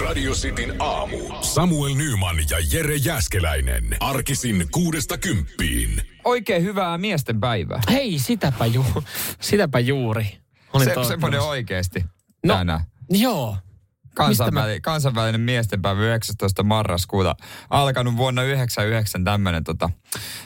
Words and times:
Radio 0.00 0.32
Cityn 0.32 0.74
aamu. 0.78 1.18
Samuel 1.40 1.94
Nyman 1.94 2.36
ja 2.50 2.56
Jere 2.72 2.96
Jäskeläinen. 2.96 3.96
Arkisin 4.00 4.68
kuudesta 4.70 5.18
kymppiin. 5.18 6.02
Oikein 6.24 6.62
hyvää 6.62 6.98
miesten 6.98 7.40
päivää. 7.40 7.80
Hei, 7.90 8.18
sitäpä, 8.18 8.66
ju, 8.66 8.84
sitäpä 9.40 9.78
juuri. 9.78 10.38
Olin 10.72 10.88
Se, 10.88 11.08
semmoinen 11.08 11.40
oikeasti 11.40 12.04
No, 12.46 12.54
tänään. 12.54 12.80
Joo. 13.10 13.56
Kansainväli, 14.14 14.80
kansainvälinen 14.80 15.40
miestenpäivä 15.40 16.02
19. 16.02 16.62
marraskuuta. 16.62 17.36
Alkanut 17.70 18.16
vuonna 18.16 18.42
99 18.42 19.24
tämmöinen 19.24 19.64
tota, 19.64 19.90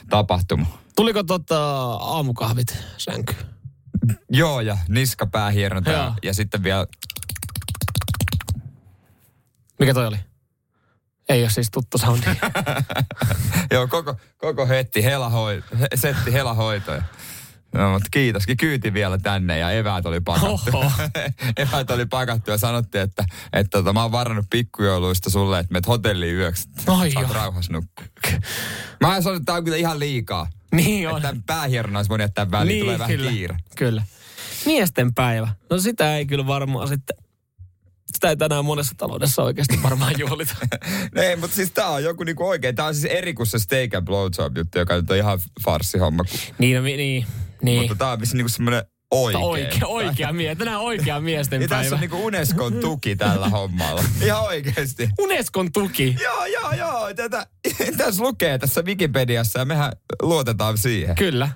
tapahtuma. 0.09 0.65
Tuliko 0.95 1.23
tota 1.23 1.83
aamukahvit 1.93 2.77
sänkyyn? 2.97 3.39
Joo, 4.29 4.61
ja 4.61 4.77
niskapäähieronta 4.89 5.91
ja, 5.91 6.13
ja 6.23 6.33
sitten 6.33 6.63
vielä 6.63 6.87
Mikä 9.79 9.93
toi 9.93 10.07
oli? 10.07 10.17
Ei 11.29 11.41
ole 11.41 11.49
siis 11.49 11.71
tuttu 11.71 11.97
soundi. 11.97 12.25
Joo, 13.71 13.87
koko, 13.87 14.15
koko 14.37 14.67
hetti 14.67 15.03
helahoi, 15.03 15.63
he, 15.79 15.87
setti 15.95 16.33
helahoitoja. 16.33 17.03
No, 17.73 17.91
mutta 17.91 18.07
kiitoskin. 18.11 18.57
Kyyti 18.57 18.93
vielä 18.93 19.17
tänne 19.17 19.59
ja 19.59 19.71
eväät 19.71 20.05
oli 20.05 20.19
pakattu. 20.19 20.83
Eväät 21.57 21.91
oli 21.91 22.05
pakattu 22.05 22.51
ja 22.51 22.57
sanottiin, 22.57 23.01
että, 23.01 23.25
että 23.53 23.77
tota, 23.77 23.93
mä 23.93 24.01
oon 24.01 24.11
varannut 24.11 24.45
pikkujouluista 24.49 25.29
sulle, 25.29 25.59
että 25.59 25.73
menet 25.73 25.87
hotelliin 25.87 26.35
yöksi. 26.35 26.69
Ai 26.87 27.11
Saat 27.11 27.31
rauhassa 27.31 27.73
nukkua. 27.73 28.05
Mä 29.01 29.15
en 29.15 29.23
sanonut, 29.23 29.41
että 29.41 29.45
tää 29.51 29.55
on 29.55 29.63
kyllä 29.63 29.77
ihan 29.77 29.99
liikaa. 29.99 30.47
niin 30.71 31.09
on. 31.09 31.17
Että 31.17 31.35
päähierona 31.45 31.99
olisi 31.99 32.09
voinut 32.09 32.23
jättää 32.23 32.51
väliin, 32.51 32.73
niin, 32.73 32.83
tulee 32.83 32.99
vähän 32.99 33.17
kyllä. 33.17 33.31
kiire. 33.31 33.57
Kyllä. 33.75 34.03
Miesten 34.65 35.13
päivä. 35.13 35.47
No 35.69 35.77
sitä 35.79 36.15
ei 36.17 36.25
kyllä 36.25 36.47
varmaan 36.47 36.87
sitten, 36.87 37.17
sitä 38.13 38.29
ei 38.29 38.37
tänään 38.37 38.65
monessa 38.65 38.93
taloudessa 38.97 39.43
oikeasti 39.43 39.83
varmaan 39.83 40.13
juhlita. 40.19 40.55
Ei, 41.15 41.35
mutta 41.35 41.55
siis 41.55 41.71
tää 41.71 41.87
on 41.87 42.03
joku 42.03 42.23
niinku 42.23 42.47
oikein. 42.47 42.75
Tää 42.75 42.85
on 42.85 42.95
siis 42.95 43.05
eri 43.13 43.33
kuin 43.33 43.47
se 43.47 43.59
steak 43.59 43.93
and 43.93 44.05
blowjob 44.05 44.57
juttu, 44.57 44.79
joka 44.79 44.95
nyt 44.95 45.11
on 45.11 45.17
ihan 45.17 45.39
farssihomma. 45.65 46.23
Niin, 46.57 46.75
no, 46.75 46.81
niin, 46.81 47.25
niin. 47.61 47.79
Mutta 47.81 47.95
tää 47.95 48.11
on 48.11 48.19
vissi 48.19 48.35
niinku 48.37 48.49
semmoinen 48.49 48.83
oikein. 49.11 49.43
Oikea, 49.43 49.87
oikea 49.87 50.33
mies. 50.33 50.57
Tänään 50.57 50.79
oikea 50.79 51.19
miesten 51.19 51.61
Ja 51.61 51.67
tässä 51.67 51.81
päivä. 51.83 51.95
on 51.95 52.01
niinku 52.01 52.25
Unescon 52.25 52.73
tuki 52.73 53.15
tällä 53.15 53.49
hommalla. 53.49 54.03
Ihan 54.21 54.43
oikeesti. 54.43 55.09
Unescon 55.19 55.71
tuki. 55.71 56.15
Joo, 56.23 56.45
joo, 56.45 56.71
joo. 56.71 57.13
Tätä, 57.13 57.47
tässä 57.97 58.23
lukee 58.23 58.57
tässä 58.57 58.81
Wikipediassa 58.81 59.59
ja 59.59 59.65
mehän 59.65 59.91
luotetaan 60.21 60.77
siihen. 60.77 61.15
Kyllä. 61.15 61.49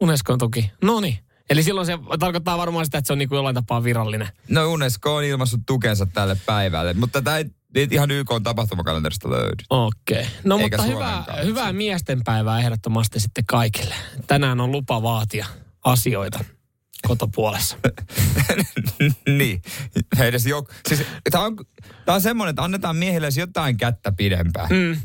Unescon 0.00 0.38
tuki. 0.38 0.70
No 0.82 1.00
niin. 1.00 1.18
Eli 1.52 1.62
silloin 1.62 1.86
se 1.86 1.98
tarkoittaa 2.18 2.58
varmaan 2.58 2.84
sitä, 2.84 2.98
että 2.98 3.06
se 3.06 3.12
on 3.12 3.18
niin 3.18 3.28
kuin 3.28 3.36
jollain 3.36 3.54
tapaa 3.54 3.84
virallinen. 3.84 4.28
No 4.48 4.72
Unesco 4.72 5.16
on 5.16 5.24
ilmaissut 5.24 5.60
tukensa 5.66 6.06
tälle 6.06 6.36
päivälle, 6.46 6.94
mutta 6.94 7.22
tämä 7.22 7.38
ei, 7.38 7.46
ihan 7.90 8.10
YK 8.10 8.30
on 8.30 8.42
tapahtumakalenterista 8.42 9.30
löydy. 9.30 9.64
Okei. 9.70 10.20
Okay. 10.20 10.32
No 10.44 10.58
Eikä 10.58 10.76
mutta 10.76 10.92
hyvää, 10.92 11.24
hyvää 11.44 11.72
miesten 11.72 12.24
päivää 12.24 12.60
ehdottomasti 12.60 13.20
sitten 13.20 13.44
kaikille. 13.46 13.94
Tänään 14.26 14.60
on 14.60 14.72
lupa 14.72 15.02
vaatia 15.02 15.46
asioita 15.84 16.44
kotopuolessa. 17.08 17.76
niin. 19.38 19.62
Edes 20.20 20.46
joku, 20.46 20.72
siis, 20.88 21.02
tämä 21.30 21.44
on, 21.44 21.56
tää 22.04 22.14
on 22.14 22.20
semmoinen, 22.20 22.50
että 22.50 22.62
annetaan 22.62 22.96
miehille 22.96 23.28
jotain 23.36 23.76
kättä 23.76 24.12
pidempään. 24.12 24.68
Mm, 24.70 25.00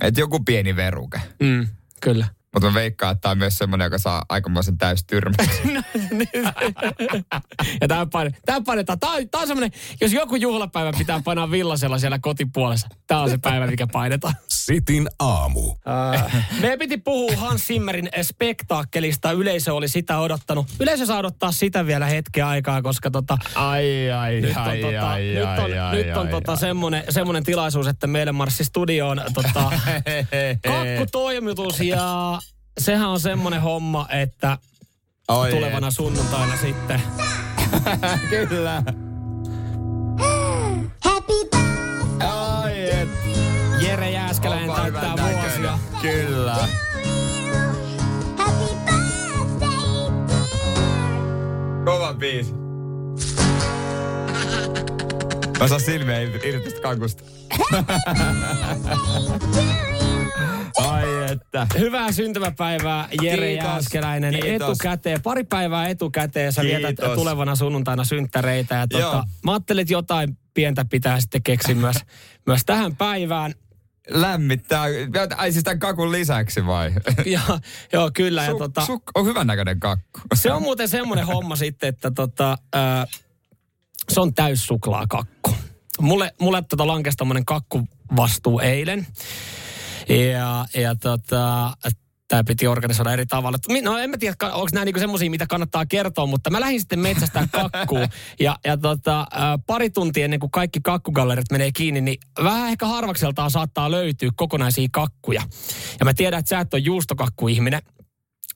Että 0.00 0.20
joku 0.20 0.40
pieni 0.40 0.76
veruke. 0.76 1.20
mm, 1.40 1.66
kyllä. 2.00 2.26
Mutta 2.54 2.68
mä 2.68 2.74
veikkaan, 2.74 3.12
että 3.12 3.20
tämä 3.20 3.30
on 3.30 3.38
myös 3.38 3.58
semmoinen, 3.58 3.86
joka 3.86 3.98
saa 3.98 4.24
aikamoisen 4.28 4.78
täystyrmäyksen. 4.78 5.84
ja 7.80 7.88
tämä 7.88 8.06
paine, 8.06 8.30
tämä 8.46 8.60
painetaan. 8.60 9.00
Tämä 9.00 9.12
on, 9.12 9.22
on 9.34 9.46
semmoinen, 9.46 9.72
jos 10.00 10.12
joku 10.12 10.36
juhlapäivä 10.36 10.92
pitää 10.98 11.20
painaa 11.24 11.50
villasella 11.50 11.98
siellä 11.98 12.18
kotipuolessa. 12.18 12.88
Tämä 13.06 13.20
on 13.20 13.30
se 13.30 13.38
päivä, 13.38 13.66
mikä 13.66 13.86
painetaan. 13.86 14.34
Sitin 14.48 15.08
aamu. 15.18 15.74
Äh, 16.14 16.46
meidän 16.60 16.78
piti 16.78 16.96
puhua 16.96 17.36
Hans 17.36 17.66
Zimmerin 17.66 18.08
spektaakkelista. 18.22 19.32
Yleisö 19.32 19.74
oli 19.74 19.88
sitä 19.88 20.18
odottanut. 20.18 20.66
Yleisö 20.80 21.06
saa 21.06 21.18
odottaa 21.18 21.52
sitä 21.52 21.86
vielä 21.86 22.06
hetken 22.06 22.46
aikaa, 22.46 22.82
koska 22.82 23.10
tota, 23.10 23.38
ai, 23.54 24.10
ai, 24.10 24.40
nyt 24.40 24.56
on, 24.56 24.78
tota, 24.80 25.16
nyt 25.18 25.58
on, 25.58 25.96
nyt 25.96 26.16
on 26.16 26.28
tota 26.28 26.56
semmonen, 26.56 27.04
semmonen 27.10 27.44
tilaisuus, 27.44 27.86
että 27.86 28.06
meille 28.06 28.32
marssi 28.32 28.64
studioon 28.64 29.22
tota, 29.34 29.72
kakkutoimitus 30.66 31.80
ja 31.80 32.38
sehän 32.78 33.08
on 33.08 33.20
semmonen 33.20 33.60
homma, 33.60 34.06
että 34.10 34.58
Oi, 35.28 35.50
tulevana 35.50 35.90
sunnuntaina 35.90 36.56
sitten. 36.56 37.02
Kyllä. 38.30 38.82
Happy 41.04 41.34
birthday 41.50 42.28
Ai, 42.28 42.90
et. 42.90 43.08
Jere 43.80 44.10
Jääskeläinen 44.10 44.70
täyttää 44.70 45.14
vuosia. 45.16 45.78
Kyllä. 46.02 46.68
Happy 48.36 48.74
birthday 48.84 50.10
Kova 51.84 52.14
biisi. 52.14 52.52
Mä 55.60 55.68
saan 55.68 55.80
silmiä 55.80 56.20
irti 56.20 56.60
tästä 56.64 56.80
kakusta. 56.80 57.24
Ai 60.78 61.04
että. 61.32 61.66
Hyvää 61.78 62.12
syntymäpäivää 62.12 63.08
Jere 63.22 63.46
Kiitos, 63.48 63.64
Jääskeläinen. 63.64 64.40
kiitos. 64.40 64.68
Etukäteen, 64.68 65.22
pari 65.22 65.44
päivää 65.44 65.88
etukäteen 65.88 66.52
sä 66.52 66.62
Kiitos. 66.62 66.82
vietät 66.82 67.14
tulevana 67.14 67.56
sunnuntaina 67.56 68.04
synttäreitä. 68.04 68.74
Ja 68.74 68.86
tota, 68.88 69.24
mä 69.44 69.52
ajattelin, 69.52 69.82
että 69.82 69.92
jotain 69.92 70.38
pientä 70.54 70.84
pitää 70.84 71.20
sitten 71.20 71.42
keksiä 71.42 71.74
myös, 71.74 71.96
myös 72.46 72.60
tähän 72.66 72.96
päivään. 72.96 73.54
Lämmittää. 74.08 74.84
Ai 75.36 75.52
siis 75.52 75.64
tämän 75.64 75.78
kakun 75.78 76.12
lisäksi 76.12 76.66
vai? 76.66 76.92
Ja, 77.26 77.40
joo, 77.92 78.10
kyllä. 78.14 78.44
Ja 78.44 78.50
Su, 78.50 78.58
tota, 78.58 78.86
su, 78.86 79.02
on 79.14 79.26
hyvän 79.26 79.46
näköinen 79.46 79.80
kakku. 79.80 80.20
se 80.34 80.52
on 80.52 80.62
muuten 80.62 80.88
semmoinen 80.88 81.26
homma 81.26 81.56
sitten, 81.56 81.88
että 81.88 82.10
tota, 82.10 82.58
ää, 82.72 83.06
se 84.12 84.20
on 84.20 84.34
täyssuklaakakku. 84.34 85.54
Mulle, 86.00 86.34
mulle 86.40 86.62
tota 86.68 86.86
lankesi 86.86 87.16
tommonen 87.16 87.44
kakkuvastuu 87.44 88.60
eilen. 88.60 89.06
Ja, 90.08 90.66
ja 90.74 90.94
tota, 90.94 91.72
tämä 92.28 92.44
piti 92.44 92.66
organisoida 92.66 93.12
eri 93.12 93.26
tavalla. 93.26 93.58
No 93.82 93.98
en 93.98 94.10
mä 94.10 94.18
tiedä, 94.18 94.36
onko 94.52 94.68
nämä 94.72 94.84
niinku 94.84 95.00
semmoisia, 95.00 95.30
mitä 95.30 95.46
kannattaa 95.46 95.86
kertoa, 95.86 96.26
mutta 96.26 96.50
mä 96.50 96.60
lähdin 96.60 96.80
sitten 96.80 96.98
metsästään 96.98 97.48
kakkuun. 97.72 98.08
Ja, 98.40 98.56
ja 98.64 98.76
tota, 98.76 99.26
pari 99.66 99.90
tuntia 99.90 100.24
ennen 100.24 100.40
kuin 100.40 100.50
kaikki 100.50 100.80
kakkugallerit 100.82 101.50
menee 101.52 101.70
kiinni, 101.72 102.00
niin 102.00 102.18
vähän 102.42 102.68
ehkä 102.68 102.86
harvakseltaan 102.86 103.50
saattaa 103.50 103.90
löytyä 103.90 104.30
kokonaisia 104.36 104.88
kakkuja. 104.92 105.42
Ja 106.00 106.04
mä 106.04 106.14
tiedän, 106.14 106.38
että 106.38 106.48
sä 106.48 106.60
et 106.60 106.74
ole 106.74 106.82
juustokakkuihminen. 106.82 107.82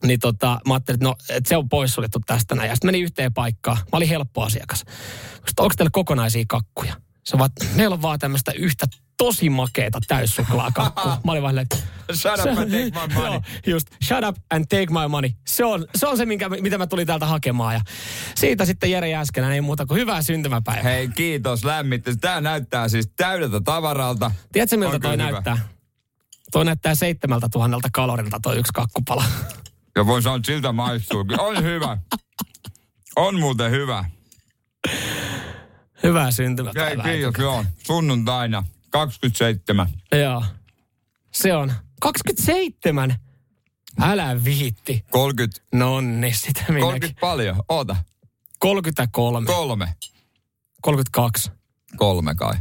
Niin 0.06 0.20
tota, 0.20 0.60
mä 0.66 0.74
ajattelin, 0.74 0.96
että 0.96 1.04
no, 1.04 1.16
että 1.28 1.48
se 1.48 1.56
on 1.56 1.68
poissuljettu 1.68 2.20
tästä 2.26 2.54
näin. 2.54 2.68
Ja 2.68 2.74
sitten 2.74 2.88
menin 2.88 3.02
yhteen 3.02 3.34
paikkaan. 3.34 3.76
Mä 3.76 3.96
olin 3.96 4.08
helppo 4.08 4.42
asiakas. 4.42 4.78
Sitten 4.78 5.62
onko 5.62 5.74
teillä 5.76 5.90
kokonaisia 5.92 6.44
kakkuja? 6.48 6.94
Se 7.24 7.38
vaan, 7.38 7.50
meillä 7.74 7.94
on 7.94 8.02
vaan 8.02 8.18
tämmöistä 8.18 8.52
yhtä 8.52 8.86
tosi 9.18 9.50
makeeta 9.50 9.98
täyssuklaakakkua. 10.08 11.20
Mä 11.24 11.32
olin 11.32 11.42
vaan, 11.42 11.66
Shut 12.14 12.32
up 12.40 12.58
and 12.58 12.70
take 12.70 12.90
my 13.06 13.14
money. 13.14 13.32
Joo, 13.32 13.42
just, 13.66 13.86
shut 14.04 14.24
up 14.28 14.36
and 14.50 14.64
take 14.64 14.86
my 14.86 15.08
money. 15.08 15.30
Se 15.46 15.64
on 15.64 15.86
se, 15.96 16.06
on 16.06 16.16
se 16.16 16.26
minkä, 16.26 16.48
mitä 16.48 16.78
mä 16.78 16.86
tulin 16.86 17.06
täältä 17.06 17.26
hakemaan. 17.26 17.74
Ja 17.74 17.80
siitä 18.34 18.64
sitten 18.64 18.90
Jere 18.90 19.08
Jääskelän 19.08 19.52
ei 19.52 19.60
muuta 19.60 19.86
kuin 19.86 20.00
hyvää 20.00 20.22
syntymäpäivää. 20.22 20.82
Hei, 20.82 21.08
kiitos 21.08 21.64
lämmittely. 21.64 22.16
Tää 22.16 22.40
näyttää 22.40 22.88
siis 22.88 23.12
täydeltä 23.16 23.60
tavaralta. 23.60 24.30
Tiedätkö 24.52 24.76
miltä 24.76 24.94
On 24.94 25.00
toi 25.00 25.12
hyvä. 25.12 25.22
näyttää? 25.30 25.58
Toi 26.52 26.64
näyttää 26.64 26.94
seitsemältä 26.94 27.48
tuhannelta 27.52 27.88
kalorilta 27.92 28.38
toi 28.42 28.56
yksi 28.58 28.72
kakkupala. 28.74 29.24
Ja 29.96 30.06
voin 30.06 30.22
sanoa, 30.22 30.36
että 30.36 30.46
siltä 30.46 30.72
maistuukin. 30.72 31.40
On 31.40 31.62
hyvä. 31.62 31.98
On 33.16 33.40
muuten 33.40 33.70
hyvä. 33.70 34.04
Hyvää 36.02 36.22
Hei, 36.22 36.32
syntymäpäivää. 36.32 37.04
kiitos, 37.04 37.34
joo. 37.38 37.64
Sunnuntaina 37.86 38.64
27. 38.90 39.88
Joo. 40.22 40.44
Se 41.32 41.54
on 41.56 41.72
27. 42.00 43.14
Älä 44.00 44.44
viitti. 44.44 45.04
30, 45.10 45.60
Nonni, 45.74 46.32
sitä 46.32 46.60
minäkin. 46.60 46.82
30 46.82 47.20
paljon. 47.20 47.62
Oota. 47.68 47.96
33. 48.58 49.46
Kolme. 49.46 49.94
32. 50.82 51.50
Kolme 51.96 52.34
kai. 52.34 52.54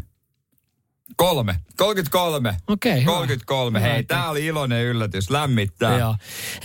Kolme. 1.16 1.56
33. 1.78 2.58
Okei, 2.68 3.02
hyvä. 3.02 3.12
33. 3.12 3.80
Hyvä, 3.80 3.90
Hei, 3.90 4.00
että- 4.00 4.16
tää 4.16 4.30
oli 4.30 4.46
iloinen 4.46 4.84
yllätys. 4.86 5.30
Lämmittää. 5.30 5.98
Joo. 6.00 6.16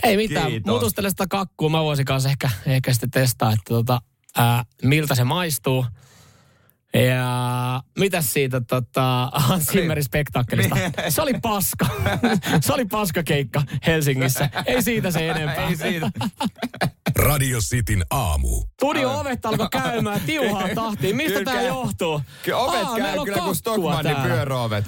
Ei 0.03 0.17
mitään, 0.17 0.51
mutustele 0.65 1.09
sitä 1.09 1.25
kakkua. 1.29 1.69
Mä 1.69 1.83
voisin 1.83 2.05
kanssa 2.05 2.29
ehkä, 2.29 2.49
ehkä 2.65 2.93
sitten 2.93 3.11
testaa, 3.11 3.49
että 3.51 3.63
tota, 3.69 4.01
ää, 4.35 4.63
miltä 4.83 5.15
se 5.15 5.23
maistuu. 5.23 5.85
Ja 6.93 7.81
mitäs 7.99 8.33
siitä 8.33 8.61
tota, 8.61 9.29
Hans 9.33 9.65
Zimmerin 9.65 10.03
spektaakkelista? 10.03 10.75
Se 11.09 11.21
oli 11.21 11.33
paska. 11.41 11.85
se 12.61 12.73
oli 12.73 12.85
paskakeikka 12.85 13.61
Helsingissä. 13.87 14.49
Ei 14.65 14.81
siitä 14.81 15.11
se 15.11 15.29
enempää. 15.29 15.67
Ei 15.69 15.75
siitä. 15.75 16.11
Radio 17.15 17.59
Cityn 17.59 18.05
aamu. 18.09 18.61
Studio 18.61 19.19
ovet 19.19 19.45
alkoi 19.45 19.67
käymään 19.71 20.21
tiuhaa 20.25 20.67
tahtiin. 20.75 21.15
Mistä 21.15 21.33
Kyllä 21.33 21.45
tämä 21.45 21.57
käy. 21.57 21.67
johtuu? 21.67 22.21
Kyllä 22.43 22.57
ovet 22.57 22.83
Aa, 22.83 22.95
käy 22.95 23.11
kyllä 23.11 23.15
kuin 23.17 23.33
kakkua 23.33 23.53
Stockmannin 23.53 24.15
pyöröovet. 24.15 24.85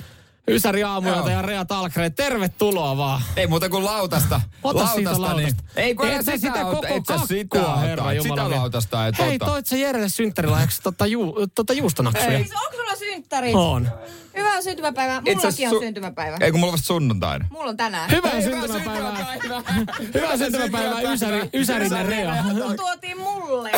Ysäri 0.50 0.84
aamuilta 0.84 1.20
Joo. 1.20 1.30
ja 1.30 1.42
Rea 1.42 1.66
Talkre, 1.66 2.10
tervetuloa 2.10 2.98
vaan. 2.98 3.22
Ei 3.36 3.48
muuta 3.48 3.70
kuin 3.70 3.86
lautasta. 3.86 4.42
Ota 4.64 4.88
siitä 4.88 5.22
lautasta. 5.22 5.36
Niin. 5.38 5.56
Ei 5.76 5.96
kun 5.96 6.08
Et 6.08 6.26
sä 6.26 6.38
sitä 6.38 6.64
koko 6.64 6.88
et 6.88 7.06
sä 7.08 7.18
sitä 7.28 7.50
kakkua, 7.50 7.76
herra 7.78 8.14
Jumala. 8.14 8.44
Sitä 8.44 8.60
lautasta 8.60 9.08
et 9.08 9.18
Hei, 9.20 9.36
ota. 9.36 9.46
toit 9.46 9.68
sä 9.68 9.76
Jerelle 9.78 10.10
synttärilahjaksi 10.10 10.82
tota, 10.82 11.06
ju, 11.06 11.34
tota 11.56 11.74
juustonaksuja? 11.74 12.38
Siis 12.38 12.52
onko 12.52 12.76
sulla 12.78 12.85
synttärit? 13.16 13.56
On. 13.56 13.90
Hyvää 14.38 14.62
syntymäpäivää. 14.62 15.22
Mullakin 15.22 15.70
su- 15.70 15.76
on 15.76 15.82
syntymäpäivä. 15.82 16.38
Ei 16.40 16.52
kun 16.52 16.60
mulla 16.60 16.72
on 16.72 16.74
vasta 16.74 16.88
sunnuntaina. 16.88 17.46
Mulla 17.52 17.70
on 17.70 17.78
tänään. 17.78 18.12
Hyvää 18.12 18.42
syntymäpäivää. 18.42 19.28
Hyvää 20.14 20.38
syntymäpäivää 20.38 21.02
Ysäri, 21.02 21.50
Ysärin 21.54 21.92
Rea. 22.08 22.36
Kun 22.64 22.76
tuotiin 22.76 23.18
mulle. 23.18 23.72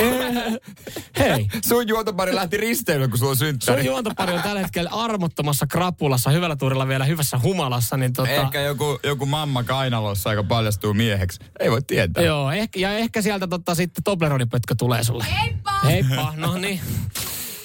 Hei, 1.19 1.47
Sun 1.65 1.87
juontopari 1.87 2.35
lähti 2.35 2.57
risteilyyn, 2.57 3.09
kun 3.09 3.19
sulla 3.19 3.31
on 3.31 3.37
sun 3.37 3.47
synttäri. 3.47 3.85
juontopari 3.85 4.33
on 4.33 4.41
tällä 4.41 4.61
hetkellä 4.61 4.89
armottomassa 4.93 5.67
krapulassa, 5.67 6.29
hyvällä 6.29 6.55
tuurilla 6.55 6.87
vielä 6.87 7.05
hyvässä 7.05 7.39
humalassa, 7.43 7.97
niin 7.97 8.13
tota... 8.13 8.29
Ehkä 8.29 8.61
joku, 8.61 8.99
joku 9.03 9.25
mamma 9.25 9.63
kainalossa, 9.63 10.33
joka 10.33 10.43
paljastuu 10.43 10.93
mieheksi. 10.93 11.39
Ei 11.59 11.71
voi 11.71 11.81
tietää. 11.81 12.23
Joo, 12.23 12.51
ehkä, 12.51 12.79
ja 12.79 12.91
ehkä 12.97 13.21
sieltä 13.21 13.47
tota, 13.47 13.75
sitten 13.75 14.03
Tobleronipötkö 14.03 14.75
tulee 14.77 15.03
sulle. 15.03 15.25
Heippa! 15.41 15.71
Heippa, 15.85 16.33
no 16.35 16.57
niin. 16.57 16.79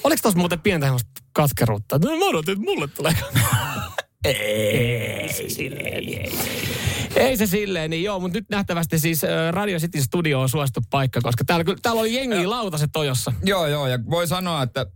Oliko 0.05 0.21
tossa 0.23 0.39
muuten 0.39 0.61
pientä 0.61 0.87
katkeruutta? 1.33 1.99
No, 1.99 2.17
mä 2.17 2.25
odotin, 2.25 2.53
että 2.53 2.65
mulle 2.65 2.89
tulee. 2.89 3.15
ei 4.25 5.33
se 5.33 5.49
silleen, 5.49 5.87
ei, 5.95 6.33
ei 7.17 7.37
se 7.37 7.47
silleen, 7.47 7.91
niin 7.91 8.05
joo, 8.05 8.21
mutta 8.21 8.39
nyt 8.39 8.49
nähtävästi 8.51 8.99
siis 8.99 9.25
äh, 9.25 9.31
Radio 9.51 9.79
City 9.79 10.03
Studio 10.03 10.41
on 10.41 10.49
suosittu 10.49 10.81
paikka, 10.91 11.21
koska 11.21 11.45
täällä, 11.45 11.65
kyllä- 11.65 11.79
täällä 11.83 12.01
oli 12.01 12.15
jengi 12.15 12.47
lautaset 12.47 12.91
tojossa. 12.93 13.33
Joo, 13.45 13.67
joo, 13.67 13.87
ja 13.87 13.99
voi 14.11 14.27
sanoa, 14.27 14.63
että 14.63 14.87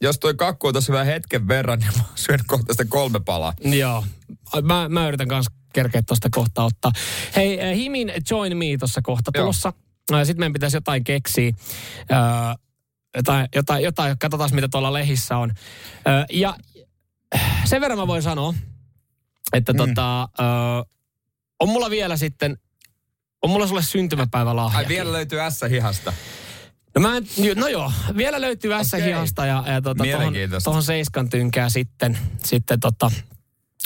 jos 0.00 0.18
toi 0.18 0.34
kakku 0.34 0.66
on 0.66 0.74
tässä 0.74 0.92
vielä 0.92 1.04
hetken 1.04 1.48
verran, 1.48 1.78
niin 1.80 1.90
mä 1.96 2.02
syönyt 2.14 2.46
kohta 2.46 2.72
sitä 2.72 2.84
kolme 2.84 3.20
palaa. 3.20 3.52
Joo, 3.60 4.04
mä, 4.62 4.88
mä 4.88 5.08
yritän 5.08 5.28
kanssa 5.28 5.52
kerkeä 5.72 6.02
tuosta 6.02 6.28
kohta 6.30 6.64
ottaa. 6.64 6.92
Hei, 7.36 7.60
äh, 7.60 7.76
Himin 7.76 8.12
Join 8.30 8.56
Me 8.56 8.64
tuossa 8.78 9.02
kohta 9.02 9.30
Joo. 9.34 9.42
tulossa. 9.42 9.72
Sitten 10.24 10.38
meidän 10.40 10.52
pitäisi 10.52 10.76
jotain 10.76 11.04
keksiä. 11.04 11.52
Äh, 12.12 12.56
jotain, 13.16 13.48
jotain, 13.54 13.84
jotain, 13.84 14.18
katsotaan 14.18 14.54
mitä 14.54 14.68
tuolla 14.68 14.92
lehissä 14.92 15.36
on. 15.36 15.52
Äh, 16.08 16.24
ja 16.32 16.56
sen 17.64 17.80
verran 17.80 17.98
mä 17.98 18.06
voin 18.06 18.22
sanoa, 18.22 18.54
että 19.52 19.72
mm. 19.72 19.76
tota, 19.76 20.22
äh, 20.22 20.28
on 21.60 21.68
mulla 21.68 21.90
vielä 21.90 22.16
sitten, 22.16 22.58
on 23.42 23.50
mulla 23.50 23.66
sulle 23.66 23.82
syntymäpäivälahja. 23.82 24.78
Ai 24.78 24.88
vielä 24.88 25.12
löytyy 25.12 25.38
S-hihasta. 25.50 26.12
No, 26.94 27.00
mä 27.00 27.16
en, 27.16 27.26
no 27.56 27.68
joo, 27.68 27.92
vielä 28.16 28.40
löytyy 28.40 28.70
S-hihasta 28.82 29.46
ja, 29.46 29.64
ja 29.66 29.82
tota, 29.82 30.04
tohon, 30.12 30.34
tohon 30.64 30.82
seiskan 30.82 31.28
tynkää 31.28 31.68
sitten, 31.68 32.18
sitten 32.44 32.80
tota, 32.80 33.10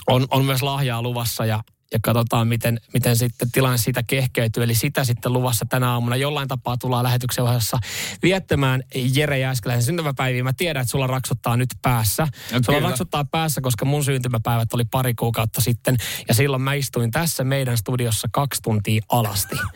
on, 0.07 0.27
on 0.31 0.45
myös 0.45 0.63
lahjaa 0.63 1.03
luvassa 1.03 1.47
ja, 1.47 1.63
ja 1.93 1.99
katsotaan, 2.03 2.49
miten, 2.49 2.81
miten 2.95 3.17
sitten 3.17 3.51
tilanne 3.51 3.79
siitä 3.79 4.03
kehkeytyy. 4.03 4.63
Eli 4.63 4.75
sitä 4.75 5.05
sitten 5.05 5.33
luvassa 5.33 5.67
tänä 5.69 5.91
aamuna 5.91 6.17
jollain 6.17 6.49
tapaa 6.49 6.77
tullaan 6.77 7.05
lähetyksen 7.05 7.45
ohjassa 7.45 7.79
viettämään 8.23 8.83
Jere 9.15 9.39
Jääskeläisen 9.39 9.83
syntymäpäiviä. 9.83 10.45
Mä 10.45 10.53
tiedän, 10.53 10.81
että 10.81 10.91
sulla 10.91 11.07
raksuttaa 11.07 11.57
nyt 11.57 11.69
päässä. 11.83 12.23
No 12.23 12.31
sulla 12.65 12.79
kyllä. 12.79 12.89
raksuttaa 12.89 13.25
päässä, 13.25 13.61
koska 13.61 13.85
mun 13.85 14.05
syntymäpäivät 14.05 14.75
oli 14.75 14.85
pari 14.85 15.15
kuukautta 15.15 15.61
sitten. 15.61 15.97
Ja 16.29 16.35
silloin 16.35 16.63
mä 16.63 16.75
istuin 16.75 17.11
tässä 17.11 17.45
meidän 17.45 17.77
studiossa 17.77 18.29
kaksi 18.33 18.63
tuntia 18.63 19.03
alasti. 19.09 19.57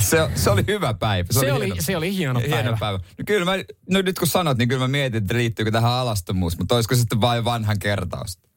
Se, 0.00 0.30
se 0.34 0.50
oli 0.50 0.64
hyvä 0.66 0.94
päivä. 0.94 1.28
Se 1.30 1.52
oli, 1.52 1.66
hieno- 1.66 1.82
se 1.82 1.96
oli 1.96 2.16
hieno 2.16 2.40
päivä. 2.40 2.56
Hieno 2.56 2.76
päivä. 2.80 2.98
No 2.98 3.24
kyllä 3.26 3.44
mä, 3.44 3.52
no 3.90 4.02
nyt 4.02 4.18
kun 4.18 4.28
sanot, 4.28 4.58
niin 4.58 4.68
kyllä 4.68 4.80
mä 4.84 4.88
mietin, 4.88 5.22
että 5.22 5.34
liittyykö 5.34 5.70
tähän 5.70 5.92
alastomuus, 5.92 6.58
mutta 6.58 6.74
olisiko 6.74 6.94
sitten 6.94 7.20
vain 7.20 7.44
vanhan 7.44 7.78
kertausta? 7.78 8.48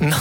No, 0.00 0.16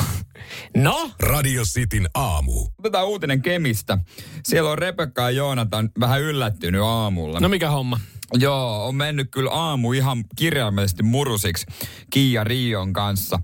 Radio 1.19 1.63
Cityn 1.63 2.07
aamu. 2.13 2.68
Otetaan 2.80 3.07
uutinen 3.07 3.42
Kemistä. 3.42 3.98
Siellä 4.44 4.71
on 4.71 4.77
Rebekka 4.77 5.21
ja 5.21 5.30
Joonatan 5.30 5.89
vähän 6.00 6.21
yllättynyt 6.21 6.81
aamulla. 6.81 7.39
no 7.39 7.50
mikä 7.50 7.69
homma? 7.69 8.00
Joo, 8.33 8.88
on 8.88 8.95
mennyt 8.95 9.27
kyllä 9.31 9.51
aamu 9.51 9.94
ihan 9.94 10.24
kirjaimellisesti 10.36 11.03
murusiksi 11.03 11.65
Kiia 12.09 12.44
Rion 12.44 12.94
kanssa. 12.94 13.39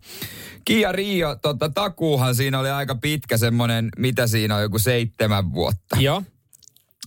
Kiia 0.65 0.91
Rio, 0.91 1.35
tota, 1.35 1.69
takuuhan 1.69 2.35
siinä 2.35 2.59
oli 2.59 2.69
aika 2.69 2.95
pitkä 2.95 3.37
semmoinen, 3.37 3.89
mitä 3.97 4.27
siinä 4.27 4.55
on, 4.55 4.61
joku 4.61 4.79
seitsemän 4.79 5.53
vuotta. 5.53 5.97
Joo. 5.99 6.23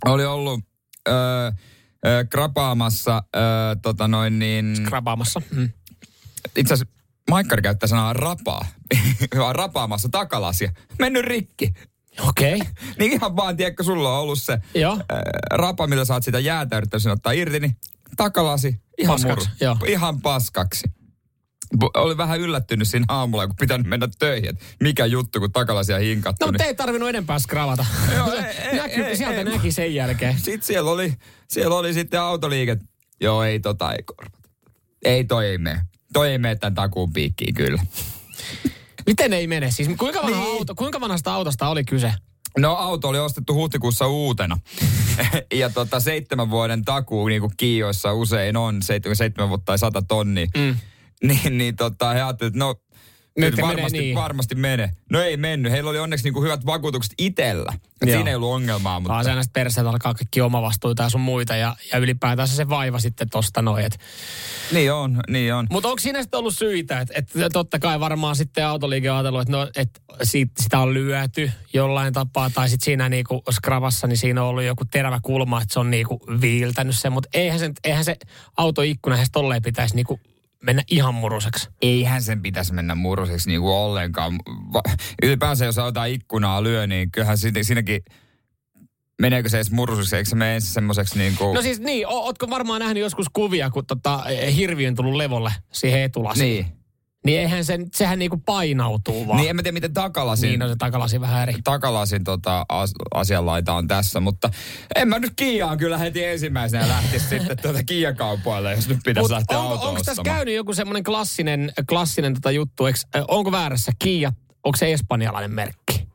Oli 0.05 0.25
ollut 0.25 0.61
öö, 1.09 1.51
krapaamassa, 2.31 3.23
öö, 3.37 3.43
tota 3.83 4.09
noin 4.09 4.39
niin, 4.39 4.87
Krapaamassa. 4.89 5.43
Mm. 5.51 5.71
itse 6.57 6.75
asiassa 6.75 7.00
Maikkari 7.31 7.63
käyttää 7.63 7.87
sanaa 7.87 8.13
rapaa. 8.13 8.67
Rapaamassa 9.53 10.09
takalasia. 10.09 10.73
Mennyt 10.99 11.25
rikki. 11.25 11.73
Okei. 12.29 12.55
Okay. 12.55 12.67
Niin 12.99 13.13
ihan 13.13 13.37
vaan, 13.37 13.57
tiedätkö, 13.57 13.83
sulla 13.83 14.13
on 14.15 14.21
ollut 14.21 14.43
se 14.43 14.59
Joo. 14.75 14.99
ää, 15.09 15.23
rapa, 15.51 15.87
mitä 15.87 16.05
saat 16.05 16.25
sitä 16.25 16.39
jäätä 16.39 16.77
yrittänyt 16.77 17.07
ottaa 17.07 17.33
irti, 17.33 17.61
niin 17.61 17.77
takalasi 18.17 18.81
ihan 18.99 19.15
Paskaksi, 19.15 19.49
muru. 19.65 19.85
Ihan 19.87 20.21
paskaksi. 20.21 20.83
Oli 21.95 22.17
vähän 22.17 22.41
yllättynyt 22.41 22.89
siinä 22.89 23.05
aamulla, 23.09 23.47
kun 23.47 23.57
pitänyt 23.57 23.87
mennä 23.87 24.09
töihin. 24.19 24.49
että 24.51 24.65
Mikä 24.81 25.07
juttu, 25.07 25.41
kun 25.41 25.53
takalasia 25.53 25.99
hinkattu. 25.99 26.47
No, 26.47 26.51
niin. 26.51 26.55
mutta 26.55 26.65
ei 26.65 26.75
tarvinnut 26.75 27.09
enempää 27.09 27.39
skravata. 27.39 27.87
Joo, 28.17 28.33
ei, 28.33 28.43
ei, 28.43 28.77
Näkyy, 28.77 29.05
ei, 29.05 29.17
sieltä 29.17 29.39
ei. 29.39 29.45
näki 29.45 29.73
sen 29.73 29.95
jälkeen. 29.95 30.39
Sitten 30.39 30.63
siellä 30.63 30.91
oli, 30.91 31.15
siellä 31.49 31.77
oli 31.77 31.95
sitten 31.95 32.21
autoliike. 32.21 32.77
Joo, 33.21 33.43
ei 33.43 33.61
tota 33.61 33.93
ei 33.93 34.03
korvata. 34.03 34.39
Ei 35.05 35.25
toi 35.25 35.47
ei 35.47 35.59
mene. 35.59 35.81
Toi 36.13 36.31
ei 36.31 36.39
mene 36.39 36.57
tämän 36.57 36.75
takuun 36.75 37.13
piikkiin 37.13 37.55
kyllä. 37.55 37.83
Miten 39.07 39.33
ei 39.33 39.47
mene? 39.47 39.71
Siis 39.71 39.89
kuinka, 39.99 40.23
vanha 40.23 40.41
Niin. 40.41 40.57
auto, 40.59 40.75
kuinka 40.75 41.01
vanhasta 41.01 41.35
autosta 41.35 41.69
oli 41.69 41.85
kyse? 41.85 42.13
No 42.59 42.73
auto 42.77 43.09
oli 43.09 43.19
ostettu 43.19 43.55
huhtikuussa 43.55 44.07
uutena. 44.07 44.59
ja 45.55 45.71
tota 45.71 46.01
seitsemän 46.01 46.51
vuoden 46.51 46.85
takuu, 46.85 47.29
niin 47.29 47.41
kuin 47.41 47.53
Kiioissa 47.57 48.13
usein 48.13 48.57
on, 48.57 48.83
seitsemän, 48.83 49.17
seitsemän 49.17 49.49
vuotta 49.49 49.65
tai 49.65 49.79
sata 49.79 50.03
tonnia. 50.03 50.47
Mm. 50.57 50.77
Niin, 51.29 51.59
niin 51.59 51.77
tota, 51.77 52.11
he 52.11 52.23
ajattelivat, 52.23 52.55
että 52.55 52.59
no, 52.59 52.75
Nyt 53.37 53.45
nyt 53.45 53.57
menee 53.57 53.69
varmasti, 53.69 53.99
niin. 53.99 54.17
varmasti 54.17 54.55
menee. 54.55 54.91
No 55.11 55.21
ei 55.21 55.37
mennyt. 55.37 55.73
Heillä 55.73 55.91
oli 55.91 55.99
onneksi 55.99 56.25
niin 56.25 56.35
kuin 56.35 56.45
hyvät 56.45 56.67
vakuutukset 56.67 57.13
itsellä. 57.19 57.73
Et 58.03 58.09
Joo. 58.09 58.17
Siinä 58.17 58.31
ei 58.31 58.37
ollut 58.37 58.53
ongelmaa. 58.53 59.01
Mutta... 59.01 59.13
Vaan 59.13 59.25
se 59.25 59.35
näistä 59.35 59.53
perseet 59.53 59.87
alkaa 59.87 60.15
kaikki 60.15 60.41
omavastuita 60.41 61.03
ja 61.03 61.09
sun 61.09 61.21
muita 61.21 61.57
ja, 61.57 61.77
ja 61.93 61.99
ylipäätään 61.99 62.49
se 62.49 62.69
vaiva 62.69 62.99
sitten 62.99 63.31
tosta 63.31 63.63
noin. 63.63 63.85
Et. 63.85 63.99
Niin 64.73 64.93
on, 64.93 65.21
niin 65.29 65.55
on. 65.55 65.67
Mutta 65.71 65.89
onko 65.89 66.01
siinä 66.01 66.23
sitten 66.23 66.39
ollut 66.39 66.55
syitä? 66.55 67.01
Että 67.01 67.15
et 67.17 67.53
totta 67.53 67.79
kai 67.79 68.01
varmaan 68.01 68.37
sitten 68.37 68.67
autoliike 68.67 69.11
on 69.11 69.17
ajatellut, 69.17 69.43
että 69.43 69.53
no, 69.53 69.69
et 69.77 70.03
sit, 70.23 70.51
sitä 70.61 70.79
on 70.79 70.95
lyöty 70.95 71.51
jollain 71.73 72.13
tapaa. 72.13 72.51
Tai 72.51 72.69
sitten 72.69 72.85
siinä 72.85 73.09
niinku 73.09 73.43
skravassa, 73.51 74.07
niin 74.07 74.19
siinä 74.19 74.43
on 74.43 74.49
ollut 74.49 74.65
joku 74.65 74.85
terävä 74.85 75.19
kulma, 75.23 75.63
että 75.63 75.73
se 75.73 75.81
on 75.81 75.91
niinku 75.91 76.21
viiltänyt 76.41 76.99
sen. 76.99 77.13
Mutta 77.13 77.29
eihän, 77.35 77.59
sen, 77.59 77.73
eihän 77.85 78.05
se 78.05 78.17
autoikkuna 78.57 79.17
edes 79.17 79.31
tolleen 79.33 79.63
pitäisi 79.63 79.95
niinku 79.95 80.21
mennä 80.65 80.83
ihan 80.91 81.15
muruseksi. 81.15 81.69
Eihän 81.83 82.23
sen 82.23 82.43
pitäisi 82.43 82.73
mennä 82.75 82.95
muruseksi 82.95 83.49
niin 83.49 83.61
kuin 83.61 83.73
ollenkaan. 83.73 84.33
Va- 84.73 84.83
Ylipäänsä 85.23 85.65
jos 85.65 85.77
jotain 85.77 86.15
ikkunaa 86.15 86.63
lyö, 86.63 86.87
niin 86.87 87.11
kyllähän 87.11 87.39
siinä, 87.39 87.63
siinäkin 87.63 88.03
meneekö 89.21 89.49
se 89.49 89.57
edes 89.57 89.71
muruseksi, 89.71 90.17
eikö 90.17 90.29
se 90.29 90.37
mene 90.37 90.55
ensin 90.55 90.73
semmoiseksi 90.73 91.19
niin 91.19 91.37
kuin... 91.37 91.55
No 91.55 91.63
siis 91.63 91.81
niin, 91.81 92.07
o- 92.07 92.11
ootko 92.25 92.51
varmaan 92.51 92.81
nähnyt 92.81 93.01
joskus 93.01 93.27
kuvia, 93.33 93.71
kun 93.71 93.87
tota, 93.87 94.25
eh, 94.29 94.57
hirvi 94.57 94.87
on 94.87 94.95
tullut 94.95 95.15
levolle 95.15 95.53
siihen 95.73 96.01
etulasiin. 96.03 96.45
niin. 96.45 96.80
Niin 97.25 97.41
eihän 97.41 97.65
sen, 97.65 97.87
sehän 97.95 98.19
niinku 98.19 98.37
painautuu 98.37 99.27
vaan. 99.27 99.39
Niin 99.39 99.51
en 99.51 99.57
mä 99.57 99.63
tiedä, 99.63 99.75
miten 99.75 99.93
takalasin, 99.93 100.49
niin 100.49 100.63
on 100.63 100.69
se 100.69 100.77
takalasi 100.77 101.21
vähän 101.21 101.43
eri. 101.43 101.55
takalasin 101.65 102.25
tota, 102.25 102.67
as, 102.69 102.93
asianlaita 103.15 103.73
on 103.75 103.89
tässä, 103.89 104.21
mutta 104.21 104.51
en 104.95 105.09
mä 105.09 105.19
nyt 105.19 105.33
Kiaan 105.37 105.79
kyllä 105.79 105.99
heti 105.99 106.25
ensimmäisenä 106.25 106.89
lähtisi 106.89 107.29
sitten 107.29 107.57
tuota 107.63 107.83
Kia-kaupoille, 107.83 108.75
jos 108.75 108.89
nyt 108.89 108.99
pitäisi 109.05 109.25
Mut 109.25 109.31
lähteä 109.31 109.59
onko, 109.59 109.73
autoa 109.73 109.89
onko 109.89 110.01
tässä 110.05 110.23
käynyt 110.23 110.55
joku 110.55 110.75
semmoinen 110.75 111.05
klassinen, 111.05 111.73
klassinen 111.89 112.35
tota 112.35 112.51
juttu, 112.51 112.87
eks, 112.87 113.07
äh, 113.17 113.25
onko 113.29 113.53
väärässä 113.53 113.93
Kia, 113.99 114.33
onko 114.65 114.77
se 114.77 114.93
espanjalainen 114.93 115.51
merkki? 115.51 116.11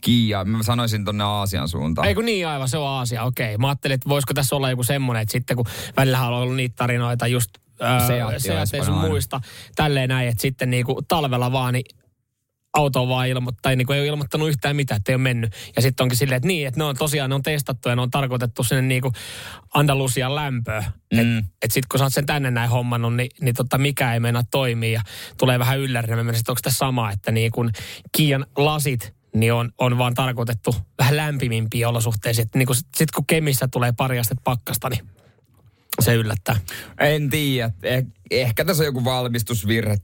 Kia, 0.00 0.44
mä 0.44 0.62
sanoisin 0.62 1.04
tonne 1.04 1.24
Aasian 1.24 1.68
suuntaan. 1.68 2.08
Ei 2.08 2.14
kun 2.14 2.24
niin 2.24 2.48
aivan, 2.48 2.68
se 2.68 2.78
on 2.78 2.88
Aasia, 2.88 3.22
okei. 3.22 3.58
Mä 3.58 3.68
ajattelin, 3.68 3.94
että 3.94 4.08
voisiko 4.08 4.34
tässä 4.34 4.56
olla 4.56 4.70
joku 4.70 4.82
semmoinen, 4.82 5.22
että 5.22 5.32
sitten 5.32 5.56
kun 5.56 5.66
välillä 5.96 6.26
on 6.26 6.34
ollut 6.34 6.56
niitä 6.56 6.74
tarinoita 6.76 7.26
just 7.26 7.50
Seat 8.38 8.74
ei 8.74 8.84
sun 8.84 8.98
muista, 8.98 9.40
tälleen 9.76 10.08
näin, 10.08 10.28
että 10.28 10.42
sitten 10.42 10.70
niinku 10.70 11.02
talvella 11.08 11.52
vaan 11.52 11.72
niin 11.72 11.84
auto 12.74 13.08
vaan 13.08 13.28
ilmo, 13.28 13.52
tai 13.62 13.76
niinku 13.76 13.92
ei 13.92 14.00
ole 14.00 14.06
ilmoittanut 14.06 14.48
yhtään 14.48 14.76
mitään, 14.76 14.96
että 14.96 15.12
ei 15.12 15.16
ole 15.16 15.22
mennyt. 15.22 15.52
Ja 15.76 15.82
sitten 15.82 16.04
onkin 16.04 16.18
silleen, 16.18 16.36
että 16.36 16.46
niin, 16.46 16.68
että 16.68 16.80
ne 16.80 16.84
on 16.84 16.96
tosiaan 16.96 17.30
ne 17.30 17.34
on 17.34 17.42
testattu 17.42 17.88
ja 17.88 17.96
ne 17.96 18.02
on 18.02 18.10
tarkoitettu 18.10 18.64
sinne 18.64 18.82
niinku 18.82 19.12
Andalusian 19.74 20.34
lämpöön. 20.34 20.84
Mm. 21.12 21.18
Että 21.18 21.44
et 21.62 21.70
sitten 21.70 21.88
kun 21.88 21.98
sä 21.98 22.04
oot 22.04 22.12
sen 22.12 22.26
tänne 22.26 22.50
näin 22.50 22.70
hommannut, 22.70 23.16
niin, 23.16 23.30
niin 23.40 23.54
tota 23.54 23.78
mikä 23.78 24.14
ei 24.14 24.20
meinaa 24.20 24.42
toimia 24.50 24.92
ja 24.92 25.02
tulee 25.38 25.58
vähän 25.58 25.78
yllärinä. 25.78 26.16
Mä 26.16 26.24
menisin, 26.24 26.42
että 26.42 26.52
onko 26.52 26.60
tämä 26.62 26.72
sama, 26.72 27.10
että 27.10 27.32
niin 27.32 27.52
kun 27.52 27.70
Kiian 28.12 28.46
lasit, 28.56 29.14
niin 29.34 29.52
on, 29.52 29.72
on 29.78 29.98
vaan 29.98 30.14
tarkoitettu 30.14 30.76
vähän 30.98 31.16
lämpimimpiä 31.16 31.88
olosuhteisiin. 31.88 32.48
Niin 32.54 32.74
sitten 32.74 32.98
sit 32.98 33.10
kun 33.10 33.26
Kemissä 33.26 33.68
tulee 33.68 33.92
pari 33.96 34.18
astetta 34.18 34.42
pakkasta, 34.44 34.88
niin 34.88 35.08
se 36.00 36.14
yllättää. 36.14 36.56
En 37.00 37.30
tiedä. 37.30 37.70
Eh, 37.82 38.04
ehkä 38.30 38.64
tässä 38.64 38.82
on 38.82 38.86
joku 38.86 39.04
valmistusvirhe 39.04 39.96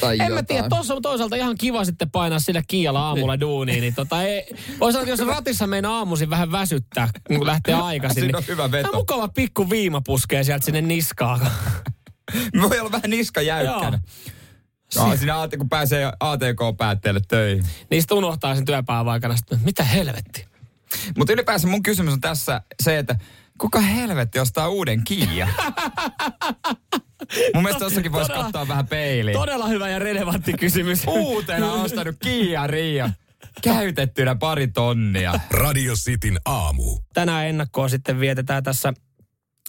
tai 0.00 0.12
En 0.12 0.18
jotain. 0.18 0.34
mä 0.34 0.42
tiedä, 0.42 0.68
tuossa 0.68 0.94
on 0.94 1.02
toisaalta 1.02 1.36
ihan 1.36 1.56
kiva 1.58 1.84
sitten 1.84 2.10
painaa 2.10 2.38
sillä 2.38 2.62
kiialla 2.68 3.08
aamulla 3.08 3.40
duuniin. 3.40 3.80
Niin 3.80 3.94
tota, 3.94 4.22
ei, 4.22 4.54
voi 4.80 4.92
sanoa, 4.92 5.02
että 5.02 5.22
jos 5.22 5.28
ratissa 5.28 5.66
meinaa 5.66 5.98
aamuisin 5.98 6.30
vähän 6.30 6.52
väsyttää, 6.52 7.08
kun 7.28 7.46
lähtee 7.46 7.74
aikaisin. 7.90 8.22
Siinä 8.22 8.38
on 8.38 8.42
niin 8.42 8.48
hyvä 8.52 8.70
veto. 8.70 8.88
tää 8.90 8.98
mukava 9.00 9.28
pikku 9.28 9.70
viima 9.70 10.00
puskee 10.00 10.44
sieltä 10.44 10.64
sinne 10.64 10.80
niskaan. 10.80 11.40
Voi 12.62 12.80
olla 12.80 12.92
vähän 12.92 13.10
niska 13.10 13.42
jäykkänä. 13.42 13.98
No, 14.96 15.16
siinä 15.16 15.40
AT, 15.40 15.50
kun 15.58 15.68
pääsee 15.68 16.12
ATK-päätteelle 16.20 17.20
töihin. 17.28 17.64
Niistä 17.90 18.14
unohtaa 18.14 18.54
sen 18.54 18.64
työpäivän 18.64 19.12
aikana, 19.12 19.36
sitten, 19.36 19.60
mitä 19.64 19.84
helvetti. 19.84 20.46
Mutta 21.16 21.32
ylipäänsä 21.32 21.66
mun 21.66 21.82
kysymys 21.82 22.12
on 22.12 22.20
tässä 22.20 22.60
se, 22.82 22.98
että 22.98 23.16
kuka 23.58 23.80
helvetti 23.80 24.38
ostaa 24.38 24.68
uuden 24.68 25.04
Kia? 25.04 25.48
mun 27.54 27.62
mielestä 27.62 27.84
tossakin 27.84 28.12
voisi 28.12 28.32
katsoa 28.32 28.68
vähän 28.68 28.86
peiliin. 28.86 29.38
Todella 29.38 29.66
hyvä 29.66 29.88
ja 29.88 29.98
relevantti 29.98 30.52
kysymys. 30.52 31.02
Uutena 31.06 31.72
ostanut 31.72 32.16
Kia 32.18 32.66
Rio. 32.66 33.08
Käytettynä 33.62 34.34
pari 34.34 34.68
tonnia. 34.68 35.40
Radio 35.50 35.94
Cityn 35.94 36.40
aamu. 36.44 36.98
Tänään 37.14 37.46
ennakkoon 37.46 37.90
sitten 37.90 38.20
vietetään 38.20 38.62
tässä 38.62 38.92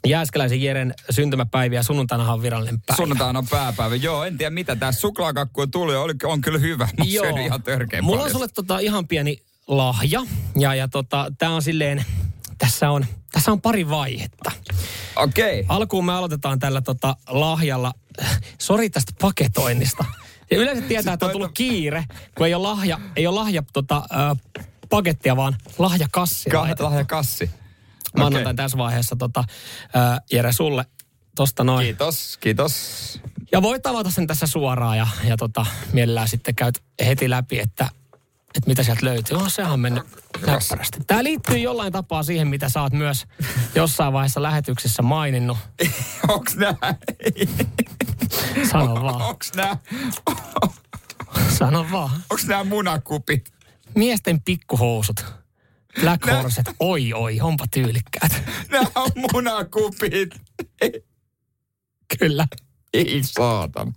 Jääskeläisen 0.07 0.61
Jeren 0.61 0.93
syntymäpäiviä. 1.09 1.83
Sunnuntainahan 1.83 2.33
on 2.33 2.41
virallinen 2.41 2.81
päivä. 2.81 2.97
Sunnuntaina 2.97 3.39
on 3.39 3.47
pääpäivä. 3.47 3.95
Joo, 3.95 4.23
en 4.23 4.37
tiedä 4.37 4.49
mitä. 4.49 4.75
Tää 4.75 4.91
suklaakakku 4.91 5.61
on 5.61 5.93
ja 5.93 6.01
oli, 6.01 6.13
on 6.23 6.41
kyllä 6.41 6.59
hyvä. 6.59 6.87
Mä 6.97 7.05
syönyt 7.05 7.45
ihan 7.45 7.63
törkeän 7.63 8.03
Mulla 8.03 8.15
on 8.15 8.19
paljon. 8.19 8.33
sulle 8.33 8.47
tota 8.47 8.79
ihan 8.79 9.07
pieni 9.07 9.37
lahja. 9.67 10.21
Ja, 10.59 10.75
ja 10.75 10.87
tota, 10.87 11.31
tää 11.37 11.49
on 11.51 11.61
silleen, 11.61 12.05
tässä 12.59 12.91
on, 12.91 13.05
tässä 13.31 13.51
on 13.51 13.61
pari 13.61 13.89
vaihetta. 13.89 14.51
Okei. 15.15 15.59
Okay. 15.59 15.75
Alkuun 15.77 16.05
me 16.05 16.13
aloitetaan 16.13 16.59
tällä 16.59 16.81
tota 16.81 17.15
lahjalla. 17.29 17.93
Sori 18.57 18.89
tästä 18.89 19.13
paketoinnista. 19.21 20.05
Ja 20.51 20.57
yleensä 20.57 20.81
tietää, 20.81 21.13
että 21.13 21.25
on 21.25 21.31
tullut 21.31 21.51
kiire, 21.53 22.05
kun 22.37 22.47
ei 22.47 22.53
ole 22.53 22.67
lahja, 22.67 22.99
ei 23.15 23.27
ole 23.27 23.35
lahja 23.35 23.63
tota, 23.73 24.03
ö, 24.11 24.57
pakettia, 24.89 25.35
vaan 25.35 25.57
lahjakassi. 25.77 26.49
Ka- 26.49 26.67
lahjakassi. 26.79 27.49
Mä 28.17 28.25
annan 28.25 28.33
Okei. 28.33 28.43
tämän 28.43 28.55
tässä 28.55 28.77
vaiheessa 28.77 29.15
tota, 29.15 29.43
ö, 29.83 30.21
Jere 30.31 30.53
sulle 30.53 30.85
tosta 31.35 31.63
noin. 31.63 31.85
Kiitos, 31.85 32.37
kiitos. 32.37 32.73
Ja 33.51 33.61
voit 33.61 33.87
avata 33.87 34.11
sen 34.11 34.27
tässä 34.27 34.47
suoraan 34.47 34.97
ja, 34.97 35.07
ja 35.23 35.37
tota, 35.37 35.65
mielellään 35.93 36.27
sitten 36.27 36.55
käyt 36.55 36.83
heti 37.05 37.29
läpi, 37.29 37.59
että, 37.59 37.89
että 38.55 38.67
mitä 38.67 38.83
sieltä 38.83 39.05
löytyy. 39.05 39.37
Oh, 39.37 39.51
sehän 39.51 39.71
on 39.73 39.79
mennyt 39.79 40.03
näppärästi. 40.47 40.99
Tämä 41.07 41.23
liittyy 41.23 41.57
jollain 41.57 41.93
tapaa 41.93 42.23
siihen, 42.23 42.47
mitä 42.47 42.69
sä 42.69 42.81
oot 42.81 42.93
myös 42.93 43.25
jossain 43.75 44.13
vaiheessa 44.13 44.41
lähetyksessä 44.41 45.01
maininnut. 45.01 45.57
Onks 46.27 46.55
nää? 46.55 46.75
Sano 48.71 49.03
vaan, 49.03 49.21
Onks 49.21 49.53
nää? 49.53 49.77
sano 51.57 51.85
vaan. 51.91 52.23
Onks 52.29 52.45
nää 52.45 52.63
munakupit? 52.63 53.51
Miesten 53.95 54.41
pikkuhousut. 54.41 55.25
Black 56.01 56.25
Nä- 56.25 56.41
Horset. 56.41 56.65
Oi, 56.79 57.13
oi, 57.13 57.41
onpa 57.41 57.65
tyylikkäät. 57.71 58.31
Nää 58.71 58.81
on 58.95 59.11
munakupit. 59.33 60.35
Kyllä. 62.19 62.47
Ei 62.93 63.21
saatan. 63.23 63.93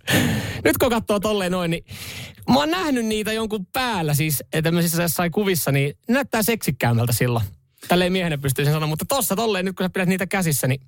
Nyt 0.63 0.77
kun 0.77 0.89
katsoo 0.89 1.19
tolleen 1.19 1.51
noin, 1.51 1.71
niin 1.71 1.85
mä 2.49 2.55
oon 2.55 2.71
nähnyt 2.71 3.05
niitä 3.05 3.33
jonkun 3.33 3.65
päällä 3.65 4.13
siis 4.13 4.43
tämmöisissä 4.63 5.01
jossain 5.01 5.31
kuvissa, 5.31 5.71
niin 5.71 5.97
näyttää 6.07 6.43
seksikkäämmältä 6.43 7.13
silloin. 7.13 7.45
Tälleen 7.87 8.11
miehenä 8.11 8.37
pystyy 8.37 8.65
sen 8.65 8.73
sanoa, 8.73 8.87
mutta 8.87 9.05
tossa 9.05 9.35
tolleen 9.35 9.65
nyt 9.65 9.75
kun 9.75 9.83
sä 9.83 9.89
pidät 9.89 10.09
niitä 10.09 10.27
käsissä, 10.27 10.67
niin 10.67 10.81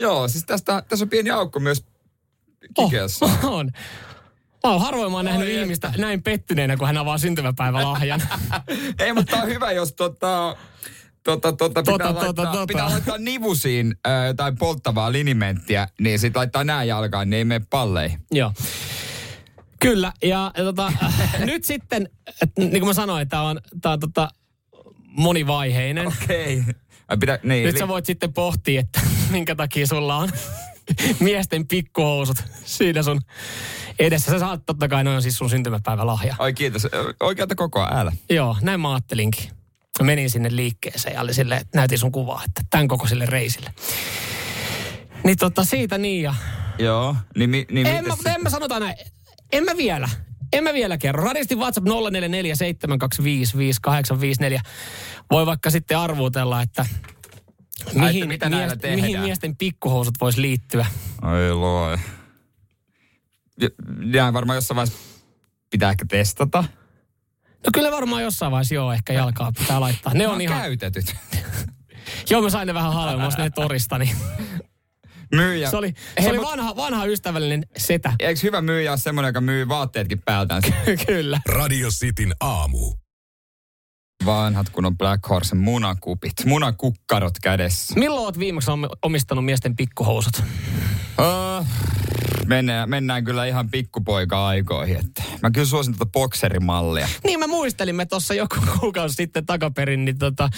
Joo, 0.00 0.28
siis 0.28 0.44
tästä, 0.44 0.82
tässä 0.88 1.04
on 1.04 1.08
pieni 1.08 1.30
aukko 1.30 1.60
myös 1.60 1.84
kikeessä. 2.74 3.24
oh, 3.24 3.44
on. 3.58 3.70
Mä 4.64 4.70
oon 4.70 4.80
harvoin 4.80 5.10
mä 5.12 5.18
oon 5.18 5.24
nähnyt 5.24 5.48
Oi, 5.48 5.54
ihmistä 5.54 5.92
näin 5.98 6.22
pettyneenä, 6.22 6.76
kun 6.76 6.86
hän 6.86 6.96
avaa 6.96 7.18
syntymäpäivälahjan. 7.18 8.22
Ei, 8.98 9.12
mutta 9.12 9.36
on 9.36 9.48
hyvä, 9.48 9.72
jos 9.72 9.92
tota, 9.92 10.56
tota, 11.24 11.52
tota, 11.52 11.82
pitää, 11.82 11.92
Tota, 11.98 12.04
laittaa, 12.04 12.32
tota, 12.32 12.52
tota. 12.52 12.66
pitää 12.66 12.90
laittaa 12.90 13.18
nivusiin 13.18 13.94
äh, 14.06 14.26
jotain 14.26 14.56
polttavaa 14.56 15.12
linimenttiä, 15.12 15.88
niin 16.00 16.18
sit 16.18 16.36
laittaa 16.36 16.64
nää 16.64 16.84
jalkaan, 16.84 17.30
niin 17.30 17.38
ei 17.38 17.44
mene 17.44 17.64
palleihin. 17.70 18.20
Joo. 18.30 18.52
Kyllä, 19.80 20.12
ja, 20.22 20.50
ja 20.56 20.64
tota, 20.64 20.92
nyt 21.46 21.64
sitten, 21.64 22.08
et, 22.42 22.50
niin 22.58 22.70
kuin 22.70 22.86
mä 22.86 22.92
sanoin, 22.92 23.28
tämä 23.28 23.42
on, 23.42 23.60
tää 23.82 23.92
on 23.92 24.00
tota, 24.00 24.28
monivaiheinen. 25.06 26.06
Okei. 26.06 26.58
Okay. 26.60 26.74
Pitä, 27.20 27.38
niin, 27.42 27.64
Nyt 27.64 27.74
eli- 27.74 27.78
sä 27.78 27.88
voit 27.88 28.06
sitten 28.06 28.32
pohtia, 28.32 28.80
että 28.80 29.00
minkä 29.30 29.54
takia 29.54 29.86
sulla 29.86 30.16
on 30.16 30.28
miesten 31.20 31.66
pikkuhousut 31.68 32.44
siinä 32.64 33.02
sun 33.02 33.20
edessä. 33.98 34.30
Sä 34.30 34.38
saat 34.38 34.66
totta 34.66 34.88
kai, 34.88 35.04
noin 35.04 35.16
on 35.16 35.22
siis 35.22 35.36
sun 35.38 35.50
syntymäpäivälahja. 35.50 36.36
Oi 36.38 36.52
kiitos. 36.52 36.88
Oikealta 37.20 37.54
koko 37.54 37.86
äällä. 37.90 38.12
Joo, 38.30 38.56
näin 38.62 38.80
mä 38.80 38.92
ajattelinkin. 38.92 39.50
Menin 40.00 40.30
sinne 40.30 40.56
liikkeeseen 40.56 41.14
ja 41.14 41.20
oli 41.20 41.34
sille, 41.34 41.56
että 41.56 41.78
näytin 41.78 41.98
sun 41.98 42.12
kuvaa, 42.12 42.42
että 42.44 42.60
tämän 42.70 42.88
kokoiselle 42.88 43.26
reisille. 43.26 43.74
Niin 45.24 45.38
tota 45.38 45.64
siitä 45.64 45.98
niin 45.98 46.22
ja... 46.22 46.34
Joo. 46.78 47.16
Niin, 47.36 47.50
mi, 47.50 47.66
niin 47.70 47.86
En 47.86 48.04
mä, 48.08 48.14
en 48.34 48.42
mä 48.42 48.50
sanota 48.50 48.80
näin. 48.80 48.94
En 49.52 49.64
mä 49.64 49.76
vielä. 49.76 50.08
En 50.52 50.64
mä 50.64 50.72
vielä 50.74 50.98
kerro. 50.98 51.24
Radistin 51.24 51.58
WhatsApp 51.58 51.86
0447255854. 51.86 51.90
Voi 55.30 55.46
vaikka 55.46 55.70
sitten 55.70 55.98
arvuutella, 55.98 56.62
että 56.62 56.86
mihin, 57.94 58.28
mitä 58.28 58.48
näillä 58.48 58.76
tehdään? 58.76 59.00
mihin 59.00 59.20
miesten 59.20 59.56
pikkuhousut 59.56 60.14
voisi 60.20 60.42
liittyä. 60.42 60.86
Oi 61.22 61.52
loi. 61.52 61.98
Ja 64.12 64.32
varmaan 64.32 64.56
jossain 64.56 64.76
vaiheessa 64.76 64.98
pitää 65.70 65.90
ehkä 65.90 66.04
testata. 66.08 66.64
No 67.64 67.70
kyllä 67.74 67.90
varmaan 67.90 68.22
jossain 68.22 68.52
vaiheessa 68.52 68.74
joo, 68.74 68.92
ehkä 68.92 69.12
jalkaa 69.12 69.52
pitää 69.58 69.80
laittaa. 69.80 70.14
Ne 70.14 70.28
on 70.28 70.40
ihan... 70.40 70.60
käytetyt. 70.62 71.14
Joo, 72.30 72.42
mä 72.42 72.50
sain 72.50 72.66
ne 72.66 72.74
vähän 72.74 72.92
halvemmassa 72.92 73.42
ne 73.42 73.50
torista, 73.50 73.98
niin 73.98 74.16
Myyjä. 75.34 75.70
se 75.70 75.76
oli, 75.76 75.94
Hei, 76.16 76.24
se 76.24 76.28
oli 76.30 76.38
mut- 76.38 76.46
vanha, 76.50 76.76
vanha 76.76 77.04
ystävällinen 77.04 77.66
setä. 77.76 78.12
Eikö 78.18 78.40
hyvä 78.42 78.60
myyjä 78.62 78.92
ole 78.92 78.98
semmoinen, 78.98 79.28
joka 79.28 79.40
myy 79.40 79.68
vaatteetkin 79.68 80.22
päältään? 80.24 80.62
kyllä. 81.06 81.40
Radio 81.48 81.88
Cityn 81.88 82.34
aamu. 82.40 82.92
Vanhat 84.24 84.68
kun 84.70 84.84
on 84.84 84.98
Black 84.98 85.28
Horse 85.28 85.54
munakupit. 85.54 86.32
Munakukkarot 86.44 87.34
kädessä. 87.42 87.94
Milloin 87.98 88.24
oot 88.24 88.38
viimeksi 88.38 88.70
om- 88.70 88.88
omistanut 89.02 89.44
miesten 89.44 89.76
pikkuhousut? 89.76 90.42
Uh, 91.18 91.66
mennään, 92.46 92.90
mennään 92.90 93.24
kyllä 93.24 93.44
ihan 93.46 93.70
pikkupoika-aikoihin. 93.70 94.96
Että 94.96 95.22
mä 95.42 95.50
kyllä 95.50 95.66
suosin 95.66 95.96
tuota 95.96 96.12
bokserimallia. 96.12 97.08
Niin 97.24 97.40
me 97.40 97.46
muistelimme 97.46 98.06
tuossa 98.06 98.34
joku 98.34 98.56
kuukausi 98.80 99.14
sitten 99.14 99.46
takaperin, 99.46 100.04
niin 100.04 100.18
tota, 100.18 100.50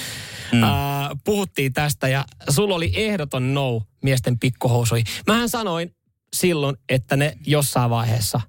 mm. 0.52 0.62
ää, 0.62 1.10
puhuttiin 1.24 1.72
tästä 1.72 2.08
ja 2.08 2.24
sulla 2.50 2.74
oli 2.74 2.92
ehdoton 2.94 3.54
no 3.54 3.82
miesten 4.02 4.38
pikkuhousuihin. 4.38 5.06
Mähän 5.26 5.48
sanoin 5.48 5.94
silloin, 6.36 6.76
että 6.88 7.16
ne 7.16 7.36
jossain 7.46 7.90
vaiheessa 7.90 8.40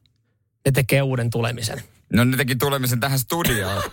ne 0.65 0.71
tekee 0.71 1.01
uuden 1.01 1.29
tulemisen. 1.29 1.83
No 2.13 2.23
ne 2.23 2.37
teki 2.37 2.55
tulemisen 2.55 2.99
tähän 2.99 3.19
studioon. 3.19 3.83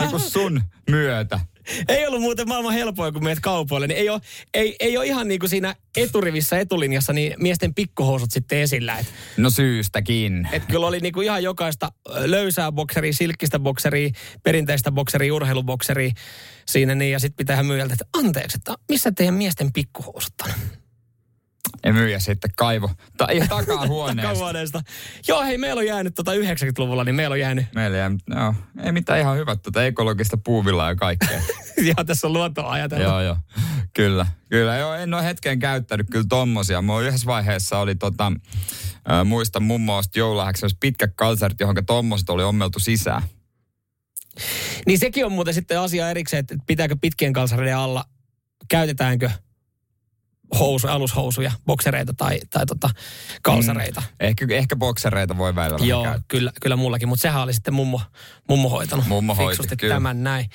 Niin 0.00 0.20
sun 0.20 0.62
myötä. 0.90 1.40
Ei 1.88 2.06
ollut 2.06 2.20
muuten 2.20 2.48
maailman 2.48 2.72
helpoin, 2.72 3.14
kun 3.14 3.24
meet 3.24 3.40
kaupoille, 3.40 3.86
niin 3.86 3.98
ei 3.98 4.08
ole, 4.08 4.20
ei, 4.54 4.76
ei 4.80 4.96
ole 4.96 5.06
ihan 5.06 5.28
niin 5.28 5.40
kuin 5.40 5.50
siinä 5.50 5.74
eturivissä 5.96 6.58
etulinjassa 6.58 7.12
niin 7.12 7.34
miesten 7.38 7.74
pikkuhousut 7.74 8.30
sitten 8.30 8.58
esillä. 8.58 8.98
Et, 8.98 9.06
No 9.36 9.50
syystäkin. 9.50 10.48
et 10.52 10.64
kyllä 10.66 10.86
oli 10.86 11.00
niin 11.00 11.12
kuin 11.12 11.24
ihan 11.24 11.42
jokaista 11.42 11.92
löysää 12.08 12.72
bokseria, 12.72 13.12
silkkistä 13.12 13.58
bokseria, 13.58 14.10
perinteistä 14.42 14.92
bokseria, 14.92 15.34
urheilubokseria 15.34 16.10
siinä 16.68 16.94
niin. 16.94 17.12
Ja 17.12 17.18
sitten 17.18 17.36
pitää 17.36 17.62
myyjältä, 17.62 17.94
että 17.94 18.18
anteeksi, 18.18 18.56
että 18.58 18.74
missä 18.88 19.12
teidän 19.12 19.34
miesten 19.34 19.72
pikkuhousut 19.72 20.34
on? 20.44 20.50
Ja 21.84 21.92
myyjä 21.92 22.18
sitten 22.18 22.50
kaivo. 22.56 22.90
Ta, 23.16 23.26
ihan 23.32 23.48
takahuoneesta. 23.48 24.22
Takahuoneesta. 24.28 24.82
Joo, 25.28 25.42
hei, 25.44 25.58
meillä 25.58 25.78
on 25.78 25.86
jäänyt 25.86 26.14
tota 26.14 26.32
90-luvulla, 26.32 27.04
niin 27.04 27.14
meillä 27.14 27.34
on 27.34 27.40
jäänyt 27.40 27.66
Meillä 27.74 27.96
jää, 27.96 28.10
no, 28.28 28.54
ei 28.82 28.92
mitään 28.92 29.20
ihan 29.20 29.36
hyvät 29.36 29.62
tuota 29.62 29.84
ekologista 29.84 30.36
puuvillaa 30.36 30.88
ja 30.88 30.96
kaikkea. 30.96 31.40
ihan 31.82 32.06
tässä 32.06 32.26
on 32.26 32.32
luontoa 32.32 32.70
ajatella. 32.70 33.04
joo, 33.04 33.20
joo. 33.20 33.36
Kyllä, 33.94 34.26
kyllä. 34.48 34.76
Joo, 34.76 34.94
en 34.94 35.14
ole 35.14 35.24
hetken 35.24 35.58
käyttänyt 35.58 36.06
kyllä 36.10 36.26
tommosia. 36.28 36.82
Mulla 36.82 37.00
yhdessä 37.00 37.26
vaiheessa 37.26 37.78
oli 37.78 37.94
tota, 37.94 38.32
äh, 39.10 39.24
muistan 39.24 39.62
mummo 39.62 39.96
osti 39.96 40.18
joululahjaksi 40.18 40.66
pitkät 40.80 41.10
kalsarit, 41.16 41.60
johon 41.60 41.76
tommoset 41.86 42.30
oli 42.30 42.42
ommeltu 42.42 42.78
sisään. 42.78 43.22
Niin 44.86 44.98
sekin 44.98 45.26
on 45.26 45.32
muuten 45.32 45.54
sitten 45.54 45.80
asia 45.80 46.10
erikseen, 46.10 46.40
että 46.40 46.56
pitääkö 46.66 46.96
pitkien 47.00 47.32
kalsareiden 47.32 47.76
alla, 47.76 48.04
käytetäänkö 48.68 49.30
housu, 50.58 50.88
alushousuja, 50.88 51.52
boksereita 51.66 52.14
tai, 52.16 52.38
tai 52.50 52.66
tota, 52.66 52.90
kalsareita. 53.42 54.02
Ehkä, 54.20 54.46
ehkä 54.50 54.76
boksereita 54.76 55.36
voi 55.36 55.54
välillä 55.54 55.86
Joo, 55.86 56.06
kyllä, 56.28 56.52
kyllä 56.62 56.76
mullakin, 56.76 57.08
mutta 57.08 57.22
sehän 57.22 57.42
oli 57.42 57.54
sitten 57.54 57.74
mummo, 57.74 58.00
mummo 58.48 58.68
hoitanut 58.68 59.06
Mummo 59.06 59.34
hoiti, 59.34 59.50
fiksusti 59.50 59.76
kyllä. 59.76 59.94
tämän 59.94 60.24
näin. 60.24 60.46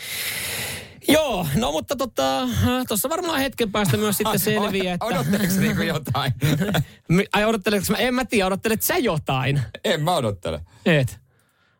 Joo, 1.07 1.47
no 1.55 1.71
mutta 1.71 1.95
tota, 1.95 2.47
tuossa 2.87 3.09
varmaan 3.09 3.39
hetken 3.39 3.71
päästä 3.71 3.97
myös 3.97 4.17
sitten 4.17 4.39
selviää, 4.53 4.93
että... 4.93 5.05
Odotteleeko 5.05 5.53
niinku 5.59 5.81
jotain? 5.81 6.33
Ai 7.33 7.45
odotteletko 7.45 7.93
mä? 7.93 7.97
En 7.97 8.13
mä 8.13 8.25
tiedä, 8.25 8.47
odottelet 8.47 8.81
sä 8.81 8.97
jotain? 8.97 9.61
en 9.83 10.03
mä 10.03 10.15
odottele. 10.15 10.61
Et. 10.85 11.19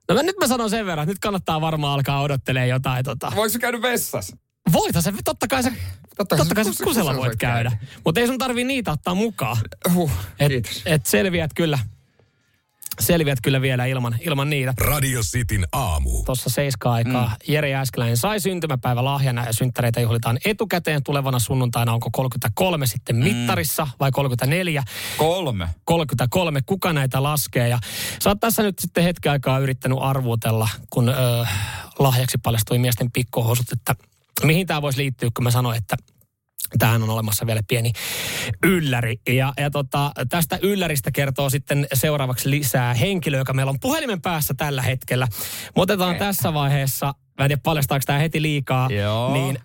No 0.10 0.16
mä, 0.16 0.24
nyt 0.24 0.36
mä 0.40 0.48
sanon 0.48 0.70
sen 0.70 0.86
verran, 0.86 1.04
että 1.04 1.12
nyt 1.12 1.20
kannattaa 1.20 1.62
varmaan 1.62 1.94
alkaa 1.94 2.22
odottelee 2.22 2.68
jotain 2.68 3.06
tota. 3.06 3.32
Voiko 3.36 3.58
käydä 3.60 3.82
vessassa? 3.82 4.38
Voithan 4.72 5.04
se, 5.04 5.14
totta 5.24 5.48
kai 5.48 5.64
sä, 5.64 5.72
totta, 6.18 6.38
kai 6.38 6.46
kai 6.56 6.64
sä 6.66 6.70
kus- 6.72 6.74
kusella 6.84 6.86
kusella 6.86 7.16
voit 7.16 7.36
käydä. 7.36 7.70
käydä. 7.70 7.86
Mutta 8.06 8.22
ei 8.22 8.28
sun 8.28 8.38
tarvii 8.38 8.64
niitä 8.64 8.92
ottaa 8.92 9.16
mukaan. 9.16 9.58
Huh, 9.94 10.12
Et, 10.40 10.48
kiitos. 10.48 10.82
et 10.86 11.06
selviät 11.06 11.52
kyllä, 11.56 11.80
selviät 13.00 13.40
kyllä 13.44 13.62
vielä 13.62 13.86
ilman, 13.86 14.16
ilman 14.22 14.50
niitä. 14.50 14.74
Radio 14.78 15.22
Cityn 15.22 15.68
aamu. 15.72 16.24
Tuossa 16.26 16.50
seiska 16.50 16.94
aikaa 16.94 17.28
mm. 17.28 17.54
Jere 17.54 17.70
Jääskeläinen 17.70 18.18
sai 18.18 18.40
syntymäpäivä 18.40 19.04
lahjana 19.04 19.46
ja 19.46 19.54
synttäreitä 19.54 20.02
juhlitaan 20.02 20.38
etukäteen 20.46 21.04
tulevana 21.04 21.40
sunnuntaina. 21.40 21.94
Onko 21.94 22.10
33 22.12 22.88
sitten 22.88 23.16
mittarissa 23.16 23.88
vai 24.00 24.12
34? 24.12 24.84
Kolme. 25.18 25.70
33, 25.86 26.62
kuka 26.66 26.94
näitä 26.94 27.24
laskee. 27.24 27.68
Ja 27.70 27.80
sä 28.24 28.30
oot 28.30 28.40
tässä 28.40 28.64
nyt 28.64 28.80
sitten 28.80 29.04
hetken 29.04 29.32
aikaa 29.32 29.60
yrittänyt 29.60 29.98
arvuutella, 30.02 30.70
kun 30.90 31.10
ö, 31.10 31.14
lahjaksi 32.00 32.38
paljastui 32.38 32.78
miesten 32.78 33.12
pikkuhousut, 33.12 33.72
että 33.72 33.96
mihin 34.44 34.68
tämä 34.68 34.82
voisi 34.82 34.98
liittyä, 35.00 35.30
kun 35.36 35.44
mä 35.44 35.52
sanoin, 35.52 35.78
että 35.78 35.96
tähän 36.80 37.04
on 37.04 37.10
olemassa 37.10 37.48
vielä 37.48 37.62
pieni 37.68 37.92
ylläri. 38.64 39.16
Ja, 39.30 39.54
ja 39.58 39.72
tota, 39.72 40.12
tästä 40.30 40.60
ylläristä 40.62 41.12
kertoo 41.12 41.50
sitten 41.50 41.88
seuraavaksi 41.94 42.50
lisää 42.50 42.94
henkilö, 42.94 43.38
joka 43.38 43.54
meillä 43.54 43.70
on 43.70 43.80
puhelimen 43.80 44.22
päässä 44.22 44.54
tällä 44.58 44.82
hetkellä. 44.82 45.28
Me 45.76 45.82
otetaan 45.82 46.16
tässä 46.16 46.54
vaiheessa, 46.54 47.06
mä 47.06 47.46
en 47.46 47.50
tiedä 47.50 47.62
paljastaako 47.64 48.04
tämä 48.06 48.20
heti 48.20 48.42
liikaa, 48.42 48.90
Joo. 48.90 49.34
niin 49.34 49.60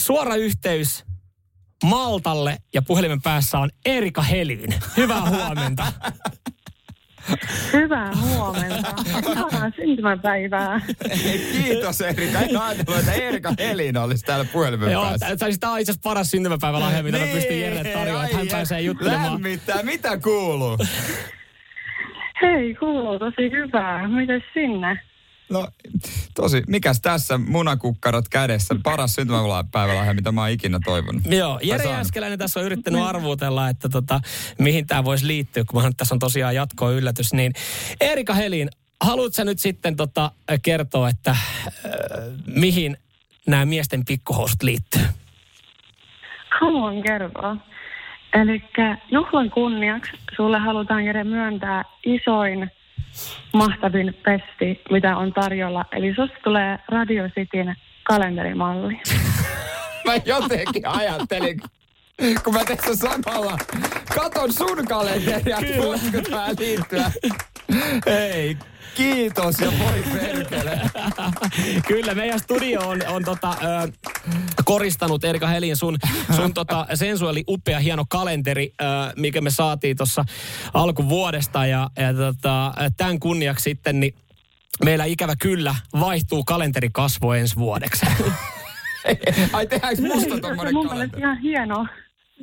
suora 0.00 0.36
yhteys 0.36 1.04
Maltalle 1.84 2.58
ja 2.74 2.82
puhelimen 2.82 3.22
päässä 3.22 3.58
on 3.58 3.70
Erika 3.84 4.22
Helin. 4.22 4.74
Hyvää 4.96 5.28
huomenta. 5.28 5.92
Hyvää 7.72 8.12
huomenta. 8.20 8.94
Ihanaa 9.30 9.70
syntymäpäivää. 9.76 10.80
Kiitos 11.52 12.00
Erika. 12.00 12.38
En 12.40 12.56
ajatellut, 12.60 12.98
että 13.00 13.12
Erika 13.12 13.52
Helina 13.58 14.02
olisi 14.02 14.24
täällä 14.24 14.44
puhelimen 14.52 14.92
Joo, 14.92 15.04
päässä. 15.04 15.26
tää, 15.36 15.48
tää 15.60 15.70
on 15.70 15.80
itse 15.80 15.92
asiassa 15.92 16.08
paras 16.08 16.30
syntymäpäivälahja, 16.30 17.02
mitä 17.02 17.18
mä 17.18 17.26
pystyn 17.32 17.60
Jere 17.60 17.92
tarjoamaan, 17.92 18.24
että 18.24 18.36
hän 18.36 18.44
Niin, 18.46 18.52
pääsee 18.52 18.80
juttelemaan. 18.80 19.32
Lämmittää. 19.32 19.82
Mitä 19.82 20.18
kuuluu? 20.18 20.78
Hei, 22.42 22.74
kuuluu 22.74 23.18
tosi 23.18 23.50
hyvää. 23.50 24.08
Mites 24.08 24.42
sinne? 24.54 25.00
No 25.50 25.68
tosi, 26.34 26.62
mikäs 26.66 27.00
tässä 27.00 27.38
munakukkarot 27.38 28.28
kädessä, 28.28 28.74
paras 28.82 29.14
syntymäpäivälahja, 29.14 30.14
mitä 30.14 30.32
mä 30.32 30.40
oon 30.40 30.50
ikinä 30.50 30.78
toivonut. 30.84 31.22
Joo, 31.26 31.58
Jere 31.62 31.78
saanut. 31.78 31.96
Jääskeläinen 31.96 32.38
tässä 32.38 32.60
on 32.60 32.66
yrittänyt 32.66 33.02
arvuutella, 33.02 33.68
että 33.68 33.88
tota, 33.88 34.20
mihin 34.58 34.86
tämä 34.86 35.04
voisi 35.04 35.26
liittyä, 35.26 35.64
kun 35.70 35.82
mä, 35.82 35.90
tässä 35.96 36.14
on 36.14 36.18
tosiaan 36.18 36.54
jatkoa 36.54 36.90
yllätys. 36.90 37.32
Niin 37.32 37.52
Erika 38.00 38.34
Helin, 38.34 38.68
haluatko 39.00 39.32
sä 39.32 39.44
nyt 39.44 39.58
sitten 39.58 39.96
tota, 39.96 40.30
kertoa, 40.62 41.08
että 41.08 41.30
äh, 41.30 41.38
mihin 42.46 42.96
nämä 43.46 43.64
miesten 43.64 44.04
pikkuhousut 44.04 44.62
liittyy? 44.62 45.02
Haluan 46.60 47.02
kertoa. 47.02 47.56
Eli 48.34 48.62
juhlan 49.10 49.50
kunniaksi 49.50 50.12
sulle 50.36 50.58
halutaan 50.58 51.04
Jere 51.04 51.24
myöntää 51.24 51.84
isoin, 52.04 52.70
mahtavin 53.52 54.16
pesti, 54.24 54.82
mitä 54.90 55.16
on 55.16 55.32
tarjolla. 55.32 55.84
Eli 55.92 56.14
susta 56.14 56.36
tulee 56.44 56.78
Radio 56.88 57.28
Cityn 57.28 57.74
kalenterimalli. 58.04 59.00
Mä 60.06 60.12
jotenkin 60.24 60.86
ajattelin, 60.86 61.60
kun 62.44 62.54
mä 62.54 62.64
tässä 62.64 62.96
samalla 62.96 63.58
katon 64.14 64.52
sun 64.52 64.86
kalenteria, 64.88 65.58
että 65.58 65.82
voisiko 65.82 66.20
tää 66.30 66.48
liittyä. 66.58 67.10
Hei, 68.06 68.56
kiitos 68.94 69.58
ja 69.60 69.72
voi 69.78 70.18
perkele. 70.18 70.80
Kyllä, 71.88 72.14
meidän 72.14 72.40
studio 72.40 72.88
on, 72.88 73.02
on 73.08 73.24
tota, 73.24 73.56
ö, 73.84 73.92
koristanut 74.64 75.24
Erika 75.24 75.46
Helin 75.46 75.76
sun, 75.76 75.98
sun 76.36 76.54
tota, 76.54 76.86
sensuaali 76.94 77.44
upea 77.48 77.78
hieno 77.78 78.04
kalenteri, 78.08 78.72
ö, 78.80 78.84
mikä 79.16 79.40
me 79.40 79.50
saatiin 79.50 79.96
tuossa 79.96 80.24
alkuvuodesta. 80.74 81.66
Ja, 81.66 81.90
ja 81.98 82.14
tota, 82.14 82.74
tämän 82.96 83.20
kunniaksi 83.20 83.62
sitten, 83.62 84.00
niin 84.00 84.14
meillä 84.84 85.04
ikävä 85.04 85.34
kyllä 85.36 85.74
vaihtuu 86.00 86.44
kalenterikasvo 86.44 87.34
ensi 87.34 87.56
vuodeksi. 87.56 88.06
Ai 89.52 89.66
tehdäänkö 89.66 90.02
musta 90.02 90.38
tommonen 90.40 90.74
mun 90.74 90.86
mielestä 90.86 90.88
kalenteri? 90.88 91.22
ihan 91.22 91.38
hieno. 91.38 91.86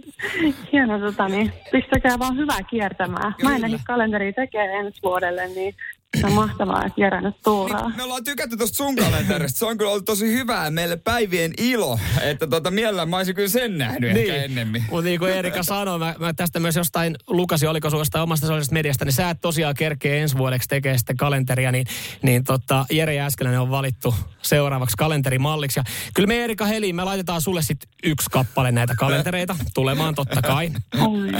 Hieno, 0.71 0.99
tota, 0.99 1.27
niin 1.27 1.53
pistäkää 1.71 2.19
vaan 2.19 2.37
hyvää 2.37 2.63
kiertämään. 2.69 3.33
Mä 3.43 3.49
Kyllä. 3.49 3.55
en 3.55 3.65
ehdi 3.65 3.77
kalenteria 3.87 4.33
tekee 4.33 4.65
ensi 4.65 4.99
vuodelle, 5.03 5.47
niin 5.47 5.75
se 6.19 6.27
on 6.27 6.33
mahtavaa, 6.33 6.85
että 6.85 7.01
Jere 7.01 7.21
nyt 7.21 7.35
tuuraa. 7.43 7.87
Niin, 7.87 7.97
me 7.97 8.03
ollaan 8.03 8.23
tykätty 8.23 8.57
tosta 8.57 8.75
sun 8.75 8.95
kalenterista. 8.95 9.59
Se 9.59 9.65
on 9.65 9.77
kyllä 9.77 9.91
ollut 9.91 10.05
tosi 10.05 10.33
hyvää 10.33 10.71
meille 10.71 10.97
päivien 10.97 11.53
ilo. 11.57 11.99
Että 12.21 12.47
tota, 12.47 12.71
mielellään 12.71 13.09
mä 13.09 13.17
olisin 13.17 13.35
kyllä 13.35 13.49
sen 13.49 13.77
nähnyt 13.77 14.13
niin. 14.13 14.17
ehkä 14.17 14.43
ennemmin. 14.43 14.85
Mutta 14.89 15.05
niin 15.05 15.19
kuin 15.19 15.33
Erika 15.33 15.63
sanoi, 15.63 15.99
mä, 15.99 16.15
mä 16.19 16.33
tästä 16.33 16.59
myös 16.59 16.75
jostain 16.75 17.15
lukasin, 17.27 17.69
oliko 17.69 17.89
sun 17.89 17.99
jostain 17.99 18.23
omasta 18.23 18.45
sosiaalisesta 18.45 18.73
mediasta, 18.73 19.05
niin 19.05 19.13
sä 19.13 19.29
et 19.29 19.41
tosiaan 19.41 19.75
kerkeä 19.75 20.15
ensi 20.15 20.37
vuodeksi 20.37 20.69
tekee 20.69 20.97
sitten 20.97 21.17
kalenteria, 21.17 21.71
niin, 21.71 21.87
niin 22.21 22.43
tota, 22.43 22.85
Jere 22.91 23.15
Jääskeläinen 23.15 23.61
on 23.61 23.71
valittu 23.71 24.15
seuraavaksi 24.41 24.97
kalenterimalliksi. 24.97 25.79
Ja 25.79 25.83
kyllä 26.13 26.27
me 26.27 26.43
Erika 26.43 26.65
Heli, 26.65 26.93
me 26.93 27.03
laitetaan 27.03 27.41
sulle 27.41 27.61
sitten 27.61 27.89
yksi 28.03 28.29
kappale 28.31 28.71
näitä 28.71 28.95
kalentereita 28.95 29.55
tulemaan 29.73 30.15
totta 30.15 30.41
kai. 30.41 30.71
Oi, 31.01 31.31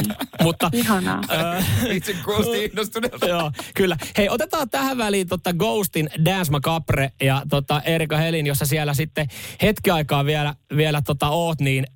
Mutta 0.44 0.70
ihanaa. 0.74 1.22
Itse 1.90 2.16
kuulosti 2.26 2.64
innostuneelta. 2.66 3.28
Joo, 3.28 3.52
kyllä. 3.74 3.98
Hei, 4.18 4.30
otetaan 4.30 4.63
tähän 4.68 4.98
väliin 4.98 5.28
tota 5.28 5.54
Ghostin 5.54 6.10
Dance 6.26 6.52
Macabre 6.52 7.12
ja 7.22 7.42
tota 7.50 7.82
Erika 7.82 8.18
Helin, 8.18 8.48
jossa 8.48 8.66
siellä 8.66 8.94
sitten 8.94 9.28
hetki 9.62 9.90
aikaa 9.90 10.26
vielä, 10.26 10.56
vielä 10.78 11.02
tota 11.02 11.30
oot, 11.30 11.62
niin 11.62 11.88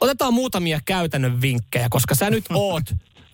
otetaan 0.00 0.34
muutamia 0.34 0.80
käytännön 0.84 1.40
vinkkejä, 1.40 1.86
koska 1.90 2.14
sä 2.14 2.30
nyt 2.30 2.44
oot 2.54 2.84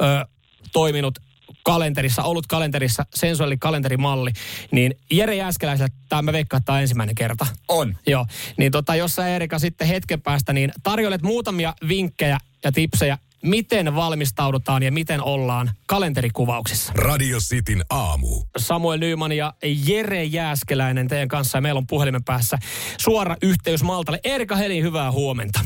ö, 0.03 0.27
toiminut 0.73 1.19
kalenterissa, 1.63 2.23
ollut 2.23 2.47
kalenterissa, 2.47 3.07
sensuaalikalenterimalli, 3.15 4.31
niin 4.71 4.95
Jere 5.11 5.37
Jääskeläisellä, 5.37 5.89
tämä 6.09 6.23
mä 6.23 6.33
veikkaan, 6.33 6.59
että 6.59 6.67
tämä 6.67 6.77
on 6.77 6.83
ensimmäinen 6.83 7.15
kerta. 7.15 7.47
On. 7.69 7.97
Joo, 8.07 8.27
niin 8.57 8.73
tota, 8.73 8.95
jos 8.95 9.15
sä 9.15 9.29
Erika 9.29 9.59
sitten 9.59 9.89
hetken 9.89 10.23
päästä, 10.23 10.53
niin 10.53 10.73
tarjoilet 10.83 11.23
muutamia 11.23 11.75
vinkkejä 11.89 12.39
ja 12.65 12.73
tipsejä, 12.73 13.19
miten 13.47 13.95
valmistaudutaan 13.95 14.83
ja 14.83 14.93
miten 14.93 15.23
ollaan 15.23 15.71
kalenterikuvauksissa. 15.87 16.93
Radio 16.97 17.39
Cityn 17.39 17.85
aamu. 17.91 18.43
Samuel 18.57 18.99
Nyman 18.99 19.33
ja 19.33 19.55
Jere 19.87 20.25
Jääskeläinen 20.25 21.09
teidän 21.09 21.29
kanssa 21.29 21.59
ja 21.59 21.63
meillä 21.63 21.79
on 21.79 21.87
puhelimen 21.87 22.25
päässä 22.25 22.59
suora 22.99 23.37
yhteys 23.43 23.83
Maltalle. 23.83 24.21
Erika 24.25 24.57
Helin, 24.57 24.83
hyvää 24.83 25.13
huomenta. 25.13 25.61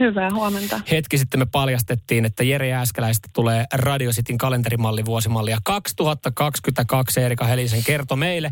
Hyvää 0.00 0.30
huomenta. 0.34 0.80
Hetki 0.90 1.18
sitten 1.18 1.40
me 1.40 1.46
paljastettiin, 1.46 2.24
että 2.24 2.44
Jere 2.44 2.68
Jääskeläistä 2.68 3.28
tulee 3.32 3.64
Radio 3.72 4.10
Cityn 4.10 4.38
kalenterimalli 4.38 5.04
vuosimallia 5.04 5.58
2022. 5.64 7.20
Erika 7.20 7.44
Helisen 7.44 7.84
kertoi 7.84 8.16
meille. 8.16 8.50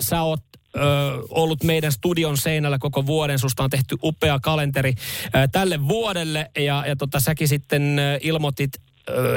Sä 0.00 0.22
oot 0.22 0.40
ö, 0.78 1.22
ollut 1.28 1.64
meidän 1.64 1.92
studion 1.92 2.36
seinällä 2.36 2.78
koko 2.78 3.06
vuoden. 3.06 3.38
Susta 3.38 3.64
on 3.64 3.70
tehty 3.70 3.96
upea 4.02 4.38
kalenteri 4.42 4.92
ö, 5.34 5.48
tälle 5.52 5.88
vuodelle 5.88 6.50
ja, 6.58 6.84
ja 6.86 6.96
tota, 6.96 7.20
säkin 7.20 7.48
sitten 7.48 7.98
ö, 7.98 8.18
ilmoitit 8.22 8.70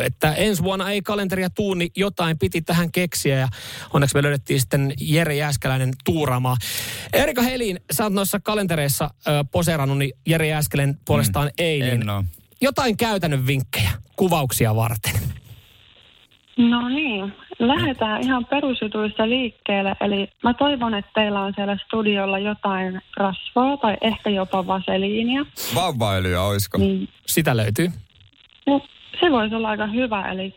että 0.04 0.34
ensi 0.34 0.64
vuonna 0.64 0.92
ei 0.92 1.02
kalenteria 1.02 1.50
tuu, 1.50 1.74
niin 1.74 1.92
jotain 1.96 2.40
piti 2.40 2.62
tähän 2.62 2.92
keksiä 2.92 3.40
ja 3.40 3.48
onneksi 3.94 4.16
me 4.16 4.24
löydettiin 4.24 4.60
sitten 4.60 4.94
Jere 5.00 5.36
Jääskeläinen 5.36 5.94
tuuraamaan. 6.06 6.58
Erika 7.14 7.42
Helin, 7.42 7.80
sä 7.92 8.04
oot 8.04 8.14
noissa 8.14 8.40
kalentereissa 8.40 9.10
ö, 9.28 9.30
poseerannut, 9.52 9.98
niin 9.98 10.12
Jere 10.28 10.48
Jääskeläinen 10.48 10.98
puolestaan 11.06 11.48
mm, 11.48 11.54
ei. 11.58 11.82
Niin 11.82 12.04
jotain 12.62 12.98
käytännön 12.98 13.48
vinkkejä 13.48 13.92
kuvauksia 14.16 14.76
varten. 14.76 15.31
No 16.58 16.90
niin, 16.90 17.34
lähdetään 17.60 18.22
ihan 18.22 18.46
perusjutuista 18.46 19.30
liikkeelle. 19.30 19.96
Eli 20.02 20.30
mä 20.44 20.54
toivon, 20.54 20.94
että 20.94 21.12
teillä 21.16 21.42
on 21.42 21.54
siellä 21.56 21.78
studiolla 21.86 22.40
jotain 22.40 23.02
rasvaa 23.18 23.78
tai 23.78 23.98
ehkä 24.02 24.30
jopa 24.30 24.68
vaseliinia. 24.68 25.46
Vauvailyä 25.76 26.42
oisko? 26.42 26.78
Niin, 26.78 27.10
Sitä 27.28 27.58
löytyy. 27.58 27.88
no, 28.68 28.82
se 29.20 29.32
voisi 29.32 29.56
olla 29.56 29.70
aika 29.70 29.88
hyvä. 29.88 30.32
Eli 30.32 30.56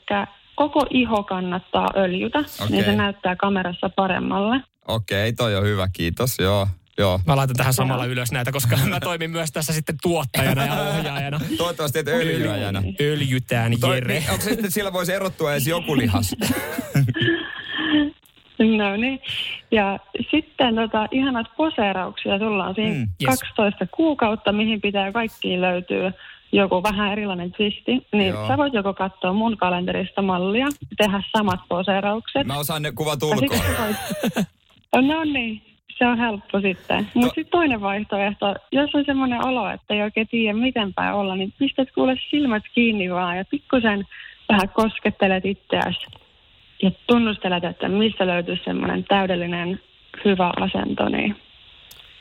koko 0.54 0.87
iho 0.90 1.22
kannattaa 1.22 1.90
öljytä, 1.96 2.38
Okei. 2.38 2.66
niin 2.70 2.85
se 2.85 2.96
näyttää 2.96 3.37
kamerassa 3.37 3.90
paremmalle. 3.96 4.61
Okei, 4.88 5.33
toi 5.33 5.57
on 5.57 5.64
hyvä, 5.64 5.88
kiitos, 5.92 6.38
joo. 6.38 6.66
Joo. 6.98 7.20
Mä 7.26 7.37
laitan 7.37 7.57
tähän 7.57 7.74
samalla 7.74 8.04
ylös 8.07 8.33
näitä, 8.33 8.52
koska 8.52 8.76
mä 8.76 9.00
toimin 9.00 9.30
myös 9.30 9.52
tässä 9.52 9.72
sitten 9.72 9.96
tuottajana 10.02 10.66
ja 10.66 10.72
ohjaajana. 10.72 11.40
Toivottavasti 11.57 11.98
et 11.98 12.09
öljyäjänä. 12.09 12.83
Öljytään 13.00 13.72
Toi, 13.80 13.94
Jere. 13.96 14.14
niin, 14.14 14.30
onko 14.30 14.42
se 14.44 14.50
sitten 14.50 14.70
sillä 14.70 14.92
voisi 14.92 15.12
erottua 15.12 15.52
edes 15.52 15.66
joku 15.66 15.96
lihas? 15.96 16.35
No 18.59 18.96
niin. 18.96 19.20
Ja 19.70 19.98
sitten 20.30 20.74
tota, 20.74 21.09
ihanat 21.11 21.46
poseerauksia. 21.57 22.38
Sulla 22.38 22.64
on 22.66 22.74
siinä 22.74 22.94
Mm, 22.94 23.09
yes. 23.22 23.40
12 23.40 23.87
kuukautta, 23.96 24.52
mihin 24.52 24.80
pitää 24.80 25.12
kaikkiin 25.12 25.61
löytyy 25.61 26.11
joku 26.52 26.83
vähän 26.83 27.12
erilainen 27.12 27.52
twisti. 27.52 28.07
Niin 28.12 28.28
Joo. 28.28 28.48
sä 28.48 28.57
voit 28.57 28.74
joko 28.74 28.94
katsoa 28.94 29.33
mun 29.33 29.57
kalenterista 29.57 30.22
mallia, 30.22 30.66
tehdä 30.96 31.22
samat 31.37 31.61
poseeraukset. 31.68 32.46
Mä 32.46 32.59
osaan 32.59 32.83
ne 32.83 32.92
kuvat 32.92 33.22
ulkoa. 33.22 33.59
No 34.96 35.24
niin, 35.24 35.62
se 35.98 36.07
on 36.07 36.18
helppo 36.18 36.61
sitten. 36.61 37.07
Mutta 37.14 37.28
To- 37.28 37.35
sitten 37.35 37.50
toinen 37.50 37.80
vaihtoehto, 37.80 38.54
jos 38.72 38.94
on 38.94 39.04
semmoinen 39.04 39.44
olo, 39.44 39.70
että 39.70 39.94
ei 39.94 40.02
oikein 40.02 40.28
tiedä 40.28 40.59
miten 40.59 40.94
päin 40.94 41.14
olla, 41.14 41.37
niin 41.37 41.52
pistät 41.59 41.88
kuule 41.94 42.16
silmät 42.30 42.62
kiinni 42.74 43.11
vaan 43.11 43.37
ja 43.37 43.44
pikkusen 43.50 44.04
vähän 44.48 44.68
koskettelet 44.68 45.44
itseäsi 45.44 46.07
ja 46.83 46.90
tunnustelet, 47.07 47.64
että 47.64 47.88
mistä 47.88 48.26
löytyy 48.26 48.57
semmoinen 48.64 49.04
täydellinen 49.04 49.80
hyvä 50.24 50.52
asento, 50.61 51.09
niin 51.09 51.37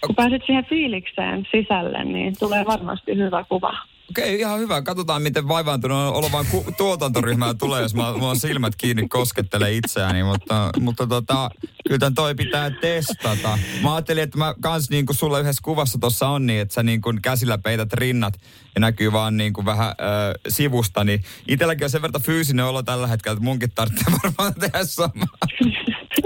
kun 0.06 0.16
pääset 0.16 0.42
siihen 0.46 0.66
fiilikseen 0.66 1.48
sisälle, 1.52 2.04
niin 2.04 2.34
tulee 2.40 2.66
varmasti 2.66 3.16
hyvä 3.18 3.46
kuva. 3.50 3.78
Okei, 4.10 4.40
ihan 4.40 4.60
hyvä. 4.60 4.82
Katsotaan, 4.82 5.22
miten 5.22 5.48
vaivaantunut 5.48 6.32
vaan 6.32 6.46
ku- 6.52 6.66
tuotantoryhmää 6.78 7.54
tulee, 7.54 7.82
jos 7.82 7.96
mä, 7.96 8.08
on 8.08 8.40
silmät 8.40 8.76
kiinni 8.76 9.08
koskettele 9.08 9.74
itseäni. 9.74 10.24
Mutta, 10.24 10.70
mutta 10.80 11.08
tota, 11.08 11.50
kyllä 11.88 12.00
tän 12.00 12.16
toi 12.16 12.36
pitää 12.36 12.72
testata. 12.82 13.60
Mä 13.82 13.94
ajattelin, 13.94 14.24
että 14.24 14.38
mä 14.38 14.56
kans 14.62 14.90
niin 14.90 15.06
kuin 15.06 15.16
sulla 15.16 15.40
yhdessä 15.40 15.62
kuvassa 15.64 15.98
tuossa 16.00 16.28
on 16.28 16.46
niin, 16.46 16.62
että 16.62 16.74
sä 16.74 16.84
niin 16.84 17.02
kuin 17.02 17.22
käsillä 17.22 17.58
peität 17.58 17.94
rinnat 17.94 18.34
ja 18.76 18.82
näkyy 18.82 19.12
vaan 19.12 19.38
niin 19.38 19.54
kuin 19.54 19.66
vähän 19.66 19.90
ö, 19.90 20.40
sivusta. 20.50 21.04
Niin 21.04 21.24
itselläkin 21.48 21.86
on 21.86 21.90
sen 21.90 22.02
verran 22.02 22.22
fyysinen 22.22 22.66
olo 22.66 22.84
tällä 22.84 23.08
hetkellä, 23.08 23.34
että 23.34 23.44
munkin 23.44 23.72
tarvitsee 23.76 24.14
varmaan 24.24 24.54
tehdä 24.54 24.86
samaa. 24.86 25.28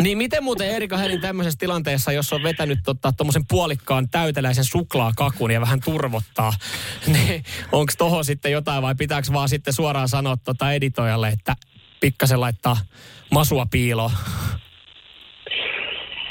Niin 0.02 0.18
miten 0.18 0.44
muuten 0.44 0.70
Erika 0.70 0.98
Helin 0.98 1.22
tämmöisessä 1.22 1.60
tilanteessa, 1.60 2.12
jos 2.12 2.34
on 2.34 2.44
vetänyt 2.44 2.80
tota, 2.86 3.12
tuommoisen 3.12 3.48
puolikkaan 3.50 4.10
täyteläisen 4.10 4.64
suklaakakun 4.64 5.52
ja 5.52 5.62
vähän 5.62 5.80
turvottaa, 5.86 6.54
niin 7.14 7.44
onko 7.72 7.94
tohon 7.98 8.26
sitten 8.26 8.52
jotain 8.52 8.82
vai 8.82 8.96
pitääkö 8.96 9.28
vaan 9.34 9.50
sitten 9.50 9.74
suoraan 9.74 10.10
sanoa 10.10 10.38
tota 10.38 10.72
editoijalle, 10.72 11.28
että 11.28 11.56
pikkasen 12.00 12.42
laittaa 12.42 12.78
masua 13.32 13.66
piiloon? 13.72 14.12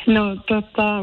No 0.07 0.37
tota, 0.37 1.03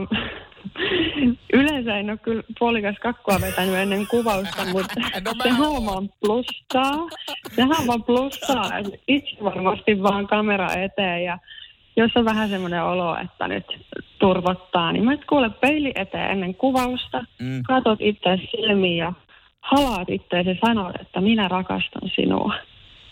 yleensä 1.54 1.98
en 1.98 2.10
ole 2.10 2.18
kyllä 2.18 2.44
puolikas 2.60 2.96
kakkua 3.02 3.42
vetänyt 3.42 3.76
ennen 3.76 4.08
kuvausta, 4.08 4.66
mutta 4.74 4.96
sehän 5.44 5.62
on 5.62 5.86
vaan 5.86 6.10
plussaa. 6.22 7.08
Sehän 7.56 7.80
on 7.80 7.88
vaan 7.88 8.04
plussaa, 8.04 8.70
itse 9.08 9.36
varmasti 9.44 10.04
vaan 10.04 10.28
kamera 10.28 10.74
eteen 10.74 11.24
ja 11.24 11.40
jos 11.96 12.12
on 12.16 12.26
vähän 12.26 12.50
semmoinen 12.50 12.84
olo, 12.84 13.18
että 13.24 13.48
nyt 13.48 13.66
turvottaa, 14.20 14.92
niin 14.92 15.06
mä 15.06 15.14
et 15.14 15.26
kuule 15.26 15.50
peili 15.50 15.92
eteen 15.96 16.32
ennen 16.32 16.56
kuvausta, 16.56 17.24
Mm. 17.40 17.64
katot 17.64 18.02
itse 18.02 18.38
silmiin 18.52 18.98
ja 18.98 19.14
halaat 19.62 20.10
itseäsi 20.10 20.50
ja 20.50 20.56
sanot, 20.66 20.96
että 21.02 21.22
minä 21.22 21.48
rakastan 21.48 22.10
sinua. 22.16 22.54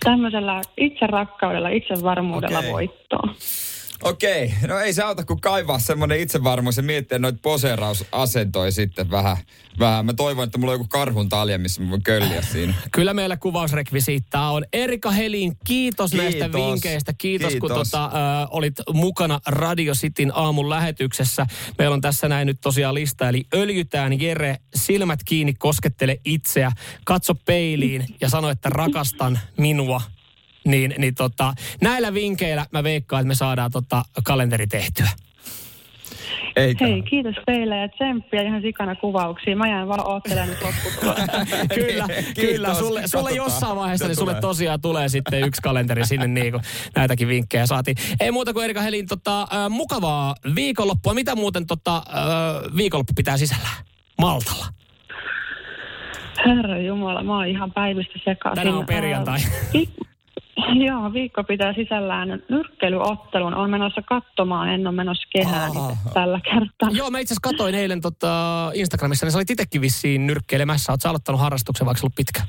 Tämmöisellä 0.04 0.62
itse 0.78 1.08
rakkaudella, 1.08 1.70
itse 1.70 1.94
varmuudella 2.04 2.58
Okei. 2.60 2.70
okay. 2.70 2.74
voittoon. 2.88 3.36
Okei, 4.04 4.54
no 4.68 4.80
ei 4.80 4.94
se 4.94 5.04
auta 5.04 5.26
kuin 5.26 5.42
kaivaa 5.42 5.80
semmoinen 5.80 6.20
itsevarmuus 6.20 6.78
ja 6.78 6.84
miettiä 6.84 7.20
noita 7.20 7.40
poseerausasentoja 7.42 8.72
sitten 8.72 9.12
vähän. 9.12 9.38
vähän. 9.80 10.06
Mä 10.06 10.14
toivon, 10.14 10.44
että 10.44 10.58
mulla 10.58 10.72
on 10.72 10.80
joku 10.80 10.88
karhun 10.90 11.30
talja, 11.30 11.60
missä 11.60 11.82
mä 11.82 11.90
voin 11.90 12.04
kölliä 12.04 12.42
siinä. 12.42 12.74
Kyllä 12.92 13.14
meillä 13.14 13.38
kuvausrekvisiittaa 13.38 14.52
on. 14.52 14.66
Erika 14.74 15.12
Helin, 15.12 15.58
kiitos, 15.66 16.12
Kiitos. 16.12 16.26
näistä 16.26 16.52
vinkkeistä. 16.58 17.14
Kiitos, 17.18 17.56
kun 17.56 17.70
Kiitos. 17.70 17.90
tota, 17.92 18.06
ö, 18.06 18.48
olit 18.50 18.74
mukana 18.94 19.40
Radio 19.48 19.94
Cityn 19.94 20.32
aamun 20.36 20.70
lähetyksessä. 20.70 21.46
Meillä 21.78 21.94
on 21.94 22.02
tässä 22.02 22.28
näin 22.28 22.46
nyt 22.46 22.62
tosiaan 22.62 22.96
lista. 22.96 23.30
Eli 23.30 23.44
öljytään 23.54 24.22
Jere, 24.22 24.58
silmät 24.76 25.20
kiinni, 25.26 25.54
koskettele 25.54 26.20
itseä, 26.26 26.72
katso 27.06 27.36
peiliin 27.36 28.06
ja 28.22 28.30
sano, 28.30 28.50
että 28.50 28.70
rakastan 28.70 29.40
minua. 29.58 30.02
Niin, 30.66 30.96
niin 30.98 31.16
tota, 31.16 31.54
näillä 31.82 32.14
vinkkeillä 32.14 32.66
mä 32.72 32.84
veikkaan, 32.84 33.20
että 33.22 33.28
me 33.28 33.36
saadaan 33.36 33.72
tota 33.72 34.04
kalenteri 34.24 34.68
tehtyä. 34.68 35.10
Eikä. 36.56 36.88
Hei, 36.88 37.02
kiitos 37.02 37.36
teille 37.46 37.78
ja 37.78 37.90
tsemppiä 37.90 38.42
ihan 38.42 38.62
sikana 38.62 38.96
kuvauksia. 38.96 39.56
Mä 39.56 39.68
jään 39.68 39.88
vaan 39.88 40.08
oottelemaan 40.08 40.50
nyt 40.50 40.62
lopputulosta. 40.62 41.46
kyllä, 41.76 42.08
Kiitos. 42.08 42.46
kyllä. 42.46 42.74
Sulle, 42.74 43.02
sulle 43.08 43.32
jossain 43.32 43.76
vaiheessa, 43.78 44.08
niin 44.08 44.16
sulle 44.16 44.32
tulee. 44.32 44.42
tosiaan 44.42 44.82
tulee 44.82 45.10
sitten 45.10 45.44
yksi 45.44 45.62
kalenteri 45.62 46.06
sinne 46.06 46.28
niin 46.28 46.52
kuin 46.52 46.64
näitäkin 46.96 47.28
vinkkejä 47.28 47.66
saatiin. 47.66 47.98
Ei 48.20 48.32
muuta 48.32 48.54
kuin 48.54 48.64
Erika 48.64 48.82
Helin, 48.82 49.08
tota, 49.08 49.42
äh, 49.42 49.70
mukavaa 49.70 50.36
viikonloppua. 50.56 51.14
Mitä 51.14 51.36
muuten 51.36 51.68
tota, 51.68 51.96
äh, 51.98 52.76
viikonloppu 52.78 53.14
pitää 53.16 53.38
sisällään? 53.38 53.86
Maltalla. 54.22 54.66
Herra 56.46 56.78
Jumala, 56.78 57.24
mä 57.24 57.36
oon 57.36 57.48
ihan 57.48 57.72
päivystä 57.72 58.20
sekaisin. 58.26 58.56
Tänään 58.56 58.78
on 58.78 58.86
perjantai. 58.86 59.40
Joo, 60.88 61.14
viikko 61.14 61.44
pitää 61.44 61.74
sisällään 61.74 62.44
nyrkkeilyottelun. 62.50 63.54
Olen 63.54 63.70
menossa 63.70 64.02
katsomaan, 64.02 64.70
en 64.70 64.88
ole 64.88 64.96
menossa 64.96 65.28
kehään 65.34 65.78
Aa. 65.78 65.98
tällä 66.14 66.40
kertaa. 66.40 66.90
Joo, 66.92 67.10
mä 67.10 67.20
itse 67.20 67.34
asiassa 67.34 67.50
katsoin 67.50 67.76
eilen 67.76 68.02
tota 68.02 68.72
Instagramissa, 68.74 69.26
niin 69.26 69.32
sä 69.32 69.38
olit 69.38 69.50
itsekin 69.50 69.82
vissiin 69.82 70.28
nyrkkeilemässä. 70.28 70.94
Sä 71.00 71.10
aloittanut 71.10 71.42
harrastuksen, 71.42 71.86
vaikka 71.86 72.02
ollut 72.04 72.16
pitkä? 72.16 72.42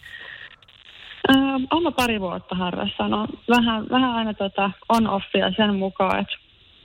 Olen 1.71 1.83
mä 1.83 1.93
pari 1.93 2.21
vuotta 2.21 2.55
harrastanut. 2.55 3.31
Vähän, 3.49 3.89
vähän 3.91 4.11
aina 4.11 4.35
tota 4.35 4.71
on-offia 4.89 5.57
sen 5.57 5.75
mukaan, 5.75 6.21
että 6.21 6.35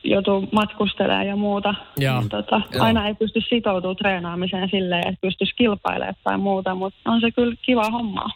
joutuu 0.03 0.47
matkustelemaan 0.51 1.27
ja 1.27 1.35
muuta. 1.35 1.73
Joo. 1.97 2.19
Niin, 2.19 2.29
tota, 2.29 2.61
Joo. 2.73 2.83
aina 2.83 3.07
ei 3.07 3.15
pysty 3.15 3.41
sitoutumaan 3.49 3.95
treenaamiseen 3.95 4.69
silleen, 4.69 5.07
että 5.07 5.21
pystyisi 5.21 5.55
kilpailemaan 5.55 6.15
tai 6.23 6.37
muuta, 6.37 6.75
mutta 6.75 7.11
on 7.11 7.21
se 7.21 7.31
kyllä 7.31 7.55
kiva 7.61 7.89
hommaa. 7.89 8.29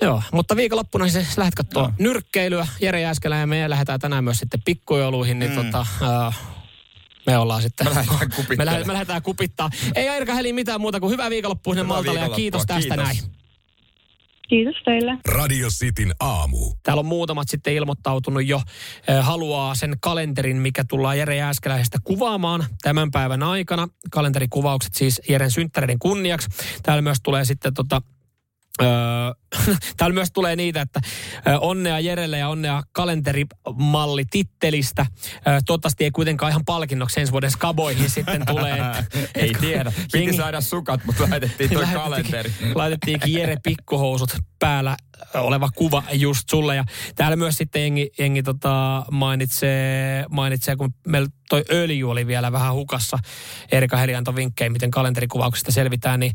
Joo, 0.00 0.22
mutta 0.32 0.56
viikonloppuna 0.56 1.08
siis 1.08 1.38
lähdet 1.38 1.54
katsoa 1.54 1.82
Joo. 1.82 1.92
nyrkkeilyä. 1.98 2.66
Jere 2.80 3.00
Jääskelä 3.00 3.36
ja 3.36 3.46
me 3.46 3.70
lähdetään 3.70 4.00
tänään 4.00 4.24
myös 4.24 4.38
sitten 4.38 4.62
pikkujouluihin, 4.64 5.38
niin 5.38 5.50
mm. 5.50 5.56
tota, 5.56 5.86
äh, 6.02 6.38
me 7.26 7.38
ollaan 7.38 7.62
sitten... 7.62 7.86
Me 7.86 7.94
lähdetään 7.94 8.18
me, 8.28 8.36
kupittelemaan. 8.36 8.66
lähdetään, 8.66 8.86
me 8.86 8.92
lähdetään 8.92 9.22
kupittaa. 9.22 9.70
Ei 9.94 10.06
Erika 10.08 10.34
Heli 10.34 10.52
mitään 10.52 10.80
muuta 10.80 11.00
kuin 11.00 11.10
hyvää 11.10 11.30
viikonloppua 11.30 11.74
sinne 11.74 11.86
Maltalle 11.86 12.20
ja 12.20 12.28
kiitos 12.28 12.66
tästä 12.66 12.80
kiitos. 12.80 12.96
näin. 12.96 13.16
Kiitos 14.48 14.74
teille. 14.84 15.18
Radio 15.28 15.68
Cityn 15.68 16.12
aamu. 16.20 16.74
Täällä 16.82 17.00
on 17.00 17.06
muutamat 17.06 17.48
sitten 17.48 17.74
ilmoittautunut 17.74 18.46
jo, 18.46 18.62
haluaa 19.20 19.74
sen 19.74 19.96
kalenterin, 20.00 20.56
mikä 20.56 20.84
tullaan 20.88 21.18
Jere 21.18 21.36
Jääskeläisestä 21.36 21.98
kuvaamaan 22.04 22.64
tämän 22.82 23.10
päivän 23.10 23.42
aikana. 23.42 23.88
Kalenterikuvaukset 24.10 24.94
siis 24.94 25.20
Jeren 25.28 25.50
synttäreiden 25.50 25.98
kunniaksi. 25.98 26.48
Täällä 26.82 27.02
myös 27.02 27.18
tulee 27.22 27.44
sitten 27.44 27.74
tota, 27.74 28.02
Öö, 28.82 28.88
täällä 29.96 30.14
myös 30.14 30.28
tulee 30.32 30.56
niitä, 30.56 30.80
että 30.80 31.00
onnea 31.60 32.00
Jerelle 32.00 32.38
ja 32.38 32.48
onnea 32.48 32.82
kalenterimalli 32.92 34.24
tittelistä. 34.30 35.06
Toivottavasti 35.66 36.04
ei 36.04 36.10
kuitenkaan 36.10 36.50
ihan 36.50 36.64
palkinnoksi 36.64 37.20
ensi 37.20 37.32
vuoden 37.32 37.50
skaboihin 37.50 38.10
sitten 38.10 38.46
tulee. 38.46 38.78
Ei 39.34 39.52
tiedä. 39.60 39.92
Piti 40.12 40.26
Jengi- 40.26 40.36
saada 40.36 40.60
sukat, 40.60 41.04
mutta 41.04 41.28
laitettiin 41.30 41.70
toi 41.70 41.86
kalenteri. 41.94 42.52
Laitettiinkin 42.74 43.32
Jere 43.32 43.56
pikkuhousut 43.62 44.30
päällä 44.58 44.96
oleva 45.34 45.68
kuva 45.74 46.02
just 46.12 46.48
sulle. 46.50 46.76
Ja 46.76 46.84
täällä 47.14 47.36
myös 47.36 47.54
sitten 47.54 47.82
jengi, 47.82 48.10
jengi 48.18 48.42
tota 48.42 49.04
mainitsee, 49.10 50.24
mainitsee, 50.30 50.76
kun 50.76 50.94
meillä 51.06 51.28
toi 51.48 51.64
öljy 51.70 52.10
oli 52.10 52.26
vielä 52.26 52.52
vähän 52.52 52.74
hukassa. 52.74 53.18
Erika 53.72 53.96
Heli 53.96 54.14
antoi 54.14 54.36
vinkkejä, 54.36 54.70
miten 54.70 54.90
kalenterikuvauksesta 54.90 55.72
selvitään. 55.72 56.20
Niin, 56.20 56.32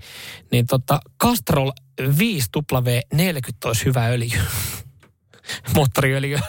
niin 0.52 0.68
tota, 0.68 1.00
Castrol 1.24 1.72
5W40 3.16 3.54
olisi 3.66 3.86
hyvä 3.86 4.08
öljy. 4.08 4.40
Moottoriöljy. 5.76 6.40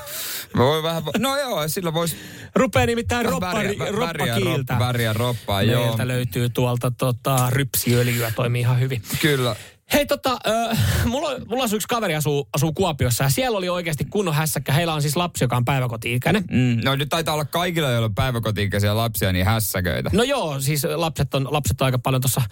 Voi 0.57 0.83
vähän, 0.83 1.03
no 1.19 1.37
joo, 1.39 1.69
sillä 1.69 1.95
voisi 1.95 2.17
Rupeaa 2.55 2.87
nimittäin 2.87 3.27
roppa, 3.27 3.53
väriä, 3.53 3.87
roppa 3.91 4.07
väriä, 4.07 4.35
kiiltä. 4.35 4.73
roppa, 4.73 4.87
väriä 4.87 5.13
roppaa, 5.13 5.63
joo. 5.63 5.85
Meiltä 5.85 6.09
löytyy 6.09 6.49
tuolta 6.49 6.91
tota, 6.91 7.51
rypsiöljyä, 7.51 8.33
toimii 8.37 8.61
ihan 8.61 8.81
hyvin. 8.81 9.03
Kyllä. 9.21 9.57
Hei 9.93 10.07
tota, 10.07 10.39
äh, 10.47 10.79
mulla, 11.07 11.39
mulla 11.49 11.63
on 11.63 11.69
yksi 11.75 11.89
kaveri 11.89 12.15
asuu, 12.15 12.49
asuu 12.53 12.73
Kuopiossa 12.73 13.25
ja 13.25 13.31
siellä 13.31 13.59
oli 13.59 13.69
oikeasti 13.69 14.05
kunnon 14.05 14.35
hässäkkä. 14.35 14.73
Heillä 14.73 14.95
on 14.95 15.03
siis 15.03 15.17
lapsi, 15.17 15.45
joka 15.45 15.57
on 15.57 15.65
päiväkoti-ikäinen. 15.65 16.45
Mm, 16.51 16.81
no 16.85 16.97
nyt 16.97 17.09
taitaa 17.09 17.35
olla 17.35 17.45
kaikilla, 17.45 17.91
joilla 17.91 18.07
on 18.07 18.15
päiväkoti-ikäisiä 18.15 18.97
lapsia, 18.97 19.33
niin 19.33 19.47
hässäköitä. 19.47 20.11
No 20.13 20.23
joo, 20.23 20.61
siis 20.61 20.87
lapset 20.95 21.35
on, 21.35 21.49
lapset 21.51 21.81
on 21.81 21.85
aika 21.85 21.99
paljon 21.99 22.23
tuossa 22.23 22.43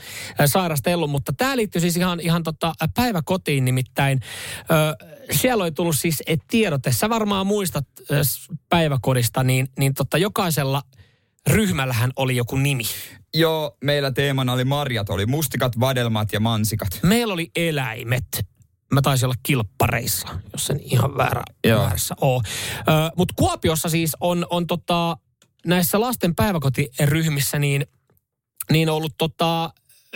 sairastellut, 0.47 1.11
mutta 1.11 1.33
tämä 1.33 1.57
liittyy 1.57 1.81
siis 1.81 1.97
ihan, 1.97 2.21
ihan 2.21 2.43
tota 2.43 2.73
päiväkotiin 2.95 3.65
nimittäin. 3.65 4.21
Ö, 4.61 5.07
siellä 5.31 5.65
oli 5.65 5.73
tullut 5.73 5.99
siis 5.99 6.23
et 6.27 6.41
tiedote, 6.51 6.93
sä 6.93 7.09
varmaan 7.09 7.47
muistat 7.47 7.87
päiväkodista, 8.69 9.43
niin, 9.43 9.69
niin 9.79 9.95
tota 9.95 10.19
jokaisella 10.19 10.83
ryhmällähän 11.51 12.11
oli 12.17 12.37
joku 12.37 12.57
nimi. 12.57 12.85
Joo, 13.35 13.77
meillä 13.85 14.11
teemana 14.11 14.53
oli 14.53 14.65
marjat, 14.65 15.11
oli 15.11 15.27
mustikat, 15.27 15.81
vadelmat 15.81 16.33
ja 16.33 16.41
mansikat. 16.41 16.89
Meillä 17.03 17.35
oli 17.35 17.51
eläimet. 17.57 18.25
Mä 18.93 19.03
taisin 19.03 19.27
olla 19.27 19.35
kilppareissa, 19.43 20.29
jos 20.53 20.71
en 20.71 20.81
ihan 20.81 21.17
väärä, 21.17 21.43
Joo. 21.67 21.81
väärässä 21.83 22.15
ole. 22.21 22.43
Mutta 23.17 23.35
Kuopiossa 23.37 23.89
siis 23.89 24.17
on, 24.21 24.47
on 24.51 24.67
tota, 24.67 25.17
näissä 25.67 26.01
lasten 26.01 26.35
päiväkotiryhmissä 26.35 27.59
niin, 27.59 27.87
niin 28.71 28.89
ollut 28.89 29.15
tota, 29.19 29.73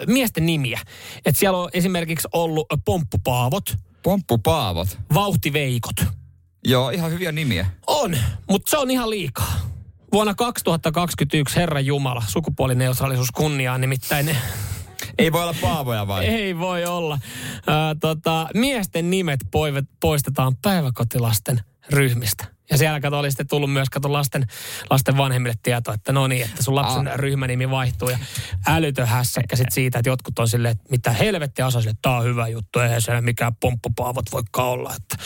miesten 0.07 0.47
nimiä. 0.47 0.81
Et 1.25 1.37
siellä 1.37 1.59
on 1.59 1.71
esimerkiksi 1.73 2.29
ollut 2.33 2.67
pomppupaavot, 2.85 3.77
Pomppupaavot. 4.03 4.99
vauhtiveikot. 5.15 5.97
Joo, 6.65 6.91
ihan 6.91 7.11
hyviä 7.11 7.33
nimiä. 7.33 7.67
On, 7.87 8.17
mutta 8.51 8.71
se 8.71 8.79
on 8.79 8.91
ihan 8.91 9.11
liikaa. 9.11 9.76
Vuonna 10.17 10.35
2021, 10.35 11.57
Herran 11.57 11.87
Jumala, 11.87 12.23
sukupuolineutraalisuus 12.27 13.31
kunniaan, 13.35 13.81
nimittäin 13.81 14.37
Ei 15.19 15.33
voi 15.33 15.43
olla 15.43 15.55
paavoja 15.61 16.07
vai? 16.07 16.27
ei 16.37 16.59
voi 16.59 16.85
olla. 16.85 17.19
Ää, 17.67 17.95
tota, 17.95 18.49
miesten 18.55 19.11
nimet 19.11 19.41
poivet, 19.51 19.85
poistetaan 20.01 20.57
päiväkotilasten 20.63 21.61
ryhmistä. 21.91 22.56
Ja 22.71 22.79
siellä 22.79 23.01
kato 23.01 23.19
oli 23.19 23.31
sitten 23.31 23.47
tullut 23.49 23.73
myös 23.73 23.91
kato 23.91 24.13
lasten, 24.13 24.47
lasten 24.91 25.17
vanhemmille 25.17 25.55
tieto, 25.63 25.93
että 25.93 26.13
no 26.13 26.27
niin, 26.27 26.43
että 26.45 26.63
sun 26.63 26.75
lapsen 26.75 27.09
Ah. 27.09 27.15
ryhmänimi 27.17 27.71
vaihtuu. 27.71 28.09
Ja 28.09 28.19
älytön 28.67 29.07
hässäkkä 29.07 29.57
sit 29.57 29.73
siitä, 29.73 29.99
että 29.99 30.09
jotkut 30.11 30.39
on 30.39 30.49
silleen, 30.49 30.73
että 30.73 30.85
mitä 30.91 31.13
helvettiä 31.13 31.67
osa 31.67 31.81
sille, 31.81 31.91
että 31.91 32.03
tää 32.03 32.17
on 32.17 32.25
hyvä 32.25 32.49
juttu, 32.49 32.79
eihän 32.79 33.03
se 33.03 33.21
mikään 33.21 33.57
pomppupaavot 33.57 34.33
voikaan 34.33 34.69
olla. 34.69 34.95
Että 34.97 35.17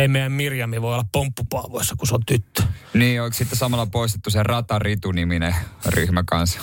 ei 0.00 0.08
meidän 0.08 0.32
Mirjami 0.32 0.82
voi 0.82 0.94
olla 0.94 1.04
pomppupaavoissa, 1.12 1.94
kun 1.98 2.08
se 2.08 2.14
on 2.14 2.24
tyttö. 2.26 2.62
Niin, 2.94 3.22
onko 3.22 3.34
sitten 3.34 3.58
samalla 3.58 3.86
poistettu 3.86 4.30
se 4.30 4.42
Rata-Ritu-niminen 4.42 5.54
ryhmä 5.86 6.22
kanssa? 6.26 6.60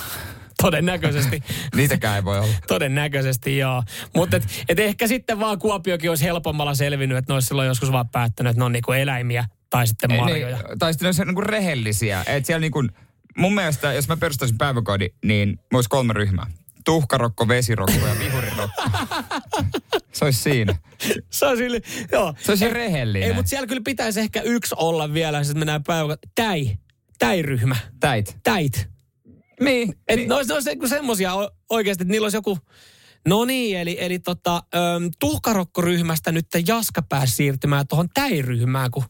Todennäköisesti. 0.62 1.44
Niitäkään 1.76 2.16
ei 2.16 2.24
voi 2.24 2.40
olla. 2.40 2.54
Todennäköisesti 2.68 3.58
joo. 3.58 3.84
Mutta 4.16 4.38
et, 4.38 4.48
et 4.70 4.80
ehkä 4.80 5.08
sitten 5.08 5.40
vaan 5.40 5.60
Kuopiokin 5.60 6.10
olisi 6.10 6.24
helpommalla 6.26 6.76
selvinnyt, 6.76 7.18
että 7.18 7.32
ne 7.32 7.34
olisi 7.34 7.48
silloin 7.48 7.68
joskus 7.68 7.92
vaan 7.92 8.10
päättänyt, 8.10 8.50
että 8.50 8.62
ne 8.62 8.66
on 8.66 8.72
niinku 8.72 8.92
eläimiä 8.92 9.46
tai 9.70 9.88
sitten 9.88 10.12
Ei, 10.12 10.20
marjoja. 10.20 10.58
Niin, 10.58 10.80
tai 10.80 10.94
sitten 10.94 11.06
ne 11.06 11.08
olisi 11.08 11.26
niinku 11.26 11.42
rehellisiä. 11.42 12.24
Et 12.28 12.46
siellä 12.46 12.60
niinku, 12.60 12.84
mun 13.38 13.56
mielestä, 13.56 13.94
jos 13.94 14.08
mä 14.08 14.18
perustaisin 14.18 14.58
päiväkodin, 14.58 15.10
niin 15.26 15.60
olisi 15.74 15.90
kolme 15.90 16.14
ryhmää. 16.14 16.48
Tuhkarokko, 16.86 17.48
vesirokko 17.48 18.08
ja 18.08 18.20
vihurirokko. 18.20 18.82
Se 20.12 20.26
olisi 20.26 20.42
siinä. 20.42 20.76
Se 21.30 21.46
on 21.46 21.58
sille, 21.58 21.82
joo. 22.12 22.34
Se 22.40 22.52
olisi 22.52 22.70
rehellinen. 22.70 23.30
Ei, 23.30 23.34
mutta 23.34 23.50
siellä 23.50 23.68
kyllä 23.68 23.82
pitäisi 23.86 24.20
ehkä 24.20 24.42
yksi 24.42 24.76
olla 24.78 25.14
vielä, 25.14 25.38
jos 25.38 25.56
mennään 25.56 25.84
päivä. 25.84 26.18
Täi. 26.36 26.78
Täi-ryhmä. 27.20 27.76
Täit. 28.00 28.38
Täit. 28.44 28.90
Niin. 29.60 29.94
Et 30.08 30.16
niin. 30.16 30.30
ne 30.30 30.36
olisi, 30.36 30.48
ne 30.48 30.54
olisi 30.54 30.70
niinku 30.70 30.88
semmosia 30.88 31.34
o- 31.34 31.52
oikeasti, 31.70 32.04
että 32.04 32.12
niillä 32.12 32.26
olisi 32.26 32.38
joku... 32.38 32.58
No 33.26 33.46
niin, 33.46 33.78
eli, 33.78 33.98
eli 34.00 34.20
tota, 34.20 34.56
äm, 34.56 35.10
tuhkarokkoryhmästä 35.20 36.32
nyt 36.32 36.48
Jaska 36.68 37.02
pääsi 37.02 37.36
siirtymään 37.36 37.88
tuohon 37.88 38.10
täiryhmään, 38.14 38.92
kun, 38.92 39.04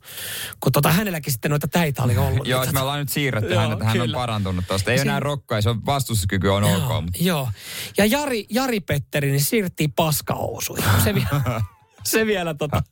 kun 0.59 0.71
tota, 0.71 0.91
hänelläkin 0.91 1.33
sitten 1.33 1.51
noita 1.51 1.67
täitä 1.67 2.03
oli 2.03 2.17
ollut. 2.17 2.47
Joo, 2.47 2.59
Niin 2.59 2.63
että 2.69 2.73
me 2.73 2.79
ollaan 2.79 2.99
nyt 2.99 3.09
siirretty 3.09 3.53
Joo, 3.53 3.61
hänet, 3.61 3.73
että 3.73 3.85
hän 3.85 4.01
on 4.01 4.11
parantunut 4.11 4.65
tuosta. 4.67 4.91
Ei 4.91 4.97
Se- 4.97 5.01
enää 5.01 5.19
rokkoa, 5.19 5.61
se 5.61 5.69
on 5.69 5.85
vastustuskyky 5.85 6.47
on 6.47 6.63
ok. 6.63 6.71
Joo, 6.71 7.01
mutta- 7.01 7.23
joo. 7.23 7.49
Ja 7.97 8.05
Jari, 8.05 8.45
Jari 8.49 8.79
Petteri, 8.79 9.31
niin 9.31 9.43
siirrettiin 9.43 9.93
paskahousuihin. 9.93 10.85
Se, 11.03 11.15
vielä, 11.15 11.61
se 12.03 12.25
vielä 12.25 12.53
tota... 12.53 12.83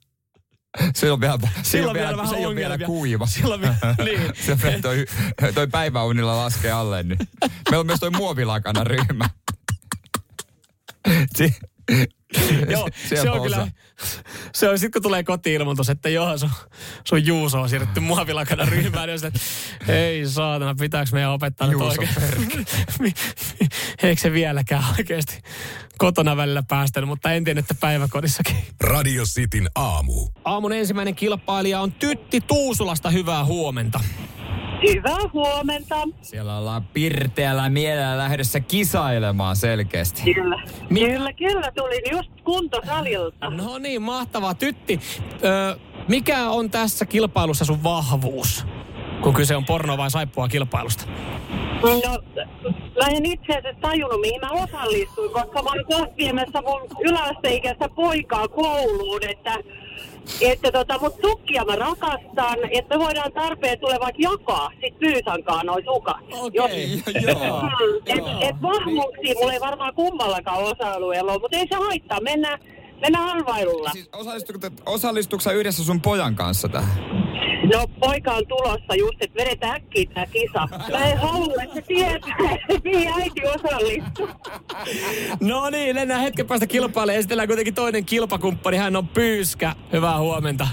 Se 0.95 1.11
on 1.11 1.21
vielä, 1.21 1.37
se 1.41 1.49
Silloin 1.63 1.89
on 1.89 1.93
vielä, 1.93 2.07
vielä 2.07 2.17
vähän 2.17 2.35
se 2.39 2.47
ole 2.47 2.55
vielä 2.55 2.77
kuiva. 2.77 3.27
Silloin 3.27 3.61
vielä, 3.61 3.75
niin. 4.05 4.21
se 4.45 4.61
vielä 4.63 4.81
toi, 4.81 5.05
toi 5.53 5.67
päiväunilla 5.67 6.37
laskee 6.37 6.71
alle. 6.71 7.03
Niin. 7.03 7.17
Meillä 7.69 7.79
on 7.79 7.85
myös 7.85 7.99
toi 7.99 8.09
muovilakana 8.09 8.83
ryhmä. 8.83 9.29
Si- 11.35 11.55
Joo, 12.69 12.89
se 13.09 13.31
on 13.31 13.41
kyllä, 13.41 13.67
se 14.53 14.69
on, 14.69 14.79
sit 14.79 14.93
kun 14.93 15.01
tulee 15.01 15.23
kotiilmoitus, 15.23 15.89
että 15.89 16.09
joo, 16.09 16.37
sun, 16.37 16.49
sun 17.07 17.25
Juuso 17.25 17.61
on 17.61 17.69
siirretty 17.69 17.99
muovilakana 17.99 18.65
ryhmään, 18.65 19.07
niin 19.07 19.19
on 19.23 19.27
että 19.27 19.39
ei 19.93 20.27
saatana, 20.27 20.75
pitääkö 20.75 21.09
meidän 21.13 21.31
opettaa 21.31 21.67
nyt 21.67 21.81
oikein? 21.81 22.09
Eikö 24.03 24.21
se 24.21 24.33
vieläkään 24.33 24.83
oikeasti 24.97 25.41
kotona 25.97 26.37
välillä 26.37 26.63
päästänyt, 26.63 27.07
mutta 27.07 27.31
en 27.31 27.43
tiedä, 27.43 27.59
että 27.59 27.75
päiväkodissakin. 27.79 28.55
Radio 28.81 29.23
Cityn 29.23 29.69
aamu. 29.75 30.29
Aamun 30.45 30.73
ensimmäinen 30.73 31.15
kilpailija 31.15 31.81
on 31.81 31.91
Tytti 31.91 32.41
Tuusulasta, 32.41 33.09
hyvää 33.09 33.45
huomenta. 33.45 33.99
Hyvää 34.83 35.29
huomenta. 35.33 35.95
Siellä 36.21 36.57
ollaan 36.57 36.83
pirteällä 36.93 37.69
mielellä 37.69 38.17
lähdössä 38.17 38.59
kisailemaan 38.59 39.55
selkeästi. 39.55 40.33
Kyllä. 40.33 40.61
Kyllä, 40.89 41.33
kyllä. 41.33 41.71
Tulin 41.75 42.01
just 42.11 42.29
kuntosalilta. 42.43 43.49
No 43.49 43.77
niin, 43.77 44.01
mahtavaa. 44.01 44.53
Tytti, 44.53 44.99
ö, 45.43 45.79
mikä 46.07 46.49
on 46.49 46.69
tässä 46.69 47.05
kilpailussa 47.05 47.65
sun 47.65 47.83
vahvuus, 47.83 48.65
kun 49.21 49.33
kyse 49.33 49.55
on 49.55 49.65
porno 49.65 49.97
vai 49.97 50.11
saippua 50.11 50.47
kilpailusta? 50.47 51.05
No, 51.83 52.19
mä 53.01 53.07
en 53.07 53.25
itse 53.25 53.53
asiassa 53.57 53.81
tajunnut, 53.81 54.21
mihin 54.21 54.41
mä 54.41 54.49
osallistuin, 54.51 55.31
koska 55.31 55.63
mä 55.63 55.69
olin 55.71 56.17
viemässä 56.17 56.61
mun 56.61 56.81
yläasteikäistä 56.99 57.89
poikaa 57.89 58.47
kouluun, 58.47 59.19
että 59.29 59.57
että 60.41 60.71
tota, 60.71 60.99
mut 60.99 61.15
sukkia 61.21 61.65
mä 61.65 61.75
rakastan, 61.75 62.57
että 62.71 62.97
me 62.97 63.03
voidaan 63.03 63.31
tarpeen 63.31 63.79
tulee 63.79 63.99
vaikka 63.99 64.21
jakaa 64.21 64.71
sit 64.81 64.99
Pyysankaan 64.99 65.65
noin 65.65 65.85
sukat. 65.85 66.17
Okei, 66.31 67.03
joo. 67.21 67.61
Mm, 67.61 67.95
et, 68.13 68.49
et 68.49 68.61
vahvuuksia 68.61 69.35
mulla 69.35 69.53
ei 69.53 69.59
varmaan 69.59 69.95
kummallakaan 69.95 70.63
osa-alueella 70.63 71.31
ole, 71.31 71.41
mutta 71.41 71.57
ei 71.57 71.67
se 71.69 71.75
haittaa, 71.75 72.21
mennään, 72.21 72.59
mennään 73.01 73.29
arvailulla. 73.29 73.89
Siis 73.89 74.09
sä 75.41 75.51
yhdessä 75.51 75.83
sun 75.83 76.01
pojan 76.01 76.35
kanssa 76.35 76.69
tähän? 76.69 77.14
No 77.73 77.87
poika 77.99 78.31
on 78.31 78.47
tulossa 78.47 78.95
just, 78.95 79.15
että 79.21 79.43
vedetään 79.43 79.75
äkkiä 79.75 80.05
tää 80.13 80.25
kisa. 80.25 80.67
Mä 80.91 81.05
en 81.05 81.17
halua, 81.17 81.63
että 81.63 81.75
se 81.75 81.81
tietää, 81.81 82.57
mihin 82.83 83.13
äiti 83.21 83.41
osallistuu. 83.45 84.27
No 85.39 85.69
niin, 85.69 85.95
mennään 85.95 86.21
hetken 86.21 86.47
päästä 86.47 86.67
kilpailemaan. 86.67 87.19
Esitellään 87.19 87.47
kuitenkin 87.47 87.73
toinen 87.73 88.05
kilpakumppani. 88.05 88.77
Hän 88.77 88.95
on 88.95 89.07
Pyyskä. 89.07 89.75
Hyvää 89.93 90.19
huomenta. 90.19 90.67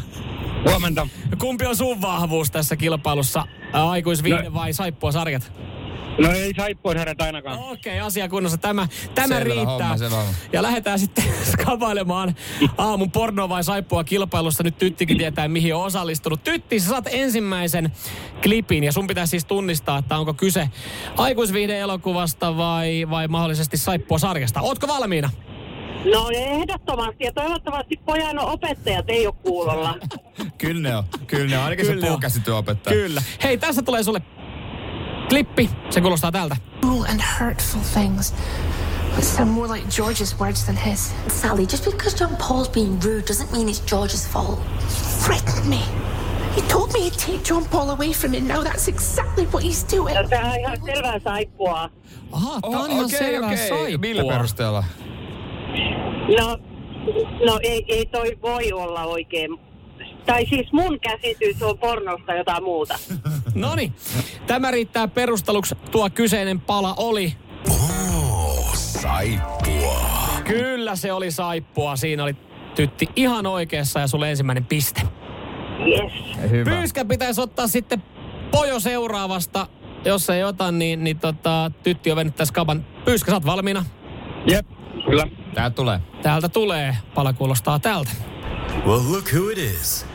Huomenta. 0.68 1.08
Kumpi 1.38 1.66
on 1.66 1.76
sun 1.76 2.00
vahvuus 2.02 2.50
tässä 2.50 2.76
kilpailussa? 2.76 3.44
Ää, 3.72 3.90
Aikuisviihde 3.90 4.42
No- 4.42 4.54
vai 4.54 4.72
saippua 4.72 5.12
sarjat? 5.12 5.52
No 6.18 6.32
ei 6.32 6.52
saippuisi 6.56 6.98
hänet 6.98 7.20
ainakaan. 7.20 7.58
Okei, 7.58 8.00
asia 8.00 8.28
kunnossa. 8.28 8.58
Tämä, 8.58 8.88
tämä 9.14 9.26
Selvä 9.26 9.44
riittää. 9.44 9.66
homma, 9.66 9.96
selvä. 9.96 10.22
Ja 10.52 10.62
lähdetään 10.62 10.98
sitten 10.98 11.24
skavailemaan 11.52 12.34
aamun 12.78 13.10
porno 13.10 13.48
vai 13.48 13.64
saippua 13.64 14.04
kilpailussa. 14.04 14.62
Nyt 14.62 14.78
Tyttikin 14.78 15.18
tietää, 15.18 15.48
mihin 15.48 15.74
on 15.74 15.84
osallistunut. 15.84 16.44
Tytti, 16.44 16.80
sä 16.80 16.88
saat 16.88 17.08
ensimmäisen 17.10 17.92
klipin 18.42 18.84
ja 18.84 18.92
sun 18.92 19.06
pitää 19.06 19.26
siis 19.26 19.44
tunnistaa, 19.44 19.98
että 19.98 20.18
onko 20.18 20.34
kyse 20.34 20.68
aikuisviihde-elokuvasta 21.16 22.56
vai, 22.56 23.06
vai 23.10 23.28
mahdollisesti 23.28 23.76
saippua 23.76 24.18
sarjasta. 24.18 24.60
Ootko 24.60 24.88
valmiina? 24.88 25.30
No 26.14 26.28
ehdottomasti 26.34 27.24
ja 27.24 27.32
toivottavasti 27.32 28.00
pojan 28.04 28.38
opettajat 28.38 29.04
ei 29.08 29.26
ole 29.26 29.34
kuulolla. 29.42 29.98
Kyllä 30.58 30.80
ne 30.88 30.96
on. 30.96 31.04
Kyllä 31.26 31.46
ne 31.50 31.58
on. 31.58 31.64
Ainakin 31.64 31.86
Kyllä 31.86 32.00
se 32.00 32.06
puukäsityöopettaja. 32.06 32.96
Kyllä. 32.96 33.22
Hei, 33.42 33.58
tässä 33.58 33.82
tulee 33.82 34.02
sulle 34.02 34.22
klippi. 35.28 35.70
Se 35.90 36.00
kuulostaa 36.00 36.32
tältä. 36.32 36.56
cruel 36.80 37.04
and 37.04 37.20
hurtful 37.40 37.80
things. 37.94 38.34
But 39.16 39.24
sound 39.24 39.50
more 39.50 39.68
like 39.74 39.86
George's 39.88 40.38
words 40.40 40.64
than 40.64 40.76
his. 40.76 41.12
Sally, 41.28 41.66
just 41.66 41.84
because 41.84 42.14
John 42.24 42.36
Paul's 42.36 42.68
being 42.72 42.98
rude 43.04 43.22
doesn't 43.26 43.52
mean 43.52 43.68
it's 43.68 43.80
George's 43.90 44.26
fault. 44.32 44.58
He 44.88 45.24
threatened 45.24 45.68
me. 45.68 45.80
He 46.56 46.62
told 46.62 46.92
me 46.92 47.00
he'd 47.00 47.18
take 47.18 47.42
John 47.48 47.64
Paul 47.64 47.90
away 47.90 48.12
from 48.12 48.30
me. 48.30 48.40
Now 48.40 48.62
that's 48.62 48.88
exactly 48.88 49.46
what 49.52 49.62
he's 49.64 49.96
doing. 49.96 50.14
Ja 50.14 50.28
Tämä 50.28 50.50
on 50.52 50.58
ihan 50.60 50.76
selvää 50.86 51.18
saippua. 51.24 51.90
Aha, 52.32 52.60
tää 52.60 52.70
on 52.70 52.76
Oho, 52.76 52.86
ihan 52.86 53.04
okei, 53.04 53.18
selvä 53.18 53.46
okei. 53.46 53.68
saippua. 53.68 53.98
Millä 53.98 54.24
perusteella? 54.32 54.84
No, 56.38 56.58
no 57.46 57.58
ei, 57.62 57.84
ei 57.88 58.06
toi 58.06 58.38
voi 58.42 58.72
olla 58.72 59.04
oikein. 59.04 59.50
Tai 60.26 60.46
siis 60.46 60.72
mun 60.72 61.00
käsitys 61.00 61.62
on 61.62 61.78
pornosta 61.78 62.34
jotain 62.34 62.64
muuta. 62.64 62.98
No 63.54 63.74
niin, 63.74 63.92
tämä 64.46 64.70
riittää 64.70 65.08
perusteluksi. 65.08 65.74
Tuo 65.90 66.10
kyseinen 66.10 66.60
pala 66.60 66.94
oli. 66.96 67.36
Oh, 67.70 68.74
saippua. 68.74 70.08
Kyllä 70.44 70.96
se 70.96 71.12
oli 71.12 71.30
saippua. 71.30 71.96
Siinä 71.96 72.22
oli 72.22 72.36
tytti 72.74 73.08
ihan 73.16 73.46
oikeassa 73.46 74.00
ja 74.00 74.06
sulle 74.06 74.30
ensimmäinen 74.30 74.64
piste. 74.64 75.00
Yes. 75.86 76.12
Hyvä. 76.50 76.70
Pyyskä 76.70 77.04
pitäisi 77.04 77.40
ottaa 77.40 77.66
sitten 77.66 78.02
pojo 78.50 78.80
seuraavasta. 78.80 79.66
Jos 80.04 80.30
ei 80.30 80.44
ota, 80.44 80.72
niin, 80.72 81.04
niin 81.04 81.18
tota, 81.18 81.70
tytti 81.82 82.10
on 82.10 82.16
vennyt 82.16 82.36
tässä 82.36 82.54
kaban. 82.54 82.86
Pyyskä, 83.04 83.30
sä 83.30 83.36
oot 83.36 83.46
valmiina? 83.46 83.84
Jep, 84.50 84.66
kyllä. 85.06 85.26
Tää 85.54 85.70
tulee. 85.70 86.00
Täältä 86.22 86.48
tulee. 86.48 86.96
Pala 87.14 87.32
kuulostaa 87.32 87.78
tältä. 87.78 88.10
Well, 88.86 89.12
look 89.12 89.32
who 89.32 89.50
it 89.50 89.58
is 89.58 90.06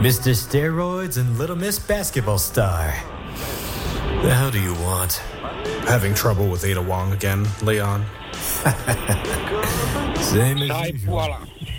Mr. 0.00 0.34
Steroids 0.34 1.16
and 1.18 1.38
Little 1.38 1.56
Miss 1.56 1.78
Basketball 1.80 2.38
Star. 2.38 2.92
The 4.22 4.34
hell 4.34 4.50
do 4.52 4.58
you 4.58 4.74
want? 4.84 5.22
Having 5.88 6.14
trouble 6.14 6.46
with 6.46 6.64
Ada 6.64 6.82
Wong 6.82 7.12
again, 7.12 7.46
Leon? 7.62 8.04
Same 10.20 10.62
as 10.62 10.68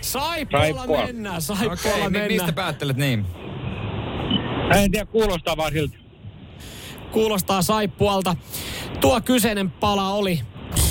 Saippua. 0.02 1.06
mennään, 1.06 1.36
Okei, 1.36 1.42
Saippualla 1.42 2.06
okay, 2.06 2.10
mistä 2.10 2.28
mennään. 2.30 2.54
päättelet 2.54 2.98
niin? 2.98 3.26
En 4.76 4.92
tiedä, 4.92 5.06
kuulostaa 5.06 5.58
vaan 5.58 5.72
siltä. 5.72 5.98
Kuulostaa 7.12 7.62
Saippualta. 7.62 8.36
Tuo 9.02 9.22
kyseinen 9.22 9.72
pala 9.72 10.10
oli 10.10 10.42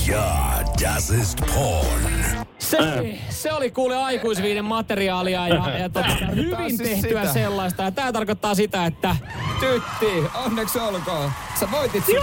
Ja, 0.07 0.63
das 0.83 1.11
ist 1.11 1.41
porn. 1.55 2.44
Se, 2.71 3.19
se 3.31 3.53
oli 3.53 3.71
kuule 3.71 3.97
aikuisviiden 3.97 4.65
materiaalia 4.65 5.49
ja, 5.49 5.79
ja 5.79 5.89
tota, 5.89 6.07
Tää 6.19 6.29
hyvin 6.35 6.77
siis 6.77 6.81
tehtyä 6.91 7.21
sitä. 7.21 7.33
sellaista. 7.33 7.83
Ja 7.83 7.91
tämä 7.91 8.13
tarkoittaa 8.13 8.55
sitä, 8.55 8.87
että 8.87 9.17
Tytti, 9.61 10.25
onneksi 10.35 10.79
olkoon. 10.79 11.31
Sä 11.61 11.69
voitit 11.71 12.05
sen. 12.07 12.15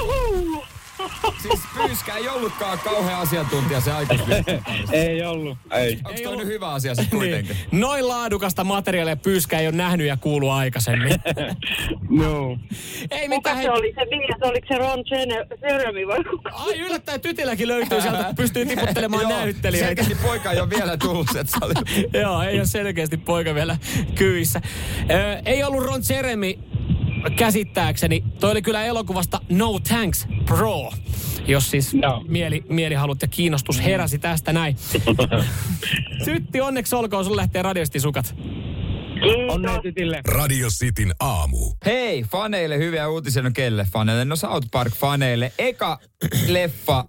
Siis 1.41 1.59
Pyyskä 1.77 2.15
ei 2.15 2.29
ollutkaan 2.29 2.79
kauhean 2.79 3.19
asiantuntija 3.21 3.81
se 3.81 3.91
parissa. 4.07 4.61
Ei 4.93 5.23
ollut. 5.25 5.57
Ei. 5.71 5.99
Onko 6.05 6.19
toi 6.23 6.37
nyt 6.37 6.47
hyvä 6.47 6.69
asia 6.69 6.95
sitten 6.95 7.19
kuitenkin? 7.19 7.55
niin, 7.71 7.81
noin 7.81 8.07
laadukasta 8.07 8.63
materiaalia 8.63 9.15
Pyyskä 9.15 9.59
ei 9.59 9.67
ole 9.67 9.75
nähnyt 9.75 10.07
ja 10.07 10.17
kuulu 10.17 10.49
aikaisemmin. 10.49 11.11
No. 12.09 12.57
ei 13.11 13.27
Kuka 13.27 13.35
mitään. 13.35 13.55
se 13.57 13.61
Hei, 13.61 13.69
oli 13.69 13.93
se 13.95 14.05
mies? 14.17 14.41
Oliko 14.41 14.67
se 14.67 14.77
Ron 14.77 15.03
Jeremy 15.61 16.07
vai 16.07 16.23
kuka? 16.23 16.49
ai 16.53 16.79
yllättäen 16.79 17.21
tytilläkin 17.21 17.67
löytyy 17.67 18.01
sieltä, 18.01 18.23
kun 18.23 18.35
pystyy 18.43 18.65
tiputtelemaan 18.65 19.29
näyttelijöitä. 19.29 19.87
Selkeästi 19.87 20.15
poika 20.27 20.51
ei 20.51 20.59
ole 20.59 20.69
vielä 20.69 20.97
tullut, 20.97 21.27
että 21.29 21.59
se 21.59 21.65
oli... 21.65 21.73
Joo, 22.21 22.41
ei 22.41 22.57
ole 22.57 22.65
selkeästi 22.65 23.17
poika 23.17 23.55
vielä 23.55 23.77
kyissä. 24.15 24.61
Ö, 25.11 25.41
ei 25.45 25.63
ollut 25.63 25.85
Ron 25.85 26.01
Jeremy 26.09 26.53
käsittääkseni. 27.29 28.23
Toi 28.39 28.51
oli 28.51 28.61
kyllä 28.61 28.83
elokuvasta 28.83 29.41
No 29.49 29.79
Thanks 29.79 30.27
Pro, 30.45 30.91
jos 31.47 31.71
siis 31.71 31.93
Joo. 31.93 32.23
mieli, 32.27 32.63
mielihalut 32.69 33.21
ja 33.21 33.27
kiinnostus 33.27 33.83
heräsi 33.83 34.19
tästä 34.19 34.53
näin. 34.53 34.75
Tytti, 36.25 36.61
onneksi 36.61 36.95
olkoon, 36.95 37.25
sun 37.25 37.35
lähtee 37.35 37.61
radiosti 37.61 37.99
sukat. 37.99 38.35
Onnea 39.49 39.81
tytille. 39.81 40.21
Radio 40.27 40.67
Cityn 40.69 41.13
aamu. 41.19 41.57
Hei, 41.85 42.23
faneille 42.23 42.77
hyviä 42.77 43.07
uutisia. 43.09 43.41
No 43.41 43.51
kelle 43.53 43.87
faneille? 43.93 44.25
No 44.25 44.35
South 44.35 44.67
Park 44.71 44.93
faneille. 44.93 45.53
Eka 45.57 45.99
leffa 46.47 47.05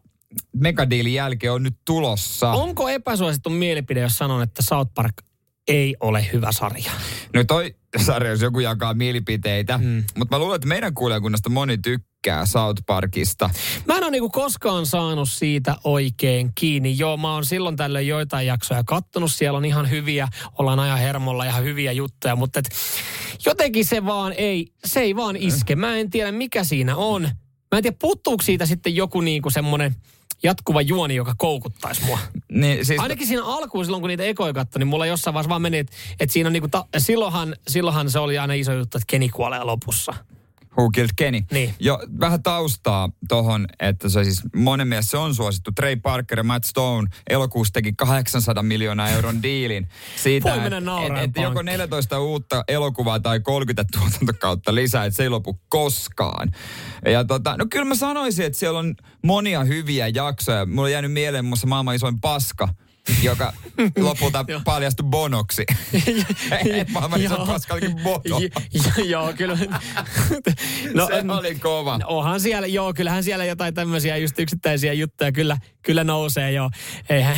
Megadealin 0.57 1.15
jälkeen 1.15 1.53
on 1.53 1.63
nyt 1.63 1.77
tulossa. 1.87 2.51
Onko 2.51 2.89
epäsuosittu 2.89 3.51
mielipide, 3.51 4.01
jos 4.01 4.19
sanon, 4.19 4.43
että 4.43 4.63
South 4.63 4.95
Park 4.95 5.15
ei 5.69 5.97
ole 6.01 6.27
hyvä 6.33 6.53
sarja? 6.53 6.93
No 7.35 7.45
toi 7.45 7.75
sarja, 8.05 8.31
jos 8.31 8.41
joku 8.41 8.61
jakaa 8.61 8.95
mielipiteitä. 8.95 9.79
Mm. 9.79 10.05
Mutta 10.17 10.37
mä 10.37 10.39
luulen, 10.39 10.57
että 10.57 10.69
meidän 10.69 10.95
kuulijakunnasta 10.95 11.51
moni 11.51 11.79
tykkää 11.79 12.47
South 12.47 12.83
Parkista. 12.87 13.51
Mä 13.87 13.97
en 13.97 14.03
ole 14.03 14.11
niinku 14.11 14.31
koskaan 14.31 14.87
saanut 14.87 15.31
siitä 15.31 15.77
oikein 15.85 16.53
kiinni. 16.55 16.99
Joo, 16.99 17.17
mä 17.17 17.35
oon 17.35 17.45
silloin 17.45 17.77
tällöin 17.77 18.09
joitain 18.09 18.47
jaksoja 18.47 18.85
kattonut. 18.85 19.33
Siellä 19.33 19.57
on 19.57 19.65
ihan 19.65 19.91
hyviä, 19.91 20.29
ollaan 20.59 20.79
ajan 20.81 20.99
hermolla 20.99 21.45
ihan 21.45 21.65
hyviä 21.65 21.93
juttuja, 21.93 22.37
mutta 22.37 22.59
et, 22.59 22.69
jotenkin 23.47 23.85
se 23.85 24.05
vaan 24.05 24.33
ei, 24.37 24.73
se 24.85 25.01
ei 25.01 25.17
vaan 25.17 25.37
iske. 25.37 25.77
Mä 25.77 25.97
en 25.97 26.11
tiedä 26.11 26.33
mikä 26.33 26.65
siinä 26.65 26.97
on. 26.97 27.23
Mä 27.73 27.79
en 27.79 27.83
tiedä, 27.83 27.97
puuttuuko 28.01 28.43
siitä 28.43 28.67
sitten 28.67 28.97
joku 28.97 29.21
niinku 29.21 29.51
semmonen 29.51 29.97
jatkuva 30.43 30.83
juoni, 30.83 31.15
joka 31.15 31.35
koukuttaisi 31.39 32.05
mua. 32.05 32.19
Niin, 32.53 32.87
siis, 32.87 33.01
Ainakin 33.01 33.27
siinä 33.27 33.45
alkuun, 33.45 33.85
silloin 33.85 34.01
kun 34.01 34.09
niitä 34.09 34.23
ekoja 34.23 34.53
katsoi, 34.53 34.79
niin 34.79 34.87
mulla 34.89 35.07
jossain 35.07 35.35
vaiheessa 35.35 35.49
vaan 35.49 35.63
meni, 35.63 35.79
että, 35.79 35.93
että 36.21 36.33
siinä 36.33 36.47
on 36.47 36.53
niinku, 36.53 36.69
ta- 36.69 36.87
silloinhan, 36.99 37.57
silloinhan 37.69 38.11
se 38.11 38.19
oli 38.19 38.39
aina 38.39 38.55
iso 38.55 38.73
juttu, 38.73 38.99
että 38.99 39.07
Keni 39.07 39.29
kuolee 39.29 39.65
lopussa. 39.65 40.15
Who 40.79 40.91
Killed 40.91 41.11
Kenny. 41.17 41.41
Niin. 41.53 41.75
Jo, 41.81 41.99
vähän 42.21 42.43
taustaa 42.43 43.11
tohon, 43.29 43.67
että 43.81 44.09
se 44.09 44.25
siis 44.25 44.43
monen 44.57 44.89
mielestä 44.89 45.11
se 45.11 45.17
on 45.17 45.35
suosittu. 45.35 45.73
Trey 45.73 45.97
Parker 45.97 46.39
ja 46.39 46.45
Matt 46.45 46.65
Stone 46.65 47.09
elokuussa 47.31 47.73
teki 47.73 47.93
800 47.93 48.63
miljoonaa 48.63 49.09
euron 49.09 49.43
diilin 49.43 49.89
siitä, 50.17 50.55
että 50.55 50.67
et, 50.67 51.25
et 51.25 51.43
joko 51.43 51.55
pankkiin. 51.55 51.67
14 51.67 52.21
uutta 52.21 52.65
elokuvaa 52.69 53.21
tai 53.21 53.41
30 53.41 53.99
tuotantokautta 53.99 54.75
lisää, 54.75 55.05
että 55.05 55.17
se 55.17 55.23
ei 55.23 55.29
lopu 55.29 55.61
koskaan. 55.69 56.53
Ja 57.05 57.25
tota, 57.25 57.57
no 57.57 57.67
kyllä 57.71 57.85
mä 57.85 57.95
sanoisin, 57.95 58.47
että 58.47 58.59
siellä 58.59 58.79
on 58.79 58.95
monia 59.25 59.65
hyviä 59.65 60.09
jaksoja. 60.09 60.67
Mulla 60.67 60.83
on 60.83 60.93
jäänyt 60.93 61.13
mieleen 61.13 61.45
muun 61.45 61.51
muassa 61.51 61.67
maailman 61.67 61.95
isoin 61.95 62.21
paska, 62.21 62.69
joka 63.23 63.53
lopulta 63.99 64.45
paljastui 64.65 65.07
bonoksi. 65.07 65.65
Maailman 66.93 67.21
bono. 68.03 68.41
Joo, 69.05 69.33
kyllä. 69.37 69.59
No, 70.95 71.07
se 71.07 71.25
oli 71.39 71.55
kova. 71.55 71.99
No, 71.99 72.05
onhan 72.09 72.41
siellä, 72.41 72.67
joo, 72.67 72.95
kyllähän 72.95 73.25
siellä 73.25 73.45
jotain 73.45 73.75
tämmöisiä 73.75 74.17
just 74.17 74.39
yksittäisiä 74.39 74.93
juttuja 74.93 75.33
kyllä, 75.33 75.57
kyllä 75.83 76.05
nousee 76.05 76.53
joo. 76.53 76.71
Eihän, 77.09 77.37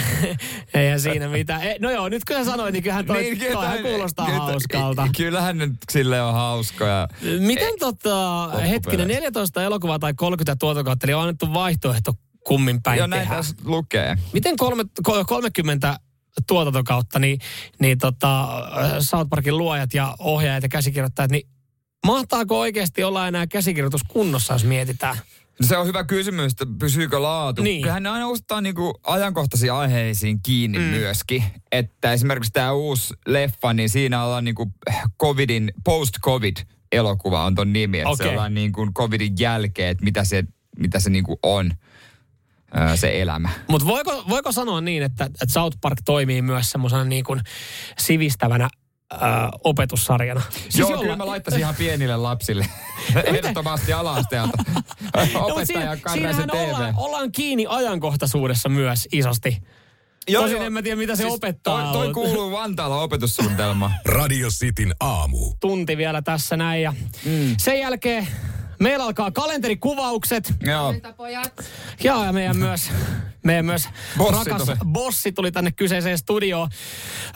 eihän 0.75 1.01
siinä 1.01 1.29
mitään. 1.29 1.63
E, 1.63 1.77
no 1.81 1.91
joo, 1.91 2.09
nyt 2.09 2.25
kun 2.25 2.37
sä 2.37 2.45
sanoit, 2.45 2.73
niin 2.73 2.83
kyllähän 2.83 3.07
toi, 3.07 3.23
niin, 3.23 3.53
toihan 3.53 3.79
kuulostaa 3.79 4.27
kyllä- 4.27 4.39
hauskalta. 4.39 5.09
Kyllähän 5.17 5.59
nyt 5.59 5.73
sille 5.93 6.23
on 6.23 6.35
hauskoja. 6.35 7.09
Miten 7.39 7.73
tota, 7.79 8.49
hetkinen, 8.69 9.09
14 9.09 9.63
elokuvaa 9.63 9.99
tai 9.99 10.15
30 10.15 10.57
tuotokautta, 10.57 11.07
eli 11.07 11.15
on 11.15 11.23
annettu 11.23 11.55
vaihtoehto 11.55 12.13
kummin 12.45 12.83
päin 12.83 12.99
Joo, 12.99 13.07
näin 13.07 13.29
tässä 13.29 13.57
lukee. 13.65 14.17
Miten 14.33 14.57
kolme, 14.57 14.83
ko- 15.09 15.25
30 15.27 15.99
tuotantokautta, 16.47 17.19
niin, 17.19 17.39
niin 17.81 17.99
tota, 17.99 18.49
South 19.01 19.31
Parkin 19.31 19.59
luojat 19.59 19.95
ja 19.95 20.15
ohjaajat 20.19 20.63
ja 20.63 20.69
käsikirjoittajat, 20.69 21.31
niin 21.31 21.49
mahtaako 22.07 22.61
oikeasti 22.61 23.05
olla 23.05 23.29
enää 23.29 23.47
käsikirjoitus 23.47 24.03
kunnossa, 24.09 24.53
jos 24.53 24.65
mietitään? 24.65 25.17
Se 25.61 25.77
on 25.77 25.87
hyvä 25.87 26.05
kysymys, 26.05 26.53
että 26.53 26.67
pysyykö 26.79 27.23
laatu. 27.23 27.63
Niin. 27.63 27.81
Kyllähän 27.83 28.03
ne 28.03 28.09
aina 28.09 28.27
ostaa 28.27 28.61
niinku 28.61 29.01
ajankohtaisiin 29.07 29.73
aiheisiin 29.73 30.43
kiinni 30.43 30.79
mm. 30.79 30.85
myöskin. 30.85 31.45
Että 31.73 32.13
esimerkiksi 32.13 32.53
tämä 32.53 32.73
uusi 32.73 33.15
leffa, 33.27 33.73
niin 33.73 33.89
siinä 33.89 34.25
ollaan 34.25 34.45
niinku 34.45 34.73
covidin, 35.23 35.73
post-covid 35.85 36.57
elokuva 36.93 37.45
on 37.45 37.55
ton 37.55 37.73
nimi. 37.73 37.99
Että 37.99 38.17
se 38.17 38.23
Okei. 38.23 38.29
ollaan 38.29 38.55
niinku 38.55 38.93
covidin 38.93 39.33
jälkeen, 39.39 39.89
että 39.89 40.05
mitä 40.05 40.25
se, 40.25 40.45
mitä 40.79 41.01
se 41.01 41.11
niinku 41.11 41.39
on, 41.43 41.71
se 42.95 43.23
elämä. 43.23 43.49
Mutta 43.69 43.87
voiko, 43.87 44.25
voiko 44.29 44.53
sanoa 44.53 44.81
niin, 44.81 45.03
että, 45.03 45.25
että 45.25 45.47
South 45.49 45.79
Park 45.81 45.99
toimii 46.05 46.43
myös 46.43 46.71
semmoisena 46.71 47.05
niin 47.05 47.25
kuin 47.25 47.41
sivistävänä 47.99 48.69
ää, 49.21 49.51
opetussarjana? 49.65 50.43
Siis 50.53 50.79
Joo, 50.79 51.01
kyllä 51.01 51.17
mä 51.17 51.27
laittaisin 51.27 51.61
ihan 51.61 51.75
pienille 51.75 52.17
lapsille. 52.17 52.67
Ehdottomasti 53.25 53.93
ala-asteelta. 53.93 54.59
No, 55.35 55.41
Opettaja 55.47 55.67
siinä- 55.67 55.97
Karraisen 55.97 56.49
TV. 56.49 56.55
ollaan, 56.55 56.95
ollaan 56.97 57.33
kiinni 57.33 57.67
ajankohtaisuudessa 57.69 58.69
myös 58.69 59.09
isosti. 59.13 59.63
Tosin 60.33 60.63
en 60.63 60.73
mä 60.73 60.83
tiedä, 60.83 60.97
mitä 60.97 61.17
se 61.17 61.27
opettaa, 61.27 61.93
Toi, 61.93 62.05
toi 62.05 62.15
kuuluu 62.15 62.53
Vantaalla 62.53 63.01
opetussuunnitelma. 63.03 63.91
Radio 64.05 64.49
Cityn 64.49 64.95
aamu. 65.01 65.55
Tunti 65.61 65.97
vielä 65.97 66.23
tässä 66.23 66.57
näin 66.57 66.83
ja 66.83 66.93
mm. 67.25 67.55
sen 67.59 67.79
jälkeen 67.81 68.29
meillä 68.85 69.05
alkaa 69.05 69.31
kalenterikuvaukset. 69.31 70.55
Joo. 70.67 70.95
pojat. 71.17 71.53
Ja 72.05 72.33
meidän 72.33 72.57
myös, 72.57 72.91
meidän 73.45 73.65
myös 73.65 73.89
Bossi 74.19 74.51
rakas 74.51 74.67
tuli. 74.67 74.77
bossi 74.87 75.33
tuli 75.33 75.53
tänne 75.53 75.73
kyseiseen 75.73 76.19
studioon. 76.19 76.69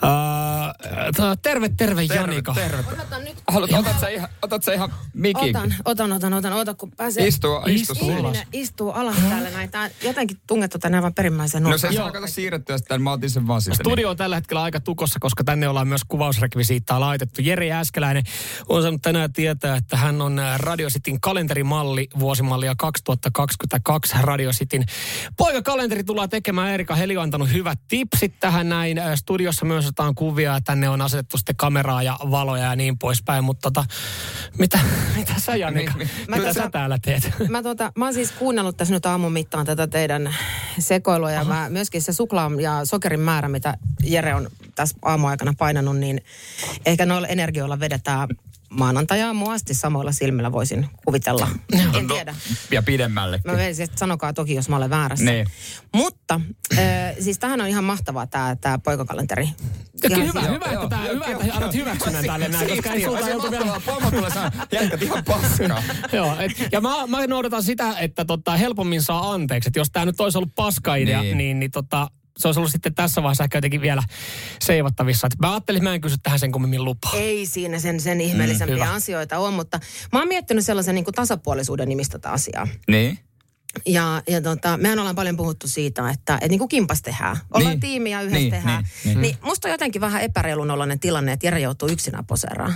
Uh, 0.03 1.37
terve, 1.41 1.69
terve, 1.77 2.03
Janika. 2.03 2.53
Terve. 2.53 2.83
Otan 3.01 3.23
nyt. 3.23 3.35
Haluat, 3.47 3.71
otat 3.73 3.99
sä 3.99 4.09
ihan, 4.09 4.29
otat 4.41 4.63
sä 4.63 4.73
ihan 4.73 4.93
mikin? 5.13 5.57
Otan, 5.57 5.75
otan, 5.85 6.11
otan, 6.11 6.33
otan, 6.33 6.53
otan, 6.53 6.75
kun 6.75 6.91
pääsee. 6.91 7.27
Istuu, 7.27 7.55
istu 7.67 7.93
Istu 7.93 8.05
sulla. 8.05 8.27
alas. 8.27 8.37
Istuu 8.53 8.91
alas 8.91 9.15
täällä 9.29 9.49
näin. 9.49 9.71
Tää 9.71 9.81
on 9.81 9.89
jotenkin 10.03 10.37
tungettu 10.47 10.79
tänne 10.79 10.97
aivan 10.97 11.13
perimmäiseen 11.13 11.63
No 11.63 11.77
se 11.77 11.93
saa 11.93 12.11
kato 12.11 12.27
siirrettyä 12.27 12.77
sitä, 12.77 12.97
mä 12.99 13.11
otin 13.11 13.29
sen 13.29 13.47
vaan 13.47 13.61
sitten. 13.61 13.75
Studio 13.85 14.09
on 14.09 14.17
tällä 14.17 14.35
hetkellä 14.35 14.61
aika 14.63 14.79
tukossa, 14.79 15.19
koska 15.19 15.43
tänne 15.43 15.67
ollaan 15.67 15.87
myös 15.87 16.01
kuvausrekvisiittaa 16.07 16.99
laitettu. 16.99 17.41
Jeri 17.41 17.67
Jääskeläinen 17.67 18.23
on 18.69 18.81
saanut 18.81 19.01
tänään 19.01 19.33
tietää, 19.33 19.75
että 19.75 19.97
hän 19.97 20.21
on 20.21 20.39
ää, 20.39 20.57
Radio 20.57 20.89
Cityn 20.89 21.21
kalenterimalli, 21.21 22.07
vuosimallia 22.19 22.73
2022 22.77 24.15
Radio 24.21 24.51
Cityn. 24.51 24.85
Poikakalenteri 25.37 25.98
tullaan 26.03 26.29
tekemään. 26.29 26.73
Erika 26.73 26.95
Heli 26.95 27.17
on 27.17 27.23
antanut 27.23 27.53
hyvät 27.53 27.79
tipsit 27.87 28.33
tähän 28.39 28.69
näin. 28.69 29.01
Studiossa 29.15 29.65
myös 29.65 29.85
otetaan 29.85 30.15
kuvia 30.15 30.53
ja 30.53 30.61
tänne 30.61 30.89
on 30.89 31.01
asetettu 31.01 31.37
sitten 31.37 31.55
kameraa 31.55 32.03
ja 32.03 32.17
valoja 32.31 32.63
ja 32.63 32.75
niin 32.75 32.97
poispäin. 32.97 33.43
Mutta 33.43 33.61
tota, 33.71 33.85
mitä, 34.57 34.79
mitä 35.17 35.33
sä 35.37 35.55
Janika? 35.55 35.93
Mi- 35.97 36.03
mi- 36.03 36.09
mitä 36.27 36.47
Mä 36.47 36.53
sä 36.53 36.65
tota- 36.65 36.69
täällä 36.69 36.97
teet? 37.01 37.31
Mä, 37.49 37.63
tota, 37.63 37.91
mä 37.95 38.05
oon 38.05 38.13
siis 38.13 38.31
kuunnellut 38.31 38.77
tässä 38.77 38.93
nyt 38.93 39.05
aamun 39.05 39.31
mittaan 39.33 39.65
tätä 39.65 39.87
teidän 39.87 40.35
sekoilua 40.79 41.31
ja 41.31 41.43
mä, 41.43 41.69
myöskin 41.69 42.01
se 42.01 42.13
suklaan 42.13 42.59
ja 42.59 42.85
sokerin 42.85 43.19
määrä, 43.19 43.47
mitä 43.47 43.77
Jere 44.03 44.35
on 44.35 44.49
tässä 44.75 44.97
aamuaikana 45.01 45.53
painanut, 45.57 45.97
niin 45.97 46.21
ehkä 46.85 47.05
noilla 47.05 47.27
energioilla 47.27 47.79
vedetään 47.79 48.27
maanantajaamua 48.69 49.53
asti 49.53 49.73
samoilla 49.73 50.11
silmillä 50.11 50.51
voisin 50.51 50.85
kuvitella. 51.05 51.47
En 51.97 52.07
tiedä. 52.07 52.35
Ja 52.71 52.83
pidemmälle. 52.83 53.41
Mä 53.45 53.53
veisin, 53.57 53.83
että 53.83 53.97
sanokaa 53.99 54.33
toki, 54.33 54.53
jos 54.55 54.69
mä 54.69 54.75
olen 54.77 54.89
väärässä. 54.89 55.25
Niin. 55.25 55.47
Mutta 55.93 56.41
äh, 56.77 56.83
siis 57.19 57.39
tämähän 57.39 57.61
on 57.61 57.67
ihan 57.67 57.83
mahtavaa 57.83 58.27
tämä 58.27 58.55
tää 58.55 58.77
poikakalenteri. 58.77 59.49
Ja 60.03 60.09
Ihan 60.09 60.27
hyvä, 60.27 60.39
siis- 60.41 60.53
hyvä, 60.53 60.65
että, 60.65 60.87
tää, 60.89 60.99
hyvä, 61.01 61.25
että 61.25 61.53
annat 61.55 61.73
hyväksynnän 61.73 62.25
tälle 62.25 62.47
näin, 62.47 62.67
koska 62.69 62.89
ei 62.93 63.03
sulta 63.03 63.29
joutu 63.29 63.51
vielä... 63.51 63.81
Pomo 63.85 64.11
tulee 64.11 64.29
sanoa, 64.29 64.51
jätkät 64.71 65.01
ihan 65.01 65.23
paskaa. 65.23 65.83
Joo, 66.13 66.35
et, 66.39 66.51
ja 66.71 66.81
mä, 66.81 67.07
mä 67.07 67.27
noudatan 67.27 67.63
sitä, 67.63 67.99
että 67.99 68.25
tota, 68.25 68.57
helpommin 68.57 69.01
saa 69.01 69.31
anteeksi. 69.31 69.69
Että 69.69 69.79
jos 69.79 69.89
tämä 69.91 70.05
nyt 70.05 70.19
olisi 70.19 70.37
ollut 70.37 70.55
paska 70.55 70.95
idea, 70.95 71.21
Niin. 71.21 71.37
niin, 71.37 71.37
niin, 71.37 71.59
niin 71.59 71.71
tota, 71.71 72.07
se 72.39 72.47
olisi 72.47 72.59
ollut 72.59 72.71
sitten 72.71 72.95
tässä 72.95 73.23
vaiheessa 73.23 73.43
ehkä 73.43 73.57
jotenkin 73.57 73.81
vielä 73.81 74.03
seivattavissa. 74.61 75.27
Et 75.27 75.39
mä 75.39 75.51
ajattelin, 75.53 75.77
että 75.77 75.89
mä 75.89 75.93
en 75.93 76.01
kysy 76.01 76.15
tähän 76.23 76.39
sen 76.39 76.51
kummemmin 76.51 76.85
lupaa. 76.85 77.11
Ei 77.15 77.45
siinä 77.45 77.79
sen, 77.79 77.99
sen 77.99 78.21
ihmeellisempiä 78.21 78.75
hyvä. 78.75 78.85
mm, 78.85 78.95
asioita 78.95 79.37
ole, 79.39 79.51
mutta 79.51 79.79
mä 80.13 80.19
oon 80.19 80.27
miettinyt 80.27 80.65
sellaisen 80.65 80.95
niin 80.95 81.05
kuin 81.05 81.15
tasapuolisuuden 81.15 81.89
nimistä 81.89 82.19
tätä 82.19 82.31
asiaa. 82.31 82.67
Niin. 82.87 83.19
Ja, 83.85 84.21
ja 84.27 84.41
tota, 84.41 84.77
mehän 84.77 84.99
ollaan 84.99 85.15
paljon 85.15 85.37
puhuttu 85.37 85.67
siitä, 85.67 86.09
että, 86.09 86.35
että 86.35 86.47
niin 86.47 86.59
kuin 86.59 86.69
kimpas 86.69 87.01
tehdään. 87.01 87.37
Ollaan 87.53 87.71
Niin. 87.71 87.79
tiimi 87.79 88.11
ja 88.11 88.21
yhdessä 88.21 88.39
Niin, 88.39 88.51
tehdään. 88.51 88.83
niin, 88.83 88.91
Niin, 89.05 89.21
niin. 89.21 89.21
niin 89.21 89.37
musta 89.41 89.67
on 89.67 89.71
jotenkin 89.71 90.01
vähän 90.01 90.21
epäreilun 90.21 90.71
oloinen 90.71 90.99
tilanne, 90.99 91.31
että 91.31 91.47
Jere 91.47 91.59
joutuu 91.59 91.89
yksinään 91.89 92.25
poseeraan. 92.25 92.75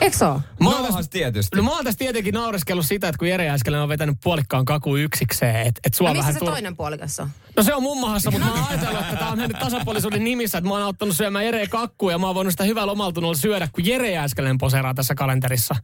Eikö 0.00 0.16
se 0.16 0.24
ole? 0.24 0.40
Mä 0.60 0.70
No 0.70 0.76
oon 0.76 1.04
se 1.04 1.10
tietysti. 1.10 1.56
No 1.56 1.62
mä 1.62 1.70
oon 1.70 1.84
tässä 1.84 1.98
tietenkin 1.98 2.34
naureskellut 2.34 2.86
sitä, 2.86 3.08
että 3.08 3.18
kun 3.18 3.28
Jere 3.28 3.50
äsken 3.50 3.74
on 3.74 3.88
vetänyt 3.88 4.16
puolikkaan 4.24 4.64
kaku 4.64 4.96
yksikseen, 4.96 5.66
että 5.66 5.80
et 5.84 5.94
sua 5.94 6.08
No 6.08 6.12
missä 6.12 6.20
vähän 6.20 6.32
se 6.34 6.38
tur... 6.38 6.48
toinen 6.48 6.76
puolikas 6.76 7.20
on? 7.20 7.30
No 7.56 7.62
se 7.62 7.74
on 7.74 7.82
mun 7.82 8.00
mahassa, 8.00 8.30
mutta 8.30 8.46
mä 8.46 8.54
oon 8.54 8.64
ajatellut, 8.68 9.00
että 9.00 9.16
tää 9.16 9.28
on 9.28 9.38
mennyt 9.38 9.58
tasapuolisuuden 9.58 10.24
nimissä, 10.24 10.58
että 10.58 10.68
mä 10.68 10.74
oon 10.74 10.82
auttanut 10.82 11.16
syömään 11.16 11.44
Jere 11.44 11.66
kakkua 11.66 12.12
ja 12.12 12.18
mä 12.18 12.26
oon 12.26 12.34
voinut 12.34 12.52
sitä 12.52 12.64
hyvällä 12.64 12.92
omaltunnolla 12.92 13.36
syödä, 13.36 13.68
kun 13.72 13.86
Jere 13.86 14.18
äsken 14.18 14.58
poseeraa 14.58 14.94
tässä 14.94 15.14
kalenterissa. 15.14 15.74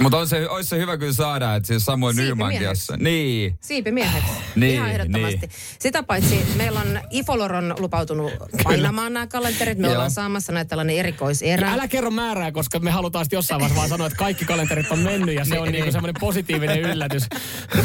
Mutta 0.00 0.18
on 0.18 0.28
se, 0.28 0.48
olisi 0.48 0.68
se 0.68 0.78
hyvä 0.78 0.96
kyllä 0.96 1.12
saada, 1.12 1.54
että 1.54 1.66
siis 1.66 1.84
Samuel 1.84 2.14
Nymankin. 2.14 2.60
Niin. 2.98 3.58
Siipimieheksi. 3.60 4.30
Niin, 4.56 4.74
Ihan 4.74 4.90
ehdottomasti. 4.90 5.38
niin. 5.38 5.50
Sitä 5.78 6.02
paitsi 6.02 6.46
meillä 6.56 6.80
on 6.80 7.00
Ifolor 7.10 7.54
on 7.54 7.74
lupautunut 7.78 8.32
painamaan 8.64 9.12
nämä 9.12 9.26
kalenterit. 9.26 9.78
Me 9.78 9.86
Joo. 9.86 9.94
ollaan 9.94 10.10
saamassa 10.10 10.52
näitä 10.52 10.68
tällainen 10.68 10.96
erikoiserä. 10.96 11.72
Älä 11.72 11.88
kerro 11.88 12.10
määrää, 12.10 12.52
koska 12.52 12.78
me 12.78 12.90
halutaan 12.90 13.13
sitten 13.22 13.36
jossain 13.36 13.60
vaiheessa 13.60 13.76
vaan 13.78 13.88
sanoa, 13.88 14.06
että 14.06 14.16
kaikki 14.16 14.44
kalenterit 14.44 14.90
on 14.90 14.98
mennyt 14.98 15.34
ja 15.34 15.44
se 15.44 15.58
on 15.58 15.68
niinku 15.72 15.92
semmoinen 15.92 16.20
positiivinen 16.20 16.80
yllätys. 16.80 17.22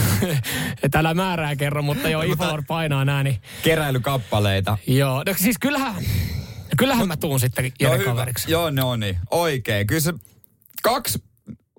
että 0.84 1.00
älä 1.00 1.14
määrää 1.14 1.56
kerro, 1.56 1.82
mutta 1.82 2.10
joo, 2.10 2.22
Ifor 2.22 2.64
painaa 2.68 3.06
nää, 3.06 3.24
niin 3.24 3.42
Keräilykappaleita. 3.64 4.78
joo. 4.88 5.24
No 5.26 5.34
siis 5.38 5.58
kyllähän, 5.60 5.96
kyllähän 6.78 7.08
mä 7.08 7.18
tuun 7.18 7.40
sitten 7.40 7.72
Jere 7.80 7.98
hyvä. 7.98 8.06
kaveriksi. 8.10 8.52
Joo, 8.52 8.70
no 8.70 8.96
niin. 8.96 9.18
Oikein. 9.32 9.88
Kyllä 9.88 10.02
se 10.02 10.14
kaksi 10.84 11.24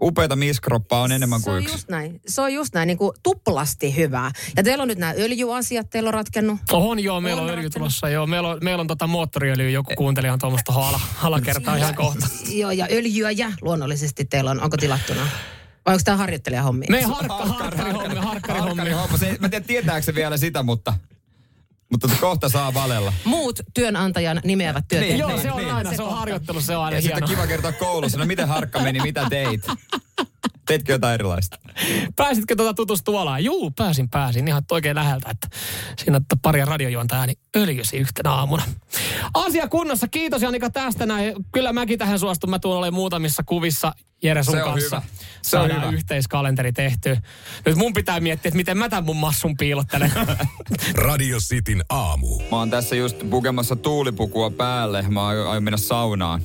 upeata 0.02 0.36
miskroppaa 0.36 1.00
on 1.02 1.12
enemmän 1.12 1.40
Se 1.40 1.44
kuin 1.44 1.54
on 1.56 1.62
yksi. 1.62 1.74
just 1.74 1.88
näin. 1.88 2.20
Se 2.28 2.40
on 2.42 2.52
just 2.54 2.74
näin, 2.74 2.86
niin 2.86 2.98
kuin 2.98 3.12
tuplasti 3.22 3.96
hyvää. 3.96 4.30
Ja 4.56 4.62
teillä 4.62 4.82
on 4.82 4.88
nyt 4.88 4.98
nämä 4.98 5.14
öljyasiat, 5.18 5.90
teillä 5.90 6.08
on 6.08 6.14
ratkennut. 6.14 6.60
On 6.72 7.00
joo, 7.00 7.20
meillä 7.20 7.42
on, 7.42 7.44
On 7.48 7.50
öljy 7.50 7.56
ratkennut. 7.56 7.74
tulossa. 7.74 8.08
Joo, 8.08 8.26
meillä 8.26 8.48
on, 8.48 8.58
meillä 8.62 8.80
on 8.80 8.86
tota 8.86 9.06
moottoriöljyä, 9.06 9.70
joku 9.70 9.92
kuuntelija 9.96 10.32
on 10.32 10.38
tuommoista 10.38 10.72
ala, 10.72 11.00
alakertaa 11.22 11.76
ihan 11.76 11.94
kohta. 11.94 12.26
Joo, 12.60 12.70
ja 12.70 12.86
öljyä 12.90 13.30
ja 13.30 13.52
luonnollisesti 13.62 14.24
teillä 14.24 14.50
on. 14.50 14.60
Onko 14.60 14.76
tilattuna? 14.76 15.20
Vai 15.86 15.94
onko 15.94 16.02
tämä 16.04 16.16
harjoittelijahommi? 16.16 16.86
Me 16.88 17.02
harkka, 17.02 17.34
harkkari 17.46 17.92
hommia, 17.92 18.22
harkkari 18.22 18.58
hommia. 18.58 18.74
Harkkari 18.74 18.90
homma. 18.92 19.16
Se, 19.18 19.36
mä 19.40 19.46
en 19.46 19.50
tiedä, 19.50 19.66
tietääkö 19.66 20.02
se 20.02 20.14
vielä 20.14 20.36
sitä, 20.36 20.62
mutta, 20.62 20.94
mutta 21.90 22.08
kohta 22.20 22.48
saa 22.48 22.74
valella. 22.74 23.12
Muut 23.24 23.60
työnantajan 23.74 24.40
nimeävät 24.44 24.84
työntekijät. 24.88 25.18
Joo, 25.18 25.38
se 25.38 25.52
on 25.52 25.58
niin. 25.58 25.74
aina, 25.74 25.94
se 25.94 26.02
on 26.02 26.16
harjoittelu, 26.16 26.60
se 26.60 26.76
on 26.76 26.84
aina 26.84 26.96
Ja 26.96 27.02
sitten 27.02 27.16
hieno. 27.28 27.36
kiva 27.36 27.46
kertoa 27.46 27.72
koulussa, 27.72 28.18
no 28.18 28.26
miten 28.26 28.48
harkka 28.48 28.80
meni, 28.80 29.00
mitä 29.00 29.26
teit? 29.30 29.66
Teitkö 30.66 30.92
jotain 30.92 31.14
erilaista? 31.14 31.58
Pääsitkö 32.16 32.56
tuota 32.56 32.74
tutustuolaan? 32.74 33.44
Juu, 33.44 33.70
pääsin, 33.70 34.08
pääsin 34.10 34.48
ihan 34.48 34.62
oikein 34.70 34.96
läheltä, 34.96 35.30
että 35.30 35.48
siinä 35.98 36.16
että 36.16 36.36
paria 36.42 36.64
radiojuontajaa 36.64 37.26
niin 37.26 37.38
öljysi 37.56 37.96
yhtenä 37.96 38.30
aamuna. 38.30 38.62
Asia 39.34 39.68
kunnossa, 39.68 40.08
kiitos 40.08 40.42
Janika 40.42 40.70
tästä 40.70 41.06
näin. 41.06 41.34
Kyllä 41.52 41.72
mäkin 41.72 41.98
tähän 41.98 42.18
suostun, 42.18 42.50
mä 42.50 42.58
tuun 42.58 42.76
olemaan 42.76 42.94
muutamissa 42.94 43.42
kuvissa 43.46 43.92
Jere 44.22 44.42
sun 44.42 44.54
Se 44.54 44.62
on 44.62 44.70
kanssa. 44.72 45.00
hyvä. 45.00 45.08
Se 45.42 45.58
on 45.58 45.70
hyvä. 45.76 45.90
yhteiskalenteri 45.90 46.72
tehty. 46.72 47.16
Nyt 47.66 47.76
mun 47.76 47.92
pitää 47.92 48.20
miettiä, 48.20 48.48
että 48.48 48.56
miten 48.56 48.78
mä 48.78 48.88
tämän 48.88 49.04
mun 49.04 49.16
massun 49.16 49.56
piilottelen. 49.56 50.12
Radio 50.94 51.38
Cityn 51.38 51.84
aamu. 51.88 52.38
Mä 52.50 52.56
oon 52.56 52.70
tässä 52.70 52.96
just 52.96 53.16
pukemassa 53.30 53.76
tuulipukua 53.76 54.50
päälle. 54.50 55.04
Mä 55.08 55.26
aion 55.26 55.62
mennä 55.64 55.76
saunaan. 55.76 56.42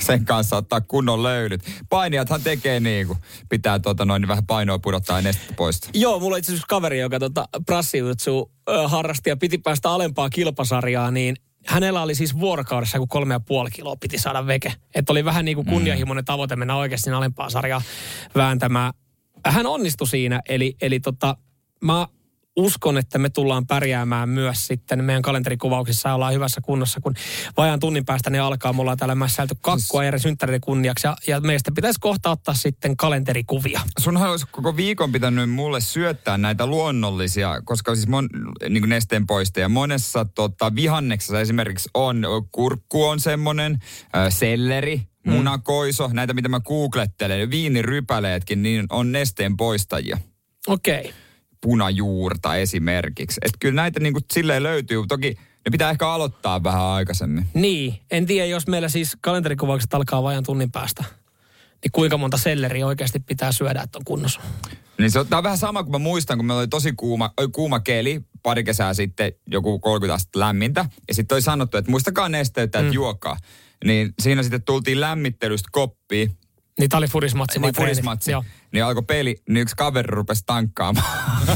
Sen 0.00 0.24
kanssa 0.24 0.56
ottaa 0.56 0.80
kunnon 0.80 1.22
löylyt. 1.22 1.62
Painijathan 1.88 2.42
tekee 2.42 2.80
niin 2.80 3.06
kuin 3.06 3.18
pitää 3.48 3.78
tota 3.78 4.04
noin, 4.04 4.28
vähän 4.28 4.46
painoa 4.46 4.78
pudottaa 4.78 5.18
ja 5.18 5.22
nestettä 5.22 5.54
poistaa. 5.54 5.90
Joo, 5.94 6.20
mulla 6.20 6.34
on 6.34 6.38
itse 6.38 6.52
asiassa 6.52 6.66
kaveri, 6.68 7.00
joka 7.00 7.18
tota 7.18 7.48
prassijutsu 7.66 8.52
harrasti 8.86 9.30
ja 9.30 9.36
piti 9.36 9.58
päästä 9.58 9.90
alempaa 9.90 10.30
kilpasarjaa, 10.30 11.10
niin 11.10 11.36
hänellä 11.66 12.02
oli 12.02 12.14
siis 12.14 12.38
vuorokaudessa 12.38 12.96
joku 12.96 13.06
kolme 13.06 13.34
ja 13.34 13.40
puoli 13.40 13.70
kiloa 13.70 13.96
piti 13.96 14.18
saada 14.18 14.46
veke. 14.46 14.72
Että 14.94 15.12
oli 15.12 15.24
vähän 15.24 15.44
niin 15.44 15.54
kuin 15.54 15.66
kunnianhimoinen 15.66 16.24
tavoite 16.24 16.56
mennä 16.56 16.76
oikeasti 16.76 17.04
sinne 17.04 17.16
alempaa 17.16 17.50
sarjaa 17.50 17.82
vääntämään. 18.34 18.92
Hän 19.46 19.66
onnistui 19.66 20.08
siinä, 20.08 20.40
eli, 20.48 20.76
eli 20.80 21.00
tota, 21.00 21.36
mä 21.80 22.06
uskon, 22.56 22.98
että 22.98 23.18
me 23.18 23.30
tullaan 23.30 23.66
pärjäämään 23.66 24.28
myös 24.28 24.66
sitten 24.66 25.04
meidän 25.04 25.22
kalenterikuvauksissa 25.22 26.08
ja 26.08 26.14
ollaan 26.14 26.34
hyvässä 26.34 26.60
kunnossa, 26.60 27.00
kun 27.00 27.14
vajaan 27.56 27.80
tunnin 27.80 28.04
päästä 28.04 28.30
ne 28.30 28.38
alkaa. 28.38 28.72
Me 28.72 28.80
ollaan 28.80 28.98
täällä 28.98 29.14
mässäilty 29.14 29.54
kakkua 29.60 30.04
eri 30.04 30.18
synttäreiden 30.18 30.60
kunniaksi 30.60 31.06
ja, 31.06 31.16
ja 31.26 31.40
meistä 31.40 31.72
pitäisi 31.74 32.00
kohta 32.00 32.30
ottaa 32.30 32.54
sitten 32.54 32.96
kalenterikuvia. 32.96 33.80
Sunhan 33.98 34.30
olisi 34.30 34.46
koko 34.50 34.76
viikon 34.76 35.12
pitänyt 35.12 35.50
mulle 35.50 35.80
syöttää 35.80 36.38
näitä 36.38 36.66
luonnollisia, 36.66 37.62
koska 37.64 37.94
siis 37.94 38.08
mon, 38.08 38.28
niin 38.68 38.88
nesteen 38.88 39.26
poisteja. 39.26 39.68
Monessa 39.68 40.24
tota, 40.24 40.74
vihanneksessa 40.74 41.40
esimerkiksi 41.40 41.90
on, 41.94 42.22
kurkku 42.52 43.04
on 43.04 43.20
semmoinen, 43.20 43.78
äh, 44.16 44.26
selleri, 44.28 45.02
munakoiso, 45.26 46.10
näitä 46.12 46.34
mitä 46.34 46.48
mä 46.48 46.60
googlettelen, 46.60 47.50
viinirypäleetkin, 47.50 48.62
niin 48.62 48.86
on 48.90 49.12
nesteen 49.12 49.56
poistajia. 49.56 50.18
Okei. 50.66 51.00
Okay. 51.00 51.21
Punajuurta 51.62 52.56
esimerkiksi. 52.56 53.40
Että 53.44 53.56
kyllä 53.60 53.74
näitä 53.82 54.00
niin 54.00 54.12
kuin 54.12 54.24
silleen 54.32 54.62
löytyy. 54.62 55.02
Toki 55.08 55.28
ne 55.64 55.70
pitää 55.70 55.90
ehkä 55.90 56.08
aloittaa 56.08 56.62
vähän 56.64 56.82
aikaisemmin. 56.82 57.46
Niin, 57.54 57.94
en 58.10 58.26
tiedä, 58.26 58.46
jos 58.46 58.66
meillä 58.66 58.88
siis 58.88 59.16
kalenterikuvaukset 59.20 59.94
alkaa 59.94 60.22
vajan 60.22 60.44
tunnin 60.44 60.72
päästä, 60.72 61.04
niin 61.84 61.92
kuinka 61.92 62.16
monta 62.16 62.36
selleriä 62.36 62.86
oikeasti 62.86 63.18
pitää 63.20 63.52
syödä, 63.52 63.82
että 63.82 63.98
on 63.98 64.04
kunnossa. 64.04 64.40
Niin 64.98 65.10
se 65.10 65.18
on, 65.20 65.26
on 65.32 65.42
vähän 65.42 65.58
sama 65.58 65.82
kuin 65.82 65.92
mä 65.92 65.98
muistan, 65.98 66.38
kun 66.38 66.46
meillä 66.46 66.60
oli 66.60 66.68
tosi 66.68 66.92
kuuma, 66.92 67.30
oi, 67.36 67.48
kuuma 67.48 67.80
keli 67.80 68.20
pari 68.42 68.64
kesää 68.64 68.94
sitten, 68.94 69.32
joku 69.46 69.78
30 69.78 70.14
astetta 70.14 70.38
lämmintä. 70.38 70.84
Ja 71.08 71.14
sitten 71.14 71.36
oli 71.36 71.42
sanottu, 71.42 71.76
että 71.76 71.90
muistakaa 71.90 72.28
nesteyttää, 72.28 72.80
että 72.80 72.90
Mm. 72.92 72.94
juokaa. 72.94 73.36
Niin 73.84 74.14
siinä 74.22 74.42
sitten 74.42 74.62
tultiin 74.62 75.00
lämmittelystä 75.00 75.68
koppiin. 75.72 76.36
Niin 76.82 76.90
tää 76.90 76.98
oli 76.98 77.06
furismatsi 77.08 77.58
Niin 77.58 77.74
treeni? 77.74 77.90
furismatsi. 77.94 78.30
Joo. 78.30 78.44
Niin 78.72 78.84
alkoi 78.84 79.02
peli, 79.02 79.36
niin 79.48 79.62
yksi 79.62 79.76
kaveri 79.76 80.06
rupesi 80.06 80.42
tankkaamaan. 80.46 81.06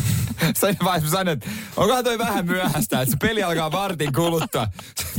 Vaiheessa 0.84 0.86
mä 0.86 1.00
sanoin, 1.10 1.28
että 1.28 1.50
onkohan 1.76 2.04
toi 2.04 2.18
vähän 2.18 2.46
myöhäistä, 2.46 3.00
että 3.00 3.10
se 3.10 3.16
peli 3.20 3.42
alkaa 3.42 3.72
vartin 3.72 4.12
kuluttua. 4.12 4.66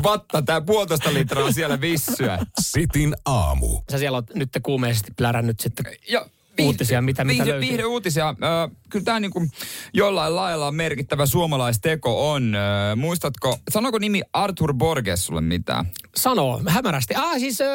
Vatta, 0.03 0.41
tää 0.41 0.61
puolitoista 0.61 1.13
litraa 1.13 1.51
siellä 1.51 1.81
vissyä. 1.81 2.39
Sitin 2.61 3.15
aamu. 3.25 3.81
Sä 3.91 3.97
siellä 3.97 4.15
oot 4.15 4.35
nyt 4.35 4.49
kuumeisesti 4.63 5.11
plärännyt 5.17 5.59
sitten 5.59 5.85
Ja 6.09 6.25
uutisia, 6.61 7.01
mitä, 7.01 7.23
mitä 7.23 7.37
viihde, 7.43 7.51
löytyy. 7.51 7.69
viihde 7.69 7.85
uutisia. 7.85 8.29
Ö, 8.29 8.75
kyllä 8.89 9.05
tämä 9.05 9.19
niinku 9.19 9.47
jollain 9.93 10.35
lailla 10.35 10.71
merkittävä 10.71 11.25
suomalaisteko 11.25 12.31
on. 12.31 12.55
Ö, 12.55 12.95
muistatko, 12.95 13.57
sanoko 13.71 13.99
nimi 13.99 14.21
Arthur 14.33 14.73
Borges 14.73 15.25
sulle 15.25 15.41
mitään? 15.41 15.91
Sanoo, 16.15 16.61
hämärästi. 16.67 17.13
Ah, 17.15 17.39
siis, 17.39 17.61
äh, 17.61 17.67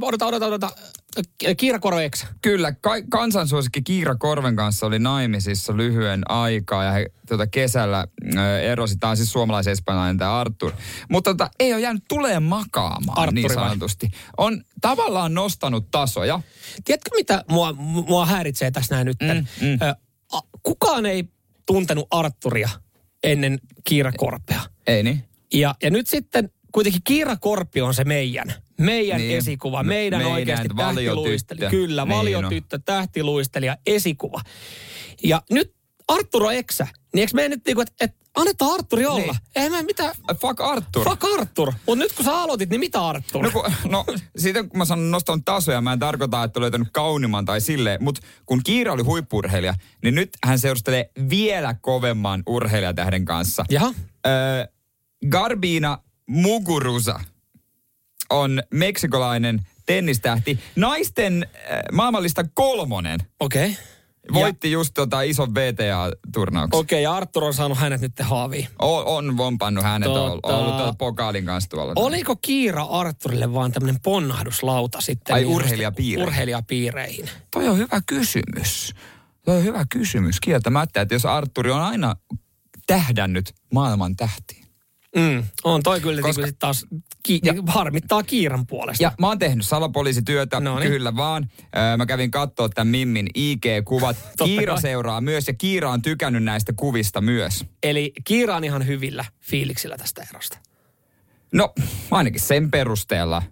odota, 0.00 0.26
odota, 0.26 0.46
odota. 0.46 0.70
Kiira 1.56 1.78
Koroeks. 1.78 2.26
Kyllä, 2.42 2.72
ka- 2.72 3.02
kansansuosikki 3.10 3.82
Kiira 3.82 4.14
Korven 4.14 4.56
kanssa 4.56 4.86
oli 4.86 4.98
naimisissa 4.98 5.76
lyhyen 5.76 6.30
aikaa 6.30 6.84
ja 6.84 6.92
he 6.92 7.06
tuota, 7.28 7.46
kesällä 7.46 8.06
ö, 8.36 8.60
erosi. 8.60 8.96
Tämä 8.96 9.10
on 9.10 9.16
siis 9.16 9.32
suomalais-espanjalainen 9.32 10.18
tämä 10.18 10.40
Arthur. 10.40 10.72
Mutta 11.10 11.30
tota, 11.30 11.50
ei 11.60 11.72
ole 11.72 11.80
jäänyt 11.80 12.04
tulee 12.08 12.40
makaamaan 12.40 13.18
Arturi 13.18 13.34
niin 13.34 13.48
vai? 13.48 13.68
sanotusti. 13.68 14.10
On 14.36 14.62
tavallaan 14.80 15.34
nostanut 15.34 15.90
tasoja. 15.90 16.40
Tiedätkö, 16.84 17.10
mitä 17.16 17.44
mua, 17.50 17.72
mua 18.08 18.26
häiritsee 18.26 18.70
tässä 18.70 18.94
näin 18.94 19.04
nyt? 19.06 19.16
Mm, 19.22 19.66
mm. 19.66 19.78
Ö, 19.82 19.94
kukaan 20.62 21.06
ei 21.06 21.24
tuntenut 21.66 22.06
Arturia 22.10 22.68
ennen 23.22 23.58
Kiira 23.84 24.12
Korpea. 24.16 24.60
Ei 24.86 25.02
niin? 25.02 25.24
Ja, 25.54 25.74
ja 25.82 25.90
nyt 25.90 26.06
sitten 26.06 26.50
kuitenkin 26.72 27.00
Kiira 27.04 27.36
Korpi 27.36 27.80
on 27.80 27.94
se 27.94 28.04
meidän. 28.04 28.54
Meidän 28.80 29.18
Niin. 29.18 29.38
esikuva, 29.38 29.82
meidän, 29.82 30.18
Meidän 30.18 30.32
oikeasti 30.34 30.68
tähtiluistelija. 30.76 31.70
Kyllä, 31.70 32.04
Niin 32.04 32.18
valiotyttö, 32.18 32.78
tähtiluistelija, 32.84 33.76
esikuva. 33.86 34.40
Ja 35.24 35.42
nyt 35.50 35.74
Arttur 36.08 36.44
on 36.44 36.54
eksä. 36.54 36.86
Niin 37.14 37.20
eikö 37.20 37.32
me 37.34 37.48
nyt 37.48 37.60
niinku, 37.66 37.80
että 37.80 37.94
et, 38.00 38.16
annetaan 38.36 38.74
Arturi 38.74 39.06
olla? 39.06 39.18
Niin. 39.32 39.36
Eihän 39.56 39.72
mä 39.72 39.82
mitään... 39.82 40.14
Fuck 40.40 40.60
Arthur. 40.60 41.04
Fuck 41.04 41.24
Arttur. 41.24 41.72
Mutta 41.86 42.04
nyt 42.04 42.12
kun 42.12 42.24
sä 42.24 42.36
aloitit, 42.36 42.70
niin 42.70 42.80
mitä 42.80 43.06
Arttur? 43.06 43.42
No, 43.42 43.50
kun, 43.50 43.64
no 43.88 44.04
siitä 44.36 44.62
kun 44.62 44.78
mä 44.78 44.84
sanon 44.84 45.10
nostanut 45.10 45.44
tasoja, 45.44 45.80
mä 45.80 45.92
en 45.92 45.98
tarkoita, 45.98 46.44
että 46.44 46.60
löytänyt 46.60 46.88
kaunimman 46.92 47.44
tai 47.44 47.60
silleen, 47.60 48.04
mutta 48.04 48.20
kun 48.46 48.60
Kiira 48.64 48.92
oli 48.92 49.02
huippurheilija, 49.02 49.74
niin 50.02 50.14
nyt 50.14 50.30
hän 50.46 50.58
seurustelee 50.58 51.10
vielä 51.30 51.74
kovemman 51.74 52.42
urheilijatähden 52.46 53.24
kanssa. 53.24 53.64
Jaha. 53.70 53.94
Öö, 54.26 54.66
Garbina 55.30 55.98
Muguruza 56.26 57.20
on 58.30 58.62
meksikolainen 58.70 59.62
tennistähti. 59.86 60.58
Naisten 60.76 61.46
äh, 61.54 61.78
maailmallista 61.92 62.44
kolmonen. 62.54 63.20
Okei. 63.40 63.70
Okay. 63.70 63.84
Voitti 64.32 64.72
just 64.72 64.94
tota 64.94 65.22
ison 65.22 65.54
VTA-turnauksen. 65.54 66.78
Okei, 66.80 66.96
okay, 66.96 67.02
ja 67.02 67.14
Arttur 67.14 67.44
on 67.44 67.54
saanut 67.54 67.78
hänet 67.78 68.00
nyt 68.00 68.12
haaviin. 68.20 68.68
On, 68.78 69.06
on 69.06 69.36
vompannut 69.36 69.84
hänet, 69.84 70.08
Tota- 70.08 70.10
ollut 70.20 70.42
tuolla 70.42 70.94
pokaalin 70.98 71.44
kanssa 71.44 71.70
tuolla. 71.70 71.92
Oliko 71.96 72.36
Kiira 72.36 72.82
Arturille 72.82 73.54
vaan 73.54 73.72
tämmöinen 73.72 74.00
ponnahduslauta 74.00 75.00
sitten? 75.00 75.34
Ai, 75.34 75.40
niin 75.40 75.54
urheilijapiireihin. 75.54 76.28
Urheilijapiireihin. 76.28 77.30
Toi 77.50 77.68
on 77.68 77.78
hyvä 77.78 78.00
kysymys. 78.06 78.94
Toi 79.44 79.56
on 79.56 79.64
hyvä 79.64 79.86
kysymys 79.90 80.40
kieltämättä, 80.40 81.00
että 81.00 81.14
jos 81.14 81.24
Arturi 81.26 81.70
on 81.70 81.82
aina 81.82 82.16
tähdännyt 82.86 83.54
maailman 83.74 84.16
tähtiin. 84.16 84.65
Mm, 85.16 85.44
on 85.64 85.82
toi 85.82 86.00
kyllä 86.00 86.22
Koska- 86.22 86.28
Koska... 86.42 86.46
sit 86.46 86.58
taas 86.58 86.86
ki- 87.22 87.40
harmittaa 87.66 88.22
Kiiran 88.22 88.66
puolesta. 88.66 89.02
Ja 89.02 89.12
mä 89.20 89.28
oon 89.28 89.38
tehnyt 89.38 89.66
salapoliisityötä, 89.66 90.60
Noniin. 90.60 90.90
kyllä 90.90 91.16
vaan. 91.16 91.50
Öö, 91.76 91.96
mä 91.96 92.06
kävin 92.06 92.30
katsoa 92.30 92.68
tämän 92.68 92.88
Mimmin 92.88 93.26
IG-kuvat. 93.34 94.16
Kiira 94.44 94.72
kai. 94.72 94.82
seuraa 94.82 95.20
myös 95.20 95.48
ja 95.48 95.54
Kiira 95.54 95.90
on 95.90 96.02
tykännyt 96.02 96.44
näistä 96.44 96.72
kuvista 96.76 97.20
myös. 97.20 97.64
Eli 97.82 98.12
Kiira 98.24 98.56
on 98.56 98.64
ihan 98.64 98.86
hyvillä 98.86 99.24
fiiliksillä 99.42 99.96
tästä 99.96 100.26
erosta. 100.30 100.58
No, 101.52 101.72
ainakin 102.10 102.40
sen 102.40 102.70
perusteella 102.70 103.42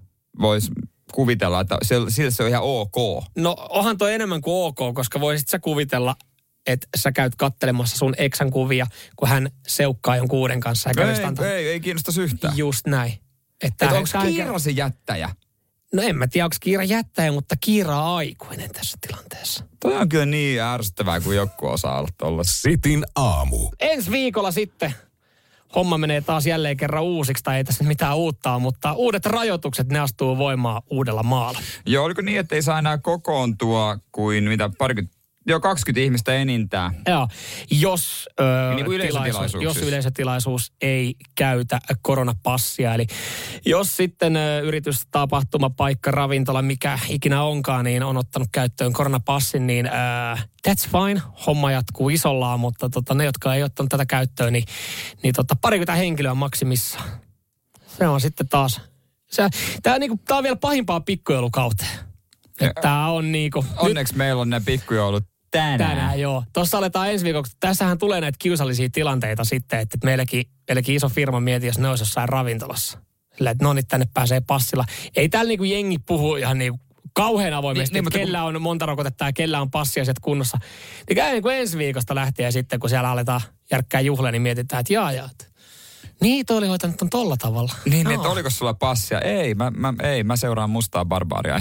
voisi 0.41 0.73
kuvitella, 1.13 1.61
että 1.61 1.79
se, 1.83 1.97
sillä 2.09 2.31
se 2.31 2.43
on 2.43 2.49
ihan 2.49 2.63
ok. 2.63 3.25
No 3.37 3.57
onhan 3.69 3.99
toi 3.99 4.15
enemmän 4.15 4.41
kuin 4.41 4.55
ok, 4.67 4.95
koska 4.95 5.21
voisit 5.21 5.49
sä 5.49 5.59
kuvitella, 5.59 6.17
että 6.67 6.87
sä 6.97 7.13
käyt 7.13 7.35
kattelemassa 7.37 7.97
sun 7.99 8.15
eksän 8.19 8.51
kuvia, 8.51 8.87
kun 9.17 9.29
hän 9.29 9.51
seukkaa 9.67 10.17
jonkun 10.17 10.39
uuden 10.39 10.61
kanssa. 10.61 10.91
Ja 10.97 11.13
Ei, 11.13 11.25
antaa- 11.25 11.47
ei, 11.47 11.69
ei 11.69 11.81
kiinnosta 11.81 12.23
yhtään. 12.23 12.57
Just 12.57 12.87
näin. 12.87 13.13
Että 13.63 13.85
Että 13.85 13.97
onko 13.97 14.29
Kiira 14.31 14.59
se 14.59 14.71
jättäjä? 14.71 15.31
No 15.93 16.03
en 16.03 16.17
mä 16.17 16.27
tiedä, 16.27 16.45
onko 16.45 16.57
Kiira 16.61 16.85
jättäjä, 16.85 17.33
mutta 17.33 17.55
Kiira 17.61 18.15
aikuinen 18.17 18.71
tässä 18.71 18.99
tilanteessa. 19.07 19.65
Toi 19.81 19.97
on 19.97 20.09
kyllä 20.09 20.27
niin 20.27 20.63
ärsyttävää, 20.63 21.21
kun 21.21 21.37
joku 21.37 21.67
osaa 21.67 21.99
olla 21.99 22.09
tollassa. 22.19 22.61
Sitin 22.63 23.05
aamu. 23.17 23.71
Ensi 23.81 24.11
viikolla 24.11 24.51
sitten 24.51 24.95
homma 25.75 25.99
menee 25.99 26.21
taas 26.21 26.47
jälleen 26.47 26.77
kerran 26.77 27.03
uusiksi, 27.03 27.45
tai 27.45 27.57
ei 27.57 27.65
tässä 27.65 27.85
mitään 27.85 28.17
uutta 28.17 28.59
mutta 28.59 28.93
uudet 28.93 29.27
rajoitukset, 29.27 29.89
ne 29.89 29.99
astuu 29.99 30.39
voimaan 30.39 30.83
uudella 30.91 31.23
maalla. 31.23 31.59
Joo, 31.87 32.05
oliko 32.05 32.23
niin, 32.23 32.39
että 32.41 32.55
ei 32.55 32.63
saa 32.63 32.79
enää 32.79 32.99
kokoontua 32.99 33.99
kuin 34.13 34.45
mitä 34.45 34.71
parikymmentä, 34.79 35.14
joo 35.47 35.61
20 35.61 36.01
ihmistä 36.05 36.35
enintään. 36.35 36.95
Joo, 37.09 37.29
jos, 37.71 38.29
ö, 38.41 38.45
Niin 38.75 38.85
kuin 38.85 39.01
tilaisuus, 39.01 39.15
yleisötilaisuuksissa. 39.25 39.63
jos 39.81 39.89
yleisötilaisuus 39.89 40.73
ei 40.81 41.15
käytä 41.35 41.79
koronapassia. 42.03 42.95
Eli 42.95 43.07
jos 43.67 43.97
sitten 43.97 44.37
ö, 44.37 44.61
yritys, 44.61 45.07
tapahtuma, 45.11 45.71
paikka, 45.71 46.11
ravintola, 46.11 46.63
mikä 46.63 46.99
ikinä 47.09 47.43
onkaan, 47.43 47.85
niin 47.85 48.03
on 48.03 48.17
ottanut 48.17 48.49
käyttöön 48.53 48.93
koronapassin, 48.93 49.67
niin 49.67 49.87
ö, 49.87 49.91
that's 50.69 50.89
fine. 50.91 51.23
Homma 51.47 51.71
jatkuu 51.73 52.09
isollaan, 52.09 52.61
mutta 52.61 52.89
tota, 52.91 53.15
ne, 53.15 53.25
jotka 53.25 53.55
ei 53.55 53.63
ottanut 53.63 53.91
tätä 53.91 54.07
käyttöön, 54.07 54.53
niin, 54.53 54.65
niin 55.23 55.35
tota, 55.35 55.57
parikymmentä 55.61 55.95
henkilöä 55.95 56.35
maksimissaan. 56.35 57.09
Se 57.99 58.09
on 58.09 58.21
sitten 58.21 58.49
taas... 58.49 58.81
Se, 59.31 59.49
tämä, 59.83 59.99
niinku, 59.99 60.19
tää 60.29 60.37
on 60.37 60.43
vielä 60.43 60.57
pahimpaa 60.57 61.01
pikkujoulukauteen. 61.01 61.91
Tämä 62.83 63.09
on 63.11 63.33
niinku... 63.33 63.61
nyt- 63.63 63.73
Onneksi 63.77 64.17
meillä 64.17 64.43
on 64.43 64.51
ne 64.51 64.61
pikkujoulut 64.65 65.25
tänään. 65.59 65.79
Tänään, 65.79 66.21
joo. 66.21 66.45
Tuossa 66.53 66.79
aletaan 66.79 67.11
ensi 67.11 67.25
viikoksi. 67.25 67.57
Tässähän 67.61 67.99
tulee 67.99 68.21
näitä 68.21 68.37
kiusallisia 68.39 68.89
tilanteita 68.93 69.45
sitten, 69.45 69.79
että 69.79 69.99
meilläkin, 70.05 70.45
meilläkin 70.69 70.95
iso 70.95 71.09
firma 71.09 71.41
mieti, 71.41 71.67
jos 71.67 71.79
ne 71.79 71.89
olisi 71.89 72.03
jossain 72.03 72.29
ravintolassa. 72.29 72.99
Sillä, 73.37 73.51
että 73.51 73.65
no 73.65 73.73
niin, 73.73 73.87
tänne 73.87 74.07
pääsee 74.15 74.41
passilla. 74.41 74.85
Ei 75.17 75.29
täällä 75.29 75.49
niinku 75.49 75.65
jengi 75.65 75.99
puhu 75.99 76.37
ihan 76.37 76.59
niinku 76.59 76.81
kauhean 77.13 77.55
avoimesti, 77.55 77.95
Niin, 77.95 78.05
niin, 78.05 78.11
niin, 78.13 78.21
että 78.21 78.27
kellä 78.27 78.45
on 78.45 78.63
monta 78.63 78.87
rokotetta 78.87 79.25
ja 79.25 79.33
kellä 79.33 79.61
on 79.61 79.71
passiasiat 79.71 80.19
kunnossa. 80.19 80.59
Niin 81.09 81.17
käy 81.17 81.33
niin 81.33 81.43
kuin 81.43 81.57
ensi 81.57 81.79
viikosta 81.79 82.15
lähtien 82.15 82.53
sitten, 82.53 82.81
kun 82.81 82.91
siellä 82.91 83.11
aletaan 83.11 83.41
järkkää 83.71 84.01
juhlia, 84.01 84.33
niin 84.33 84.43
mietitään, 84.43 84.81
että 84.81 84.93
jaa, 84.93 85.13
jaa. 85.13 85.29
että 85.33 85.45
Niin, 86.21 86.47
toi 86.47 86.59
oli 86.59 86.67
hoitanut 86.67 86.97
ton 86.97 87.11
tolla 87.11 87.37
tavalla. 87.37 87.73
Niin, 87.91 88.05
Joo. 88.05 88.15
että 88.15 88.29
oliko 88.29 88.51
sulla 88.51 88.75
passia? 88.75 89.21
Ei, 89.21 89.55
mä, 89.55 89.71
mä, 89.71 89.95
ei, 90.03 90.25
mä 90.25 90.37
seuraan 90.37 90.71
mustaa 90.71 91.05
barbaaria. 91.05 91.61